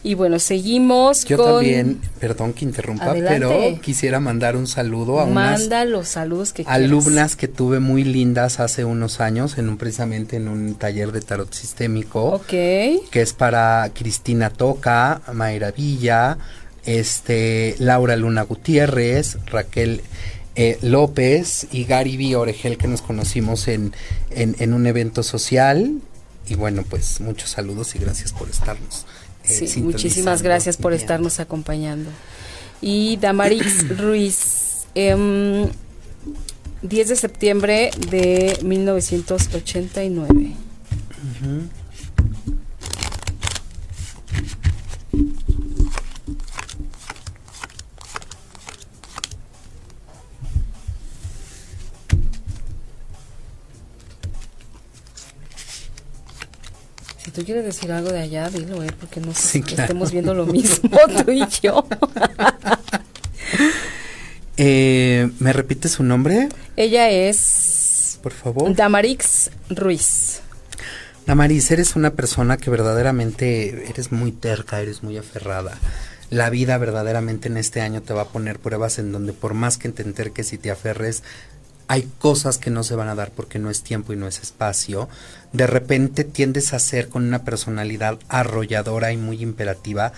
y 0.04 0.14
bueno, 0.14 0.38
seguimos 0.38 1.24
Yo 1.24 1.36
también, 1.36 2.00
perdón 2.20 2.52
que 2.52 2.64
interrumpa, 2.64 3.12
pero 3.14 3.50
quisiera 3.82 4.20
mandar 4.20 4.56
un 4.56 4.68
saludo 4.68 5.20
a 5.20 5.26
Manda 5.26 5.84
los 5.84 6.08
saludos 6.08 6.52
que 6.52 6.64
alumnas 6.66 7.34
que 7.34 7.48
tuve 7.48 7.80
muy 7.80 8.04
lindas 8.04 8.60
hace 8.60 8.84
unos 8.84 9.20
años, 9.20 9.58
en 9.58 9.68
un 9.68 9.76
precisamente 9.76 10.36
en 10.36 10.48
un 10.48 10.76
taller 10.76 11.10
de 11.10 11.20
tarot 11.20 11.52
sistémico. 11.52 12.26
Ok. 12.26 12.46
Que 12.46 13.20
es 13.20 13.32
para 13.32 13.90
Cristina 13.92 14.50
Toca, 14.50 15.20
Mayra 15.32 15.72
Villa, 15.72 16.38
este, 16.84 17.76
Laura 17.78 18.16
Luna 18.16 18.42
Gutiérrez, 18.42 19.38
Raquel 19.46 20.02
eh, 20.56 20.76
López 20.82 21.68
y 21.70 21.84
Gary 21.84 22.16
B. 22.16 22.34
Oregel 22.34 22.78
que 22.78 22.88
nos 22.88 23.00
conocimos 23.00 23.68
en, 23.68 23.94
en, 24.30 24.72
un 24.72 24.86
evento 24.86 25.22
social. 25.22 26.00
Y 26.48 26.56
bueno, 26.56 26.84
pues 26.88 27.20
muchos 27.20 27.50
saludos 27.50 27.94
y 27.94 27.98
gracias 27.98 28.32
por 28.32 28.48
estarnos. 28.48 29.06
Eh, 29.44 29.68
sí, 29.68 29.80
muchísimas 29.80 30.42
gracias 30.42 30.76
por 30.76 30.92
estarnos 30.92 31.38
acompañando. 31.40 32.10
Y 32.80 33.18
Damarix 33.18 33.88
Ruiz, 33.98 34.86
10 34.94 35.14
em, 35.14 35.68
de 36.82 37.16
septiembre 37.16 37.90
de 38.10 38.58
1989. 38.62 40.54
Tú 57.38 57.44
quieres 57.44 57.64
decir 57.64 57.92
algo 57.92 58.10
de 58.10 58.18
allá, 58.18 58.50
dilo, 58.50 58.82
eh, 58.82 58.90
porque 58.98 59.20
no 59.20 59.32
sé 59.32 59.58
estemos 59.60 60.10
viendo 60.10 60.34
lo 60.34 60.44
mismo 60.46 60.90
tú 61.24 61.30
y 61.30 61.46
yo. 61.62 61.86
eh, 64.56 65.30
¿Me 65.38 65.52
repite 65.52 65.88
su 65.88 66.02
nombre? 66.02 66.48
Ella 66.74 67.08
es... 67.10 68.18
Por 68.24 68.32
favor. 68.32 68.74
Damarix 68.74 69.52
Ruiz. 69.70 70.40
Damaris, 71.26 71.70
eres 71.70 71.94
una 71.94 72.10
persona 72.14 72.56
que 72.56 72.70
verdaderamente 72.70 73.88
eres 73.88 74.10
muy 74.10 74.32
terca, 74.32 74.80
eres 74.80 75.04
muy 75.04 75.16
aferrada. 75.16 75.78
La 76.30 76.50
vida 76.50 76.76
verdaderamente 76.76 77.48
en 77.48 77.56
este 77.56 77.80
año 77.82 78.02
te 78.02 78.14
va 78.14 78.22
a 78.22 78.28
poner 78.28 78.58
pruebas 78.58 78.98
en 78.98 79.12
donde 79.12 79.32
por 79.32 79.54
más 79.54 79.78
que 79.78 79.88
te 79.90 80.02
enterques 80.02 80.52
y 80.52 80.58
te 80.58 80.72
aferres, 80.72 81.22
hay 81.88 82.06
cosas 82.18 82.58
que 82.58 82.70
no 82.70 82.84
se 82.84 82.94
van 82.94 83.08
a 83.08 83.14
dar 83.14 83.30
porque 83.30 83.58
no 83.58 83.70
es 83.70 83.82
tiempo 83.82 84.12
y 84.12 84.16
no 84.16 84.28
es 84.28 84.40
espacio. 84.40 85.08
De 85.52 85.66
repente 85.66 86.22
tiendes 86.22 86.74
a 86.74 86.78
ser 86.78 87.08
con 87.08 87.24
una 87.24 87.44
personalidad 87.44 88.18
arrolladora 88.28 89.10
y 89.10 89.16
muy 89.16 89.42
imperativa. 89.42 90.12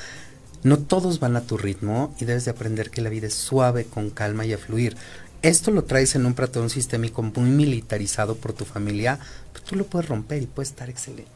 No 0.65 0.79
todos 0.79 1.21
van 1.21 1.37
a 1.37 1.43
tu 1.43 1.57
ritmo 1.57 2.13
y 2.21 2.25
debes 2.25 2.45
de 2.45 2.51
aprender 2.51 2.91
que 2.91 3.01
la 3.01 3.09
vida 3.09 3.29
es 3.29 3.35
suave, 3.35 3.85
con 3.85 4.11
calma 4.11 4.45
y 4.45 4.53
a 4.53 4.59
fluir. 4.59 4.97
Esto 5.43 5.71
lo 5.71 5.85
traes 5.85 6.17
en 6.17 6.27
un 6.27 6.35
patrón 6.35 6.69
sistémico 6.69 7.23
muy 7.23 7.49
militarizado 7.49 8.35
por 8.35 8.53
tu 8.53 8.65
familia, 8.65 9.19
pero 9.53 9.65
tú 9.65 9.77
lo 9.77 9.87
puedes 9.87 10.09
romper 10.09 10.43
y 10.43 10.47
puedes 10.47 10.71
estar 10.71 10.91
excelente. 10.91 11.31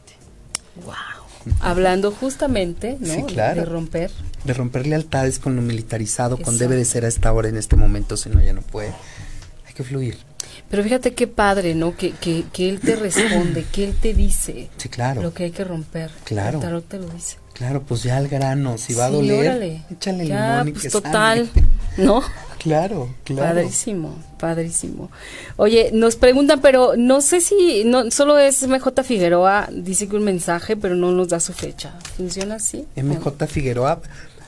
Wow. 0.83 1.55
Hablando 1.61 2.11
justamente, 2.11 2.97
¿no? 2.99 3.25
claro. 3.25 3.61
De 3.61 3.65
romper. 3.65 4.11
De 4.43 4.53
romper 4.53 4.85
lealtades 4.85 5.39
con 5.39 5.55
lo 5.55 5.61
militarizado, 5.61 6.37
con 6.37 6.57
debe 6.57 6.75
de 6.75 6.85
ser 6.85 7.05
a 7.05 7.07
esta 7.07 7.31
hora, 7.31 7.47
en 7.47 7.57
este 7.57 7.77
momento, 7.77 8.17
si 8.17 8.29
no 8.29 8.41
ya 8.41 8.53
no 8.53 8.61
puede 8.61 8.93
que 9.75 9.83
fluir. 9.83 10.17
Pero 10.69 10.83
fíjate 10.83 11.13
qué 11.13 11.27
padre, 11.27 11.75
¿no? 11.75 11.95
Que, 11.95 12.11
que, 12.11 12.45
que 12.51 12.69
él 12.69 12.79
te 12.79 12.95
responde, 12.95 13.65
que 13.71 13.85
él 13.85 13.95
te 13.99 14.13
dice 14.13 14.69
sí, 14.77 14.89
claro. 14.89 15.21
lo 15.21 15.33
que 15.33 15.45
hay 15.45 15.51
que 15.51 15.63
romper. 15.63 16.11
Claro. 16.23 16.57
El 16.57 16.63
tarot 16.63 16.87
te 16.87 16.99
lo 16.99 17.07
dice. 17.09 17.37
Claro, 17.53 17.83
pues 17.83 18.03
ya 18.03 18.17
al 18.17 18.27
grano, 18.27 18.77
si 18.77 18.93
va 18.93 19.05
a 19.05 19.09
doler, 19.09 19.39
órale. 19.39 19.83
échale 19.89 20.27
Ya, 20.27 20.55
limón 20.57 20.67
y 20.67 20.71
pues 20.71 20.83
que 20.83 20.89
total. 20.89 21.49
¿no? 21.97 22.21
Claro, 22.59 23.09
claro. 23.23 23.55
Padrísimo, 23.55 24.15
padrísimo. 24.39 25.11
Oye, 25.55 25.91
nos 25.93 26.15
preguntan, 26.15 26.61
pero 26.61 26.95
no 26.97 27.21
sé 27.21 27.39
si, 27.39 27.83
no, 27.85 28.09
solo 28.11 28.39
es 28.39 28.67
MJ 28.67 29.03
Figueroa, 29.03 29.69
dice 29.71 30.07
que 30.07 30.15
un 30.15 30.23
mensaje, 30.23 30.75
pero 30.75 30.95
no 30.95 31.11
nos 31.11 31.29
da 31.29 31.39
su 31.39 31.53
fecha. 31.53 31.93
¿Funciona 32.17 32.55
así? 32.55 32.87
MJ 32.95 33.47
Figueroa. 33.47 34.01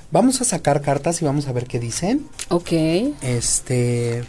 Vamos 0.10 0.42
a 0.42 0.46
sacar 0.46 0.82
cartas 0.82 1.22
y 1.22 1.26
vamos 1.26 1.48
a 1.48 1.52
ver 1.52 1.66
qué 1.66 1.80
dicen. 1.80 2.28
Ok, 2.50 2.72
Este. 3.22 4.24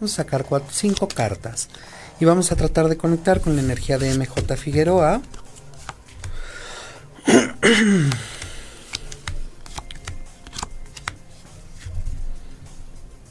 Vamos 0.00 0.14
a 0.14 0.22
sacar 0.22 0.44
cuatro, 0.44 0.70
cinco 0.72 1.08
cartas. 1.08 1.68
Y 2.20 2.24
vamos 2.24 2.52
a 2.52 2.56
tratar 2.56 2.88
de 2.88 2.96
conectar 2.96 3.42
con 3.42 3.54
la 3.54 3.60
energía 3.60 3.98
de 3.98 4.14
MJ 4.14 4.56
Figueroa. 4.56 5.20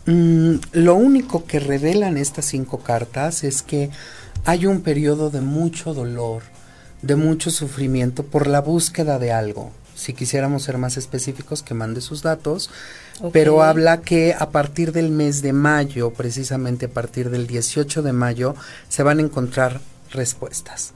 Mm, 0.05 0.55
lo 0.71 0.95
único 0.95 1.45
que 1.45 1.59
revelan 1.59 2.17
estas 2.17 2.45
cinco 2.45 2.79
cartas 2.79 3.43
es 3.43 3.61
que 3.61 3.91
hay 4.43 4.65
un 4.65 4.81
periodo 4.81 5.29
de 5.29 5.41
mucho 5.41 5.93
dolor, 5.93 6.41
de 7.03 7.15
mucho 7.15 7.51
sufrimiento 7.51 8.25
por 8.25 8.47
la 8.47 8.59
búsqueda 8.59 9.19
de 9.19 9.31
algo. 9.31 9.71
Si 9.99 10.13
quisiéramos 10.13 10.63
ser 10.63 10.77
más 10.77 10.95
específicos, 10.95 11.61
que 11.61 11.73
mande 11.73 11.99
sus 11.99 12.21
datos, 12.21 12.69
pero 13.33 13.61
habla 13.63 13.99
que 14.01 14.33
a 14.33 14.49
partir 14.49 14.93
del 14.93 15.09
mes 15.09 15.41
de 15.41 15.51
mayo, 15.51 16.11
precisamente 16.11 16.85
a 16.85 16.89
partir 16.89 17.29
del 17.29 17.47
18 17.47 18.01
de 18.01 18.13
mayo, 18.13 18.55
se 18.87 19.03
van 19.03 19.19
a 19.19 19.21
encontrar 19.23 19.81
respuestas. 20.11 20.93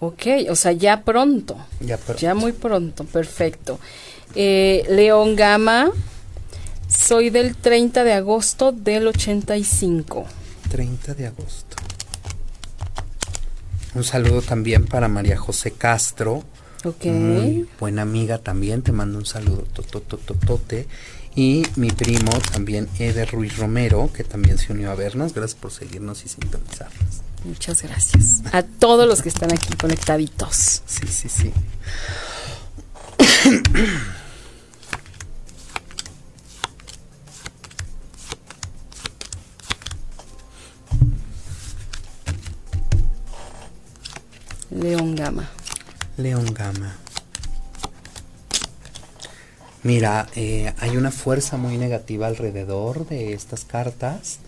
ok, 0.00 0.22
o 0.50 0.56
sea, 0.56 0.72
ya 0.72 1.02
pronto. 1.02 1.56
Ya, 1.80 1.96
pero- 1.98 2.18
Ya 2.18 2.34
muy 2.34 2.52
pronto, 2.52 3.04
perfecto. 3.04 3.78
Eh, 4.34 4.82
León 4.88 5.36
Gama, 5.36 5.90
soy 6.88 7.28
del 7.30 7.54
30 7.54 8.02
de 8.02 8.14
agosto 8.14 8.72
del 8.72 9.06
85. 9.08 10.24
30 10.70 11.14
de 11.14 11.26
agosto. 11.26 11.76
Un 13.94 14.04
saludo 14.04 14.40
también 14.42 14.86
para 14.86 15.06
María 15.06 15.36
José 15.36 15.70
Castro, 15.72 16.42
Ok. 16.84 17.04
muy 17.06 17.68
buena 17.78 18.02
amiga 18.02 18.38
también, 18.38 18.82
te 18.82 18.92
mando 18.92 19.18
un 19.18 19.26
saludo 19.26 19.62
totototote. 19.72 20.86
Y 21.34 21.62
mi 21.76 21.90
primo 21.90 22.30
también, 22.52 22.88
Eder 22.98 23.30
Ruiz 23.30 23.56
Romero, 23.56 24.10
que 24.12 24.22
también 24.22 24.58
se 24.58 24.72
unió 24.72 24.90
a 24.90 24.94
vernos. 24.94 25.32
Gracias 25.32 25.58
por 25.58 25.70
seguirnos 25.70 26.24
y 26.26 26.28
sintonizarnos. 26.28 27.22
Muchas 27.44 27.82
gracias. 27.82 28.42
A 28.52 28.62
todos 28.62 29.08
los 29.08 29.22
que 29.22 29.30
están 29.30 29.50
aquí 29.52 29.74
conectaditos. 29.76 30.82
Sí, 30.86 31.06
sí, 31.06 31.28
sí. 31.28 31.52
León 44.70 45.14
Gama. 45.16 45.48
León 46.22 46.46
Gama. 46.54 46.96
Mira, 49.82 50.28
eh, 50.36 50.72
hay 50.78 50.96
una 50.96 51.10
fuerza 51.10 51.56
muy 51.56 51.76
negativa 51.76 52.28
alrededor 52.28 53.08
de 53.08 53.32
estas 53.32 53.64
cartas. 53.64 54.38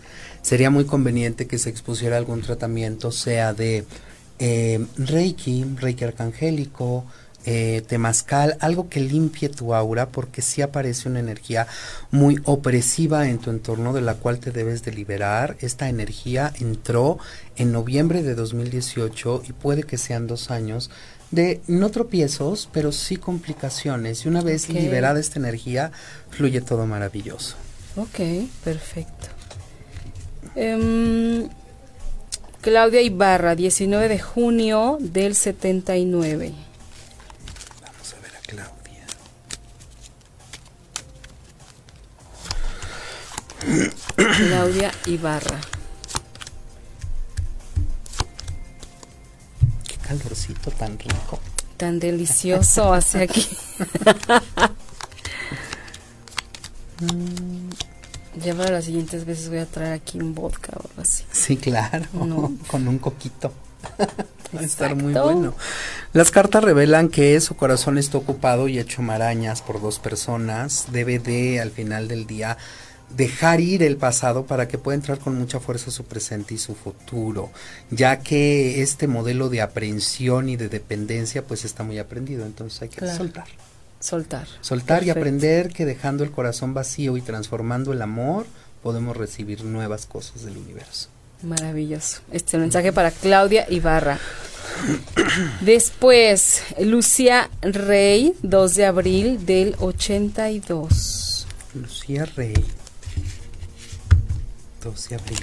Sería 0.41 0.69
muy 0.69 0.85
conveniente 0.85 1.45
que 1.47 1.57
se 1.57 1.69
expusiera 1.69 2.15
algún 2.15 2.41
tratamiento, 2.41 3.11
sea 3.11 3.53
de 3.53 3.85
eh, 4.39 4.85
Reiki, 4.97 5.65
Reiki 5.75 6.05
arcangélico, 6.05 7.03
eh, 7.47 7.83
temazcal, 7.85 8.57
algo 8.59 8.89
que 8.89 9.01
limpie 9.01 9.49
tu 9.49 9.75
aura, 9.75 10.07
porque 10.07 10.41
sí 10.41 10.63
aparece 10.63 11.09
una 11.09 11.19
energía 11.19 11.67
muy 12.09 12.39
opresiva 12.45 13.29
en 13.29 13.37
tu 13.37 13.51
entorno 13.51 13.93
de 13.93 14.01
la 14.01 14.15
cual 14.15 14.39
te 14.39 14.51
debes 14.51 14.83
de 14.83 14.93
liberar. 14.93 15.57
Esta 15.59 15.89
energía 15.89 16.53
entró 16.59 17.19
en 17.55 17.71
noviembre 17.71 18.23
de 18.23 18.33
2018 18.33 19.43
y 19.47 19.53
puede 19.53 19.83
que 19.83 19.97
sean 19.97 20.25
dos 20.25 20.49
años 20.49 20.89
de 21.35 21.61
no 21.67 21.91
tropiezos, 21.91 22.69
pero 22.71 22.91
sí 22.91 23.17
complicaciones. 23.17 24.25
Y 24.25 24.29
una 24.29 24.41
vez 24.41 24.69
liberada 24.69 25.19
esta 25.19 25.37
energía, 25.37 25.91
fluye 26.31 26.61
todo 26.61 26.87
maravilloso. 26.87 27.55
Ok, 27.97 28.19
perfecto. 28.63 29.27
Em, 30.55 31.49
Claudia 32.61 33.01
Ibarra, 33.01 33.55
19 33.55 34.07
de 34.07 34.19
junio 34.19 34.97
del 34.99 35.35
79. 35.35 36.53
Vamos 37.81 38.13
a 38.13 38.19
ver 38.21 38.35
a 38.35 38.39
Claudia. 38.39 39.05
Claudia 44.37 44.91
Ibarra. 45.05 45.74
Calorcito 50.07 50.71
tan 50.71 50.97
rico. 50.99 51.39
Tan 51.77 51.99
delicioso 51.99 52.93
hace 52.93 53.23
aquí. 53.23 53.45
ya 58.41 58.55
para 58.55 58.71
las 58.71 58.85
siguientes 58.85 59.25
veces 59.25 59.49
voy 59.49 59.57
a 59.59 59.65
traer 59.65 59.93
aquí 59.93 60.17
un 60.19 60.33
vodka 60.33 60.73
o 60.75 60.87
algo 60.87 61.01
así. 61.01 61.23
Sí, 61.31 61.57
claro. 61.57 62.05
No. 62.13 62.53
Con 62.67 62.87
un 62.87 62.99
coquito. 62.99 63.51
Va 64.55 64.61
a 64.61 64.63
estar 64.63 64.95
muy 64.95 65.13
bueno. 65.13 65.53
Las 66.13 66.31
cartas 66.31 66.63
revelan 66.63 67.09
que 67.09 67.41
su 67.41 67.55
corazón 67.55 67.97
está 67.97 68.17
ocupado 68.17 68.67
y 68.67 68.79
hecho 68.79 69.01
marañas 69.01 69.61
por 69.61 69.81
dos 69.81 69.99
personas. 69.99 70.85
Debe 70.91 71.19
de, 71.19 71.59
al 71.59 71.71
final 71.71 72.07
del 72.07 72.25
día, 72.25 72.57
dejar 73.15 73.61
ir 73.61 73.83
el 73.83 73.97
pasado 73.97 74.45
para 74.45 74.67
que 74.67 74.77
pueda 74.77 74.95
entrar 74.95 75.19
con 75.19 75.35
mucha 75.35 75.59
fuerza 75.59 75.91
su 75.91 76.03
presente 76.05 76.53
y 76.53 76.57
su 76.57 76.75
futuro, 76.75 77.51
ya 77.91 78.19
que 78.19 78.81
este 78.81 79.07
modelo 79.07 79.49
de 79.49 79.61
aprehensión 79.61 80.49
y 80.49 80.55
de 80.57 80.69
dependencia 80.69 81.43
pues 81.45 81.65
está 81.65 81.83
muy 81.83 81.97
aprendido, 81.99 82.45
entonces 82.45 82.81
hay 82.81 82.89
que 82.89 82.97
Claro. 82.97 83.17
soltar. 83.17 83.45
Soltar. 83.99 84.47
Soltar 84.61 85.03
y 85.03 85.09
aprender 85.09 85.69
que 85.73 85.85
dejando 85.85 86.23
el 86.23 86.31
corazón 86.31 86.73
vacío 86.73 87.17
y 87.17 87.21
transformando 87.21 87.91
el 87.93 88.01
amor, 88.01 88.45
podemos 88.83 89.17
recibir 89.17 89.63
nuevas 89.63 90.05
cosas 90.05 90.43
del 90.43 90.57
universo. 90.57 91.09
Maravilloso. 91.41 92.21
Este 92.31 92.57
mensaje 92.57 92.91
para 92.93 93.11
Claudia 93.11 93.65
Ibarra. 93.69 94.19
Después, 95.61 96.61
Lucía 96.79 97.49
Rey, 97.61 98.33
2 98.43 98.75
de 98.75 98.85
abril 98.85 99.45
del 99.45 99.75
82. 99.79 101.47
Lucía 101.73 102.25
Rey. 102.25 102.53
12 104.85 105.09
de 105.09 105.15
abril. 105.15 105.39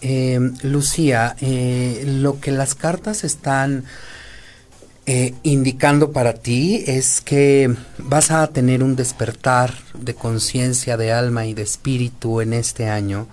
Eh, 0.00 0.38
Lucía, 0.62 1.34
eh, 1.40 2.04
lo 2.06 2.38
que 2.40 2.52
las 2.52 2.76
cartas 2.76 3.24
están 3.24 3.84
eh, 5.10 5.32
indicando 5.42 6.12
para 6.12 6.34
ti 6.34 6.84
es 6.86 7.22
que 7.22 7.74
vas 7.96 8.30
a 8.30 8.46
tener 8.48 8.82
un 8.82 8.94
despertar 8.94 9.72
de 9.94 10.14
conciencia, 10.14 10.98
de 10.98 11.12
alma 11.12 11.46
y 11.46 11.54
de 11.54 11.62
espíritu 11.62 12.42
en 12.42 12.52
este 12.52 12.90
año. 12.90 13.26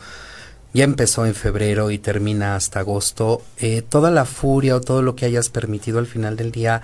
Ya 0.74 0.86
empezó 0.86 1.26
en 1.26 1.36
febrero 1.36 1.92
y 1.92 1.98
termina 1.98 2.56
hasta 2.56 2.80
agosto. 2.80 3.42
Eh, 3.58 3.82
toda 3.82 4.10
la 4.10 4.24
furia 4.24 4.78
o 4.78 4.80
todo 4.80 5.02
lo 5.02 5.18
que 5.18 5.26
hayas 5.26 5.50
permitido 5.50 6.00
al 6.00 6.08
final 6.08 6.38
del 6.38 6.54
día 6.54 6.82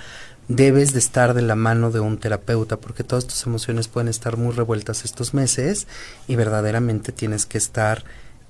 debes 0.49 0.91
de 0.91 0.99
estar 0.99 1.33
de 1.35 1.41
la 1.41 1.55
mano 1.55 1.91
de 1.91 2.01
un 2.01 2.17
terapeuta 2.17 2.75
porque 2.75 3.05
todas 3.05 3.25
tus 3.25 3.45
emociones 3.45 3.87
pueden 3.87 4.09
estar 4.09 4.35
muy 4.35 4.53
revueltas 4.53 5.05
estos 5.05 5.33
meses 5.33 5.87
y 6.27 6.35
verdaderamente 6.35 7.13
tienes 7.13 7.45
que 7.45 7.57
estar 7.57 8.03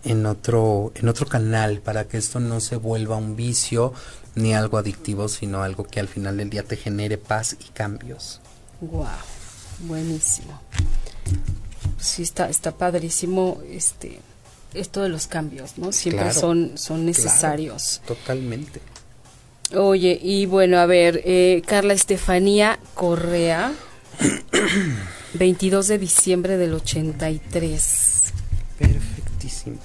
en 0.03 0.25
otro 0.25 0.91
en 0.95 1.07
otro 1.09 1.25
canal 1.27 1.79
para 1.79 2.07
que 2.07 2.17
esto 2.17 2.39
no 2.39 2.59
se 2.59 2.75
vuelva 2.75 3.15
un 3.17 3.35
vicio 3.35 3.93
ni 4.35 4.53
algo 4.53 4.77
adictivo 4.77 5.27
sino 5.27 5.63
algo 5.63 5.83
que 5.83 5.99
al 5.99 6.07
final 6.07 6.37
del 6.37 6.49
día 6.49 6.63
te 6.63 6.77
genere 6.77 7.17
paz 7.17 7.55
y 7.59 7.69
cambios 7.71 8.41
Wow, 8.81 9.05
buenísimo. 9.81 10.59
Sí, 11.99 12.23
está, 12.23 12.49
está 12.49 12.71
padrísimo 12.71 13.61
este 13.69 14.19
esto 14.73 15.03
de 15.03 15.09
los 15.09 15.27
cambios, 15.27 15.77
¿no? 15.77 15.91
Siempre 15.91 16.25
Claro, 16.25 16.39
son, 16.39 16.71
son 16.77 17.05
necesarios. 17.05 18.01
totalmente 18.07 18.81
Oye, 19.75 20.19
y 20.21 20.47
bueno, 20.47 20.79
a 20.79 20.85
ver, 20.85 21.21
eh, 21.23 21.61
Carla 21.65 21.93
Estefanía 21.93 22.77
Correa, 22.93 23.71
22 25.33 25.87
de 25.87 25.97
diciembre 25.97 26.57
del 26.57 26.73
83. 26.73 28.33
Perfectísimo. 28.77 29.77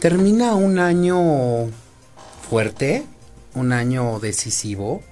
Termina 0.00 0.54
un 0.54 0.78
año 0.78 1.70
fuerte, 2.48 3.04
un 3.54 3.72
año 3.72 4.20
decisivo, 4.20 5.02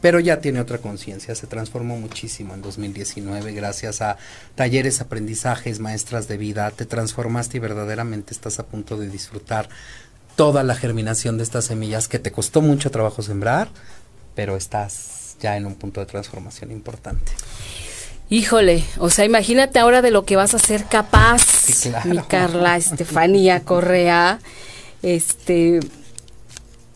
pero 0.00 0.20
ya 0.20 0.40
tiene 0.40 0.60
otra 0.60 0.78
conciencia, 0.78 1.34
se 1.34 1.46
transformó 1.46 1.98
muchísimo 1.98 2.54
en 2.54 2.62
2019 2.62 3.52
gracias 3.52 4.00
a 4.00 4.16
talleres, 4.54 5.02
aprendizajes, 5.02 5.80
maestras 5.80 6.28
de 6.28 6.38
vida, 6.38 6.70
te 6.70 6.86
transformaste 6.86 7.58
y 7.58 7.60
verdaderamente 7.60 8.32
estás 8.32 8.58
a 8.58 8.64
punto 8.66 8.96
de 8.96 9.10
disfrutar 9.10 9.68
toda 10.34 10.62
la 10.62 10.74
germinación 10.74 11.36
de 11.36 11.44
estas 11.44 11.66
semillas 11.66 12.08
que 12.08 12.18
te 12.18 12.32
costó 12.32 12.62
mucho 12.62 12.90
trabajo 12.90 13.20
sembrar, 13.20 13.68
pero 14.34 14.56
estás 14.56 15.36
ya 15.40 15.58
en 15.58 15.66
un 15.66 15.74
punto 15.74 16.00
de 16.00 16.06
transformación 16.06 16.70
importante. 16.70 17.32
Híjole, 18.28 18.84
o 18.98 19.08
sea, 19.08 19.24
imagínate 19.24 19.78
ahora 19.78 20.02
de 20.02 20.10
lo 20.10 20.24
que 20.24 20.34
vas 20.34 20.52
a 20.54 20.58
ser 20.58 20.84
capaz, 20.86 21.42
mi 22.04 22.18
Carla 22.18 22.76
Estefanía 22.76 23.60
Correa. 23.60 24.40
Este, 25.02 25.78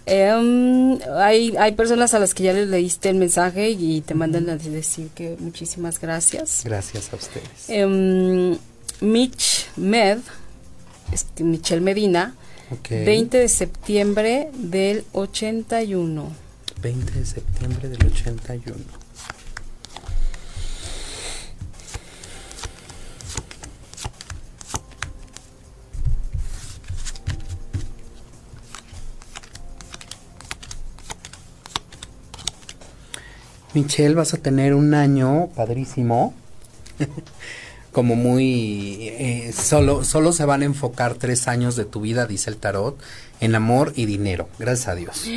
em, 0.06 0.98
hay, 1.16 1.56
hay 1.56 1.72
personas 1.72 2.14
a 2.14 2.18
las 2.18 2.34
que 2.34 2.42
ya 2.42 2.52
les 2.52 2.68
leíste 2.68 3.10
el 3.10 3.16
mensaje 3.16 3.70
y 3.70 4.00
te 4.00 4.14
mandan 4.14 4.50
a 4.50 4.56
decir 4.56 5.10
que 5.14 5.36
muchísimas 5.38 6.00
gracias. 6.00 6.62
Gracias 6.64 7.12
a 7.12 7.16
ustedes. 7.16 7.68
Em, 7.68 8.58
Mitch 9.00 9.68
Med, 9.76 10.18
este, 11.12 11.44
Michelle 11.44 11.80
Medina, 11.80 12.34
20 12.88 13.38
de 13.38 13.48
septiembre 13.48 14.50
del 14.52 15.04
81. 15.12 16.32
20 16.82 17.12
de 17.12 17.26
septiembre 17.26 17.88
del 17.88 18.04
81. 18.04 18.99
Michelle, 33.74 34.14
vas 34.14 34.34
a 34.34 34.38
tener 34.38 34.74
un 34.74 34.94
año 34.94 35.48
padrísimo. 35.54 36.34
Como 37.92 38.14
muy 38.14 39.08
eh, 39.08 39.52
solo 39.52 40.04
solo 40.04 40.32
se 40.32 40.44
van 40.44 40.62
a 40.62 40.64
enfocar 40.64 41.14
tres 41.14 41.48
años 41.48 41.74
de 41.74 41.84
tu 41.84 42.00
vida, 42.00 42.26
dice 42.26 42.48
el 42.48 42.56
tarot, 42.56 42.96
en 43.40 43.54
amor 43.56 43.92
y 43.96 44.06
dinero. 44.06 44.48
Gracias 44.58 44.88
a 44.88 44.94
Dios. 44.94 45.24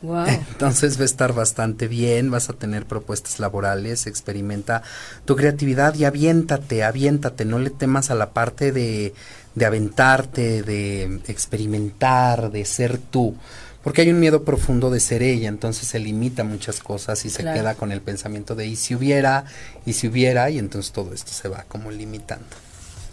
Wow. 0.00 0.26
Entonces 0.52 0.96
va 0.96 1.02
a 1.02 1.06
estar 1.06 1.32
bastante 1.32 1.88
bien, 1.88 2.30
vas 2.30 2.48
a 2.50 2.52
tener 2.52 2.86
propuestas 2.86 3.40
laborales, 3.40 4.06
experimenta 4.06 4.84
tu 5.24 5.34
creatividad 5.34 5.92
y 5.96 6.04
aviéntate, 6.04 6.84
aviéntate, 6.84 7.44
no 7.44 7.58
le 7.58 7.70
temas 7.70 8.08
a 8.12 8.14
la 8.14 8.30
parte 8.30 8.70
de, 8.70 9.12
de 9.56 9.66
aventarte, 9.66 10.62
de 10.62 11.20
experimentar, 11.26 12.52
de 12.52 12.64
ser 12.64 12.98
tú 12.98 13.34
porque 13.82 14.02
hay 14.02 14.10
un 14.10 14.20
miedo 14.20 14.44
profundo 14.44 14.90
de 14.90 15.00
ser 15.00 15.22
ella, 15.22 15.48
entonces 15.48 15.88
se 15.88 15.98
limita 15.98 16.44
muchas 16.44 16.80
cosas 16.80 17.24
y 17.24 17.30
se 17.30 17.42
queda 17.42 17.74
con 17.74 17.92
el 17.92 18.00
pensamiento 18.00 18.54
de 18.54 18.66
y 18.66 18.76
si 18.76 18.94
hubiera, 18.94 19.44
y 19.86 19.92
si 19.92 20.08
hubiera, 20.08 20.50
y 20.50 20.58
entonces 20.58 20.92
todo 20.92 21.14
esto 21.14 21.32
se 21.32 21.48
va 21.48 21.64
como 21.68 21.90
limitando. 21.90 22.46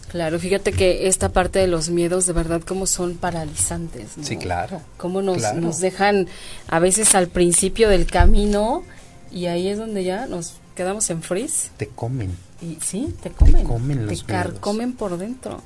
Claro, 0.10 0.40
fíjate 0.40 0.72
que 0.72 1.08
esta 1.08 1.30
parte 1.30 1.60
de 1.60 1.68
los 1.68 1.90
miedos 1.90 2.26
de 2.26 2.34
verdad 2.34 2.62
como 2.62 2.88
son 2.88 3.16
paralizantes. 3.16 4.12
Sí, 4.22 4.38
claro. 4.38 4.82
Cómo 4.98 5.22
nos, 5.22 5.54
nos 5.56 5.80
dejan 5.80 6.28
a 6.68 6.80
veces 6.80 7.16
al 7.16 7.28
principio 7.28 7.90
del 7.90 8.06
camino 8.06 8.84
y 9.32 9.48
ahí 9.48 9.68
es 9.68 9.78
donde 9.78 10.04
ya 10.04 10.26
nos 10.28 10.54
quedamos 10.76 11.10
en 11.10 11.22
freeze. 11.22 11.70
Te 11.78 11.88
comen. 11.88 12.32
Y 12.62 12.78
sí, 12.82 13.14
te 13.22 13.32
comen. 13.32 13.56
Te 13.58 13.64
comen 13.64 14.06
los 14.06 14.20
Te 14.20 14.26
carcomen 14.26 14.94
por 14.94 15.18
dentro. 15.18 15.62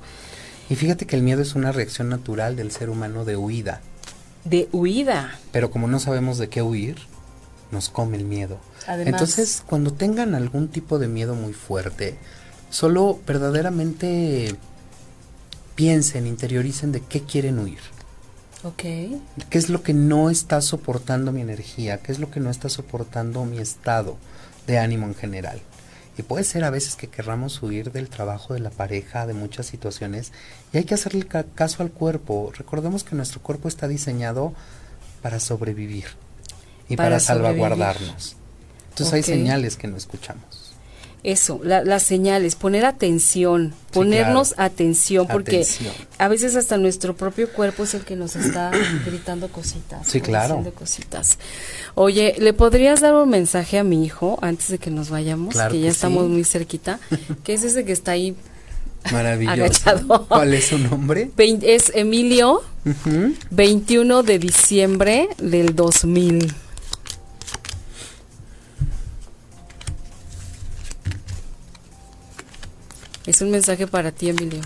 Y 0.69 0.75
fíjate 0.75 1.05
que 1.05 1.15
el 1.15 1.21
miedo 1.21 1.41
es 1.41 1.55
una 1.55 1.71
reacción 1.71 2.09
natural 2.09 2.55
del 2.55 2.71
ser 2.71 2.89
humano 2.89 3.25
de 3.25 3.37
huida 3.37 3.81
de 4.43 4.69
huida. 4.71 5.39
Pero 5.51 5.71
como 5.71 5.87
no 5.87 5.99
sabemos 5.99 6.37
de 6.37 6.49
qué 6.49 6.61
huir, 6.61 6.97
nos 7.71 7.89
come 7.89 8.17
el 8.17 8.25
miedo. 8.25 8.59
Entonces, 8.87 9.63
cuando 9.65 9.91
tengan 9.91 10.35
algún 10.35 10.69
tipo 10.69 10.99
de 10.99 11.07
miedo 11.07 11.35
muy 11.35 11.53
fuerte, 11.53 12.17
solo 12.69 13.19
verdaderamente 13.27 14.55
piensen, 15.75 16.27
interioricen 16.27 16.91
de 16.91 17.01
qué 17.01 17.21
quieren 17.21 17.59
huir. 17.59 17.79
Ok. 18.63 18.83
¿Qué 19.49 19.57
es 19.57 19.69
lo 19.69 19.83
que 19.83 19.93
no 19.93 20.29
está 20.29 20.61
soportando 20.61 21.31
mi 21.31 21.41
energía? 21.41 21.99
¿Qué 21.99 22.11
es 22.11 22.19
lo 22.19 22.29
que 22.29 22.39
no 22.39 22.49
está 22.49 22.67
soportando 22.69 23.45
mi 23.45 23.59
estado 23.59 24.17
de 24.67 24.79
ánimo 24.79 25.07
en 25.07 25.15
general? 25.15 25.61
Y 26.19 26.21
puede 26.21 26.43
ser 26.43 26.65
a 26.65 26.69
veces 26.69 26.97
que 26.97 27.07
querramos 27.07 27.63
huir 27.63 27.93
del 27.93 28.09
trabajo 28.09 28.53
de 28.53 28.59
la 28.59 28.71
pareja, 28.71 29.25
de 29.25 29.33
muchas 29.33 29.67
situaciones, 29.67 30.33
y 30.73 30.77
hay 30.77 30.83
que 30.83 30.93
hacerle 30.93 31.25
caso 31.25 31.81
al 31.81 31.91
cuerpo. 31.91 32.51
Recordemos 32.53 33.05
que 33.05 33.15
nuestro 33.15 33.41
cuerpo 33.41 33.69
está 33.69 33.87
diseñado 33.87 34.53
para 35.21 35.39
sobrevivir 35.39 36.07
y 36.89 36.97
para, 36.97 37.21
salvaguardarnos. 37.21 38.35
Entonces 38.89 39.13
hay 39.13 39.23
señales 39.23 39.77
que 39.77 39.87
no 39.87 39.95
escuchamos. 39.95 40.58
Eso, 41.23 41.59
las 41.63 42.03
señales, 42.03 42.55
poner 42.55 42.85
atención, 42.85 43.73
ponernos 43.91 44.53
atención, 44.57 45.27
porque 45.27 45.67
a 46.17 46.27
veces 46.29 46.55
hasta 46.55 46.77
nuestro 46.77 47.15
propio 47.15 47.51
cuerpo 47.51 47.83
es 47.83 47.93
el 47.93 48.05
que 48.05 48.15
nos 48.15 48.37
está 48.37 48.71
gritando 49.05 49.49
cositas. 49.49 50.07
Sí, 50.07 50.21
claro. 50.21 50.63
cositas. 50.73 51.37
Oye, 51.95 52.35
¿le 52.39 52.53
podrías 52.53 53.01
dar 53.01 53.15
un 53.15 53.29
mensaje 53.29 53.77
a 53.77 53.83
mi 53.83 54.05
hijo 54.05 54.39
antes 54.41 54.69
de 54.69 54.77
que 54.77 54.91
nos 54.91 55.09
vayamos? 55.09 55.55
que 55.69 55.81
ya 55.81 55.89
estamos 55.89 56.29
muy 56.29 56.45
cerquita, 56.45 56.99
que 57.43 57.53
es 57.53 57.63
ese 57.63 57.83
que 57.83 57.91
está 57.91 58.11
ahí 58.11 58.35
Maravilloso. 59.11 60.25
¿Cuál 60.27 60.53
es 60.53 60.67
su 60.67 60.77
nombre? 60.77 61.31
es 61.37 61.91
Emilio, 61.95 62.61
21 63.51 64.23
de 64.23 64.39
diciembre 64.39 65.29
del 65.37 65.75
2000. 65.75 66.53
Es 73.29 73.41
un 73.41 73.51
mensaje 73.51 73.85
para 73.85 74.11
ti, 74.11 74.29
Emilio. 74.29 74.61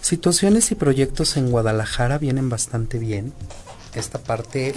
Situaciones 0.00 0.72
y 0.72 0.74
proyectos 0.74 1.36
en 1.36 1.48
Guadalajara 1.52 2.18
vienen 2.18 2.48
bastante 2.48 2.98
bien. 2.98 3.32
Esta 3.94 4.18
parte 4.18 4.74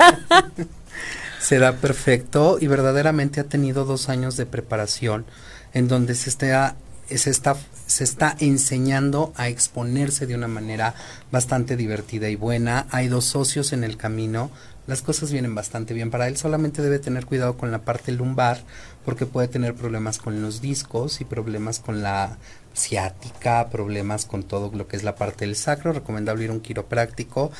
será 1.40 1.76
perfecto 1.76 2.58
y 2.60 2.66
verdaderamente 2.66 3.38
ha 3.38 3.44
tenido 3.44 3.84
dos 3.84 4.08
años 4.08 4.36
de 4.36 4.44
preparación 4.44 5.24
en 5.72 5.86
donde 5.86 6.16
se 6.16 6.30
está, 6.30 6.74
se 7.08 7.30
está, 7.30 7.56
se 7.86 8.02
está 8.02 8.34
enseñando 8.40 9.32
a 9.36 9.46
exponerse 9.46 10.26
de 10.26 10.34
una 10.34 10.48
manera 10.48 10.96
bastante 11.30 11.76
divertida 11.76 12.28
y 12.28 12.34
buena. 12.34 12.88
Hay 12.90 13.06
dos 13.06 13.24
socios 13.24 13.72
en 13.72 13.84
el 13.84 13.96
camino, 13.96 14.50
las 14.86 15.02
cosas 15.02 15.32
vienen 15.32 15.54
bastante 15.54 15.94
bien 15.94 16.10
para 16.10 16.28
él, 16.28 16.36
solamente 16.36 16.82
debe 16.82 16.98
tener 16.98 17.24
cuidado 17.26 17.56
con 17.56 17.70
la 17.70 17.82
parte 17.82 18.12
lumbar 18.12 18.60
porque 19.04 19.26
puede 19.26 19.48
tener 19.48 19.74
problemas 19.74 20.18
con 20.18 20.42
los 20.42 20.60
discos 20.60 21.20
y 21.20 21.24
problemas 21.24 21.78
con 21.78 22.02
la 22.02 22.36
ciática, 22.74 23.68
problemas 23.70 24.26
con 24.26 24.42
todo 24.42 24.70
lo 24.74 24.86
que 24.86 24.96
es 24.96 25.02
la 25.02 25.14
parte 25.16 25.46
del 25.46 25.56
sacro, 25.56 25.92
recomendable 25.92 26.44
ir 26.44 26.50
a 26.50 26.54
un 26.54 26.60
quiropráctico. 26.60 27.50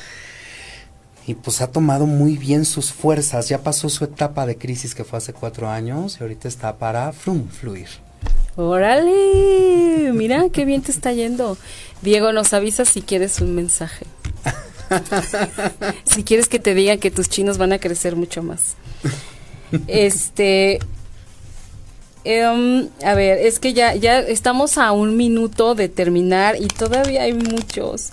Y 1.26 1.34
pues 1.34 1.62
ha 1.62 1.68
tomado 1.68 2.04
muy 2.04 2.36
bien 2.36 2.66
sus 2.66 2.92
fuerzas, 2.92 3.48
ya 3.48 3.62
pasó 3.62 3.88
su 3.88 4.04
etapa 4.04 4.44
de 4.44 4.58
crisis 4.58 4.94
que 4.94 5.04
fue 5.04 5.16
hace 5.16 5.32
cuatro 5.32 5.70
años 5.70 6.18
y 6.20 6.22
ahorita 6.22 6.48
está 6.48 6.76
para 6.76 7.12
fluir. 7.12 7.88
Órale, 8.56 10.12
mira 10.12 10.48
qué 10.52 10.64
bien 10.64 10.82
te 10.82 10.92
está 10.92 11.12
yendo. 11.12 11.56
Diego, 12.02 12.32
nos 12.32 12.52
avisa 12.52 12.84
si 12.84 13.00
quieres 13.00 13.40
un 13.40 13.54
mensaje. 13.54 14.06
si 16.04 16.24
quieres 16.24 16.48
que 16.48 16.58
te 16.58 16.74
digan 16.74 16.98
que 16.98 17.10
tus 17.10 17.28
chinos 17.28 17.58
van 17.58 17.72
a 17.72 17.78
crecer 17.78 18.16
mucho 18.16 18.42
más. 18.42 18.74
Este, 19.86 20.78
em, 22.24 22.88
a 23.04 23.14
ver, 23.14 23.38
es 23.38 23.58
que 23.58 23.72
ya, 23.72 23.94
ya 23.94 24.20
estamos 24.20 24.78
a 24.78 24.92
un 24.92 25.16
minuto 25.16 25.74
de 25.74 25.88
terminar 25.88 26.56
y 26.60 26.66
todavía 26.66 27.22
hay 27.22 27.32
muchos. 27.32 28.10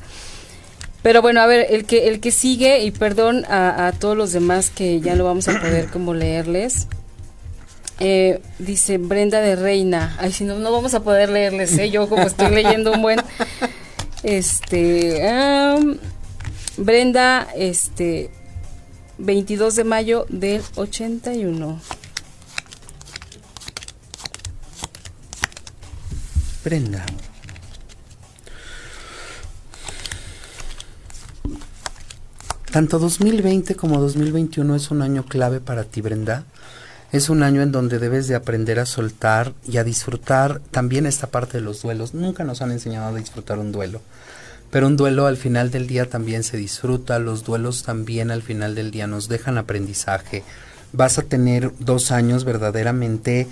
Pero 1.03 1.22
bueno, 1.22 1.41
a 1.41 1.47
ver, 1.47 1.67
el 1.69 1.86
que, 1.86 2.07
el 2.07 2.19
que 2.19 2.32
sigue, 2.32 2.84
y 2.84 2.91
perdón 2.91 3.45
a, 3.45 3.88
a 3.88 3.91
todos 3.91 4.15
los 4.15 4.32
demás 4.32 4.69
que 4.69 5.01
ya 5.01 5.15
no 5.15 5.24
vamos 5.24 5.47
a 5.47 5.59
poder 5.59 5.88
como 5.91 6.13
leerles. 6.13 6.88
Eh, 8.03 8.41
dice 8.57 8.97
Brenda 8.97 9.41
de 9.41 9.55
Reina. 9.55 10.15
Ay, 10.19 10.32
si 10.32 10.43
no, 10.43 10.57
no 10.57 10.72
vamos 10.72 10.95
a 10.95 11.01
poder 11.01 11.30
leerles, 11.30 11.78
¿eh? 11.78 11.91
Yo 11.91 12.09
como 12.09 12.24
estoy 12.24 12.49
leyendo 12.49 12.91
un 12.91 13.01
buen... 13.01 13.19
Este... 14.24 15.28
Brenda, 16.82 17.47
este, 17.55 18.32
22 19.19 19.75
de 19.75 19.84
mayo 19.84 20.25
del 20.29 20.63
81. 20.75 21.79
Brenda. 26.65 27.05
Tanto 32.71 32.97
2020 32.97 33.75
como 33.75 33.99
2021 33.99 34.75
es 34.75 34.89
un 34.89 35.03
año 35.03 35.25
clave 35.27 35.59
para 35.59 35.84
ti, 35.84 36.01
Brenda. 36.01 36.45
Es 37.11 37.29
un 37.29 37.43
año 37.43 37.61
en 37.61 37.71
donde 37.71 37.99
debes 37.99 38.27
de 38.27 38.34
aprender 38.34 38.79
a 38.79 38.88
soltar 38.88 39.53
y 39.67 39.77
a 39.77 39.84
disfrutar 39.84 40.61
también 40.71 41.05
esta 41.05 41.27
parte 41.27 41.59
de 41.59 41.63
los 41.63 41.84
duelos. 41.84 42.15
Nunca 42.15 42.43
nos 42.43 42.63
han 42.63 42.71
enseñado 42.71 43.13
a 43.13 43.19
disfrutar 43.19 43.59
un 43.59 43.71
duelo. 43.71 44.01
Pero 44.72 44.88
un 44.88 44.97
duelo 44.97 45.28
al 45.28 45.38
final 45.38 45.69
del 45.69 45.86
día 45.86 46.09
también 46.09 46.43
se 46.43 46.57
disfruta, 46.57 47.19
los 47.19 47.43
duelos 47.43 47.84
también 47.84 48.32
al 48.32 48.41
final 48.41 48.74
del 48.74 48.89
día 48.89 49.05
nos 49.05 49.28
dejan 49.28 49.57
aprendizaje. 49.57 50.43
Vas 50.93 51.19
a 51.19 51.24
tener 51.24 51.72
dos 51.80 52.11
años 52.11 52.43
verdaderamente 52.45 53.47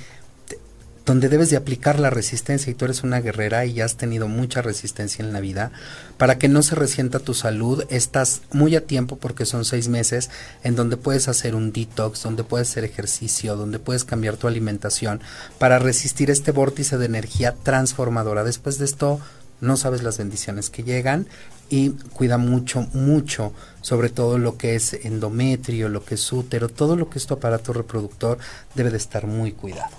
donde 1.10 1.28
debes 1.28 1.50
de 1.50 1.58
aplicar 1.58 2.00
la 2.00 2.12
resistencia 2.12 2.70
y 2.70 2.76
tú 2.76 2.86
eres 2.86 3.02
una 3.02 3.20
guerrera 3.20 3.66
y 3.66 3.82
has 3.82 3.98
tenido 3.98 4.28
mucha 4.28 4.62
resistencia 4.62 5.26
en 5.26 5.34
la 5.34 5.40
vida, 5.40 5.72
para 6.18 6.38
que 6.38 6.48
no 6.48 6.62
se 6.62 6.76
resienta 6.76 7.18
tu 7.18 7.34
salud, 7.34 7.84
estás 7.90 8.42
muy 8.52 8.76
a 8.76 8.86
tiempo 8.86 9.18
porque 9.18 9.48
son 9.48 9.66
seis 9.66 9.88
meses 9.88 10.30
en 10.64 10.76
donde 10.76 10.98
puedes 10.98 11.28
hacer 11.28 11.56
un 11.56 11.72
detox, 11.74 12.22
donde 12.22 12.44
puedes 12.44 12.70
hacer 12.70 12.84
ejercicio, 12.84 13.56
donde 13.56 13.80
puedes 13.80 14.04
cambiar 14.04 14.38
tu 14.38 14.48
alimentación 14.48 15.20
para 15.58 15.80
resistir 15.80 16.30
este 16.30 16.52
vórtice 16.52 17.00
de 17.00 17.08
energía 17.08 17.56
transformadora. 17.64 18.44
Después 18.44 18.78
de 18.78 18.86
esto, 18.86 19.20
no 19.62 19.78
sabes 19.78 20.04
las 20.04 20.18
bendiciones 20.18 20.70
que 20.70 20.84
llegan 20.84 21.28
y 21.70 21.92
cuida 22.14 22.38
mucho, 22.38 22.88
mucho, 22.94 23.54
sobre 23.82 24.10
todo 24.10 24.38
lo 24.38 24.58
que 24.58 24.76
es 24.76 24.94
endometrio, 24.94 25.90
lo 25.90 26.04
que 26.04 26.16
es 26.16 26.34
útero, 26.34 26.70
todo 26.70 26.96
lo 26.96 27.10
que 27.10 27.20
es 27.20 27.28
tu 27.28 27.36
aparato 27.36 27.74
reproductor 27.74 28.38
debe 28.76 28.90
de 28.90 28.98
estar 28.98 29.28
muy 29.28 29.52
cuidado. 29.52 29.96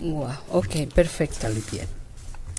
Wow, 0.00 0.30
ok, 0.50 0.92
perfecto. 0.94 1.46
bien. 1.70 2.05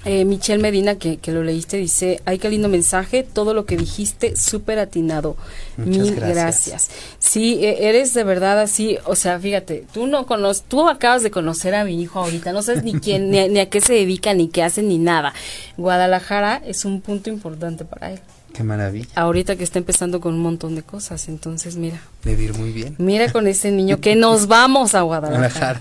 Eh, 0.05 0.25
Michelle 0.25 0.61
Medina, 0.61 0.95
que, 0.95 1.19
lo 1.27 1.43
leíste, 1.43 1.77
dice, 1.77 2.21
ay, 2.25 2.37
qué 2.39 2.49
lindo 2.49 2.69
mensaje, 2.69 3.23
todo 3.23 3.53
lo 3.53 3.65
que 3.65 3.75
dijiste, 3.75 4.35
súper 4.35 4.79
atinado. 4.79 5.35
Mil 5.75 6.15
gracias. 6.15 6.89
Sí, 7.19 7.59
e, 7.61 7.89
eres 7.89 8.13
de 8.13 8.23
verdad 8.23 8.59
así, 8.61 8.97
o 9.05 9.15
sea, 9.15 9.39
fíjate, 9.39 9.85
tú 9.93 10.07
no 10.07 10.25
conoces, 10.25 10.63
tú 10.63 10.87
acabas 10.87 11.23
de 11.23 11.31
conocer 11.31 11.75
a 11.75 11.83
mi 11.83 12.01
hijo 12.01 12.19
ahorita, 12.19 12.53
no 12.53 12.61
sabes 12.61 12.83
ni 12.83 12.93
quién, 12.93 13.31
ni, 13.31 13.49
ni, 13.49 13.59
a 13.59 13.69
qué 13.69 13.81
se 13.81 13.93
dedica, 13.93 14.33
ni 14.33 14.47
qué 14.47 14.63
hace, 14.63 14.81
ni 14.81 14.97
nada. 14.97 15.33
Guadalajara 15.75 16.61
es 16.65 16.85
un 16.85 17.01
punto 17.01 17.29
importante 17.29 17.83
para 17.83 18.11
él. 18.11 18.19
Qué 18.53 18.63
maravilla. 18.63 19.07
Ahorita 19.15 19.55
que 19.55 19.63
está 19.63 19.79
empezando 19.79 20.21
con 20.21 20.33
un 20.33 20.41
montón 20.41 20.75
de 20.75 20.83
cosas, 20.83 21.27
entonces 21.27 21.75
mira. 21.75 22.01
Debe 22.23 22.53
muy 22.53 22.71
bien. 22.71 22.95
Mira 22.97 23.31
con 23.31 23.45
ese 23.45 23.71
niño 23.71 23.99
que 23.99 24.15
nos 24.15 24.47
vamos 24.47 24.95
a 24.95 25.01
Guadalajara. 25.01 25.79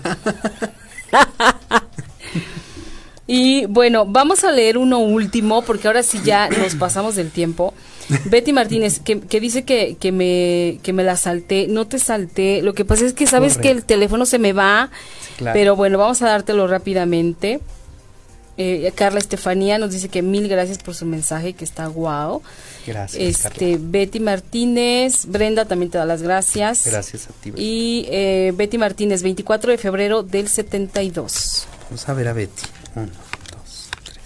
y 3.27 3.65
bueno, 3.65 4.05
vamos 4.05 4.45
a 4.45 4.51
leer 4.51 4.77
uno 4.77 4.99
último, 4.99 5.61
porque 5.61 5.87
ahora 5.87 6.01
sí 6.01 6.21
ya 6.23 6.47
nos 6.49 6.75
pasamos 6.75 7.15
del 7.15 7.29
tiempo. 7.29 7.73
Betty 8.25 8.53
Martínez, 8.53 9.01
que, 9.01 9.39
dice 9.41 9.65
que, 9.65 9.97
que, 9.99 10.13
me, 10.13 10.79
que 10.81 10.93
me 10.93 11.03
la 11.03 11.17
salté. 11.17 11.67
No 11.67 11.85
te 11.87 11.99
salté. 11.99 12.61
Lo 12.61 12.73
que 12.73 12.85
pasa 12.85 13.05
es 13.05 13.13
que 13.13 13.27
sabes 13.27 13.57
que 13.57 13.69
el 13.69 13.83
teléfono 13.83 14.25
se 14.25 14.39
me 14.39 14.53
va. 14.53 14.89
Pero 15.53 15.75
bueno, 15.75 15.97
vamos 15.97 16.21
a 16.21 16.27
dártelo 16.27 16.67
rápidamente. 16.67 17.59
Eh, 18.59 18.91
Carla 18.95 19.19
Estefanía 19.19 19.77
nos 19.77 19.91
dice 19.91 20.09
que 20.09 20.23
mil 20.23 20.47
gracias 20.47 20.79
por 20.79 20.95
su 20.95 21.05
mensaje, 21.05 21.53
que 21.53 21.65
está 21.65 21.85
guau. 21.87 22.41
Gracias. 22.87 23.45
Este, 23.45 23.77
Betty 23.79 24.19
Martínez, 24.19 25.25
Brenda 25.27 25.65
también 25.65 25.91
te 25.91 25.97
da 25.97 26.05
las 26.05 26.23
gracias. 26.23 26.87
Gracias 26.87 27.27
a 27.27 27.33
ti. 27.33 27.51
Y 27.55 28.07
eh, 28.09 28.53
Betty 28.55 28.77
Martínez, 28.77 29.21
24 29.21 29.71
de 29.71 29.77
febrero 29.77 30.23
del 30.23 30.47
72. 30.47 31.67
Vamos 31.89 32.09
a 32.09 32.13
ver 32.13 32.27
a 32.27 32.33
Betty. 32.33 32.63
Uno, 32.95 33.07
dos, 33.51 33.89
tres, 34.03 34.17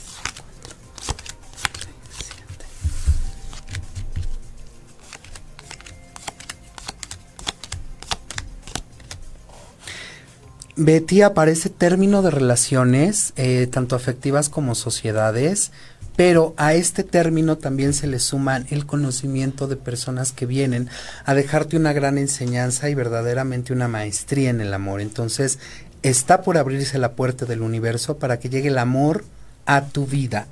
Betty 10.75 11.21
aparece 11.21 11.69
término 11.69 12.23
de 12.23 12.31
relaciones, 12.31 13.33
eh, 13.35 13.67
tanto 13.71 13.95
afectivas 13.95 14.49
como 14.49 14.73
sociedades, 14.73 15.71
pero 16.15 16.55
a 16.57 16.73
este 16.73 17.03
término 17.03 17.57
también 17.59 17.93
se 17.93 18.07
le 18.07 18.17
suman 18.17 18.65
el 18.71 18.87
conocimiento 18.87 19.67
de 19.67 19.75
personas 19.75 20.31
que 20.31 20.47
vienen 20.47 20.89
a 21.25 21.35
dejarte 21.35 21.77
una 21.77 21.93
gran 21.93 22.17
enseñanza 22.17 22.89
y 22.89 22.95
verdaderamente 22.95 23.71
una 23.71 23.87
maestría 23.87 24.49
en 24.49 24.61
el 24.61 24.73
amor. 24.73 25.01
Entonces, 25.01 25.59
está 26.03 26.41
por 26.41 26.57
abrirse 26.57 26.97
la 26.97 27.13
puerta 27.13 27.45
del 27.45 27.61
universo 27.61 28.17
para 28.17 28.39
que 28.39 28.49
llegue 28.49 28.69
el 28.69 28.77
amor 28.77 29.23
a 29.65 29.85
tu 29.85 30.05
vida. 30.05 30.47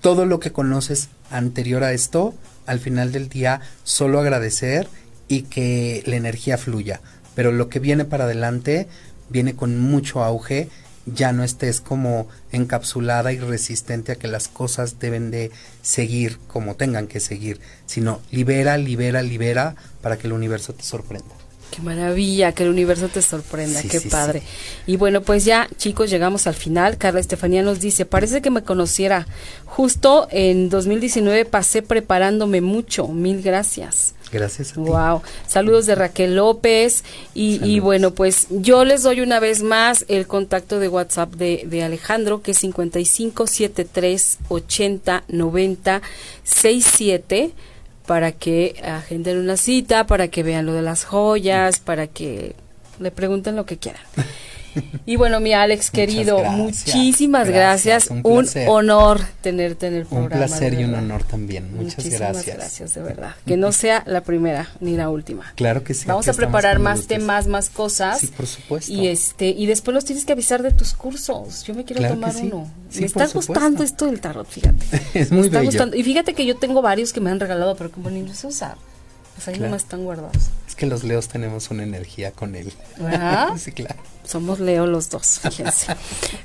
Todo 0.00 0.26
lo 0.26 0.40
que 0.40 0.52
conoces 0.52 1.08
anterior 1.30 1.84
a 1.84 1.92
esto, 1.92 2.34
al 2.66 2.80
final 2.80 3.12
del 3.12 3.28
día, 3.28 3.60
solo 3.84 4.20
agradecer 4.20 4.88
y 5.28 5.42
que 5.42 6.02
la 6.06 6.16
energía 6.16 6.58
fluya. 6.58 7.00
Pero 7.34 7.52
lo 7.52 7.68
que 7.68 7.80
viene 7.80 8.04
para 8.04 8.24
adelante 8.24 8.88
viene 9.28 9.54
con 9.56 9.78
mucho 9.78 10.22
auge 10.22 10.68
ya 11.06 11.32
no 11.32 11.44
estés 11.44 11.80
como 11.80 12.28
encapsulada 12.50 13.32
y 13.32 13.38
resistente 13.38 14.12
a 14.12 14.16
que 14.16 14.28
las 14.28 14.48
cosas 14.48 14.98
deben 14.98 15.30
de 15.30 15.50
seguir 15.82 16.38
como 16.46 16.76
tengan 16.76 17.06
que 17.06 17.20
seguir, 17.20 17.60
sino 17.86 18.20
libera, 18.30 18.78
libera, 18.78 19.22
libera 19.22 19.76
para 20.00 20.16
que 20.16 20.26
el 20.26 20.32
universo 20.32 20.72
te 20.72 20.82
sorprenda. 20.82 21.43
Qué 21.70 21.82
maravilla, 21.82 22.52
que 22.52 22.62
el 22.62 22.70
universo 22.70 23.08
te 23.08 23.20
sorprenda, 23.20 23.82
qué 23.82 24.00
padre. 24.00 24.42
Y 24.86 24.96
bueno, 24.96 25.22
pues 25.22 25.44
ya 25.44 25.68
chicos, 25.76 26.08
llegamos 26.08 26.46
al 26.46 26.54
final. 26.54 26.98
Carla 26.98 27.20
Estefanía 27.20 27.62
nos 27.62 27.80
dice, 27.80 28.06
parece 28.06 28.40
que 28.42 28.50
me 28.50 28.62
conociera. 28.62 29.26
Justo 29.64 30.28
en 30.30 30.68
2019 30.68 31.44
pasé 31.46 31.82
preparándome 31.82 32.60
mucho. 32.60 33.08
Mil 33.08 33.42
gracias. 33.42 34.14
Gracias 34.30 34.72
a 34.72 34.74
ti. 34.74 34.80
Wow. 34.80 35.22
Saludos 35.46 35.86
de 35.86 35.94
Raquel 35.94 36.36
López. 36.36 37.04
Y, 37.34 37.80
bueno, 37.80 38.12
pues 38.12 38.46
yo 38.50 38.84
les 38.84 39.02
doy 39.02 39.20
una 39.20 39.40
vez 39.40 39.62
más 39.62 40.04
el 40.08 40.26
contacto 40.26 40.78
de 40.78 40.88
WhatsApp 40.88 41.34
de, 41.34 41.64
de 41.66 41.82
Alejandro, 41.82 42.42
que 42.42 42.52
es 42.52 42.58
5573 42.58 44.38
80 44.48 45.24
90 45.28 46.02
67 46.44 47.52
para 48.06 48.32
que 48.32 48.76
agenden 48.84 49.38
una 49.38 49.56
cita, 49.56 50.06
para 50.06 50.28
que 50.28 50.42
vean 50.42 50.66
lo 50.66 50.74
de 50.74 50.82
las 50.82 51.04
joyas, 51.04 51.78
para 51.78 52.06
que 52.06 52.54
le 52.98 53.10
pregunten 53.10 53.56
lo 53.56 53.66
que 53.66 53.78
quieran. 53.78 54.02
Y 55.06 55.16
bueno, 55.16 55.40
mi 55.40 55.52
Alex 55.52 55.90
querido, 55.90 56.42
muchísimas 56.44 57.48
gracias. 57.48 58.08
Un, 58.10 58.48
honor 58.68 59.20
tenerte 59.42 59.88
en 59.88 59.94
el 59.94 60.06
programa. 60.06 60.34
Un 60.34 60.48
placer 60.48 60.74
y 60.74 60.84
un 60.84 60.94
honor 60.94 61.24
también. 61.24 61.74
Muchas 61.74 61.98
muchísimas 61.98 62.32
gracias. 62.32 62.56
Gracias, 62.56 62.94
de 62.94 63.02
verdad. 63.02 63.34
Que 63.46 63.56
no 63.56 63.72
sea 63.72 64.02
la 64.06 64.22
primera 64.22 64.70
ni 64.80 64.96
la 64.96 65.10
última. 65.10 65.52
Claro 65.56 65.84
que 65.84 65.94
sí. 65.94 66.06
Vamos 66.06 66.28
a 66.28 66.32
preparar 66.32 66.78
más 66.78 67.06
temas, 67.06 67.46
más 67.46 67.68
cosas. 67.70 68.20
Sí, 68.20 68.28
por 68.28 68.46
supuesto. 68.46 68.92
Y 68.92 69.08
este 69.08 69.48
y 69.48 69.66
después 69.66 69.94
los 69.94 70.04
tienes 70.04 70.24
que 70.24 70.32
avisar 70.32 70.62
de 70.62 70.70
tus 70.70 70.94
cursos. 70.94 71.64
Yo 71.64 71.74
me 71.74 71.84
quiero 71.84 72.06
tomar 72.08 72.34
uno. 72.36 72.70
me 72.98 73.06
está 73.06 73.26
gustando 73.26 73.82
esto 73.82 74.06
del 74.06 74.20
tarot, 74.20 74.46
fíjate. 74.48 74.84
es 75.14 75.30
muy 75.30 75.50
me 75.50 75.64
Y 75.98 76.02
fíjate 76.02 76.34
que 76.34 76.46
yo 76.46 76.56
tengo 76.56 76.82
varios 76.82 77.12
que 77.12 77.20
me 77.20 77.30
han 77.30 77.40
regalado, 77.40 77.76
pero 77.76 77.90
como 77.90 78.10
ni 78.10 78.22
los 78.22 78.42
usar. 78.44 78.76
Pues 79.34 79.48
ahí 79.48 79.58
nomás 79.58 79.82
están 79.82 80.04
guardados. 80.04 80.50
Es 80.68 80.74
que 80.74 80.86
los 80.86 81.02
leos 81.02 81.28
tenemos 81.28 81.70
una 81.70 81.82
energía 81.82 82.30
con 82.30 82.54
él. 82.54 82.72
¿Verdad? 82.98 83.50
sí, 83.58 83.72
claro. 83.72 84.00
Somos 84.24 84.58
Leo 84.58 84.86
los 84.86 85.10
dos, 85.10 85.40
fíjense. 85.42 85.94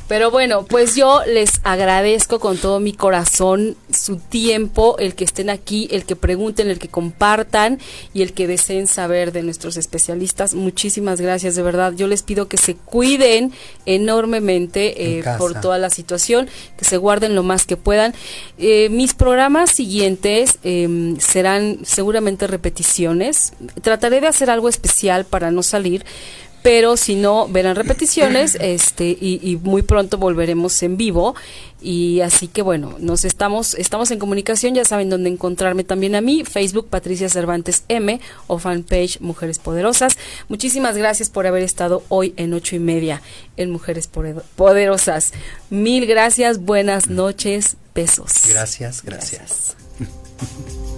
Pero 0.08 0.32
bueno, 0.32 0.66
pues 0.66 0.96
yo 0.96 1.22
les 1.26 1.62
agradezco 1.64 2.40
con 2.40 2.58
todo 2.58 2.80
mi 2.80 2.94
corazón 2.94 3.78
su 3.94 4.18
tiempo, 4.18 4.98
el 5.00 5.16
que 5.16 5.24
estén 5.24 5.50
aquí, 5.50 5.88
el 5.92 6.06
que 6.06 6.16
pregunten, 6.16 6.70
el 6.70 6.80
que 6.80 6.90
compartan 6.90 7.80
y 8.14 8.22
el 8.22 8.34
que 8.34 8.48
deseen 8.48 8.88
saber 8.88 9.32
de 9.32 9.44
nuestros 9.44 9.78
especialistas. 9.78 10.54
Muchísimas 10.54 11.22
gracias, 11.22 11.56
de 11.56 11.62
verdad. 11.62 11.94
Yo 11.94 12.08
les 12.08 12.24
pido 12.24 12.48
que 12.48 12.58
se 12.58 12.76
cuiden 12.76 13.54
enormemente 13.86 15.20
eh, 15.20 15.24
por 15.38 15.60
toda 15.60 15.78
la 15.78 15.90
situación, 15.90 16.50
que 16.78 16.86
se 16.86 16.98
guarden 16.98 17.36
lo 17.36 17.44
más 17.44 17.66
que 17.66 17.78
puedan. 17.78 18.14
Eh, 18.58 18.90
mis 18.90 19.14
programas 19.14 19.72
siguientes 19.72 20.60
em, 20.64 21.18
serán 21.20 21.80
seguramente 21.84 22.48
repeticiones. 22.48 23.54
Trataré 23.82 24.22
de 24.22 24.28
hacer 24.28 24.50
algo 24.50 24.70
especial 24.70 25.26
para 25.26 25.52
no 25.52 25.64
salir 25.64 26.06
pero 26.62 26.98
si 26.98 27.16
no 27.16 27.48
verán 27.48 27.76
repeticiones 27.76 28.56
este 28.60 29.06
y, 29.10 29.60
muy 29.64 29.82
pronto 29.82 30.18
volveremos 30.18 30.82
en 30.84 30.98
vivo. 30.98 31.36
Y 31.82 32.20
así 32.20 32.50
que 32.50 32.62
bueno 32.62 32.98
nos 33.00 33.24
estamos 33.24 33.74
estamos 33.76 34.12
en 34.12 34.20
comunicación 34.20 34.76
ya 34.76 34.84
saben 34.84 35.10
dónde 35.10 35.30
encontrarme 35.30 35.86
también 35.86 36.14
a 36.16 36.20
mí 36.20 36.44
Facebook 36.44 36.90
Patricia 36.90 37.30
Cervantes 37.30 37.86
M 37.88 38.20
o 38.48 38.60
fanpage 38.60 39.22
Mujeres 39.22 39.60
Poderosas. 39.60 40.18
Muchísimas 40.50 40.98
gracias 40.98 41.30
por 41.30 41.48
haber 41.48 41.64
estado 41.64 42.04
hoy 42.10 42.34
en 42.36 42.54
ocho 42.54 42.76
y 42.76 42.80
media 42.80 43.22
en 43.56 43.72
Mujeres 43.72 44.10
Poderosas. 44.10 45.32
Mil 45.70 46.06
gracias 46.06 46.60
buenas 46.60 47.08
noches 47.08 47.78
besos. 47.96 48.34
Gracias. 48.50 49.02
Gracias. 49.04 49.76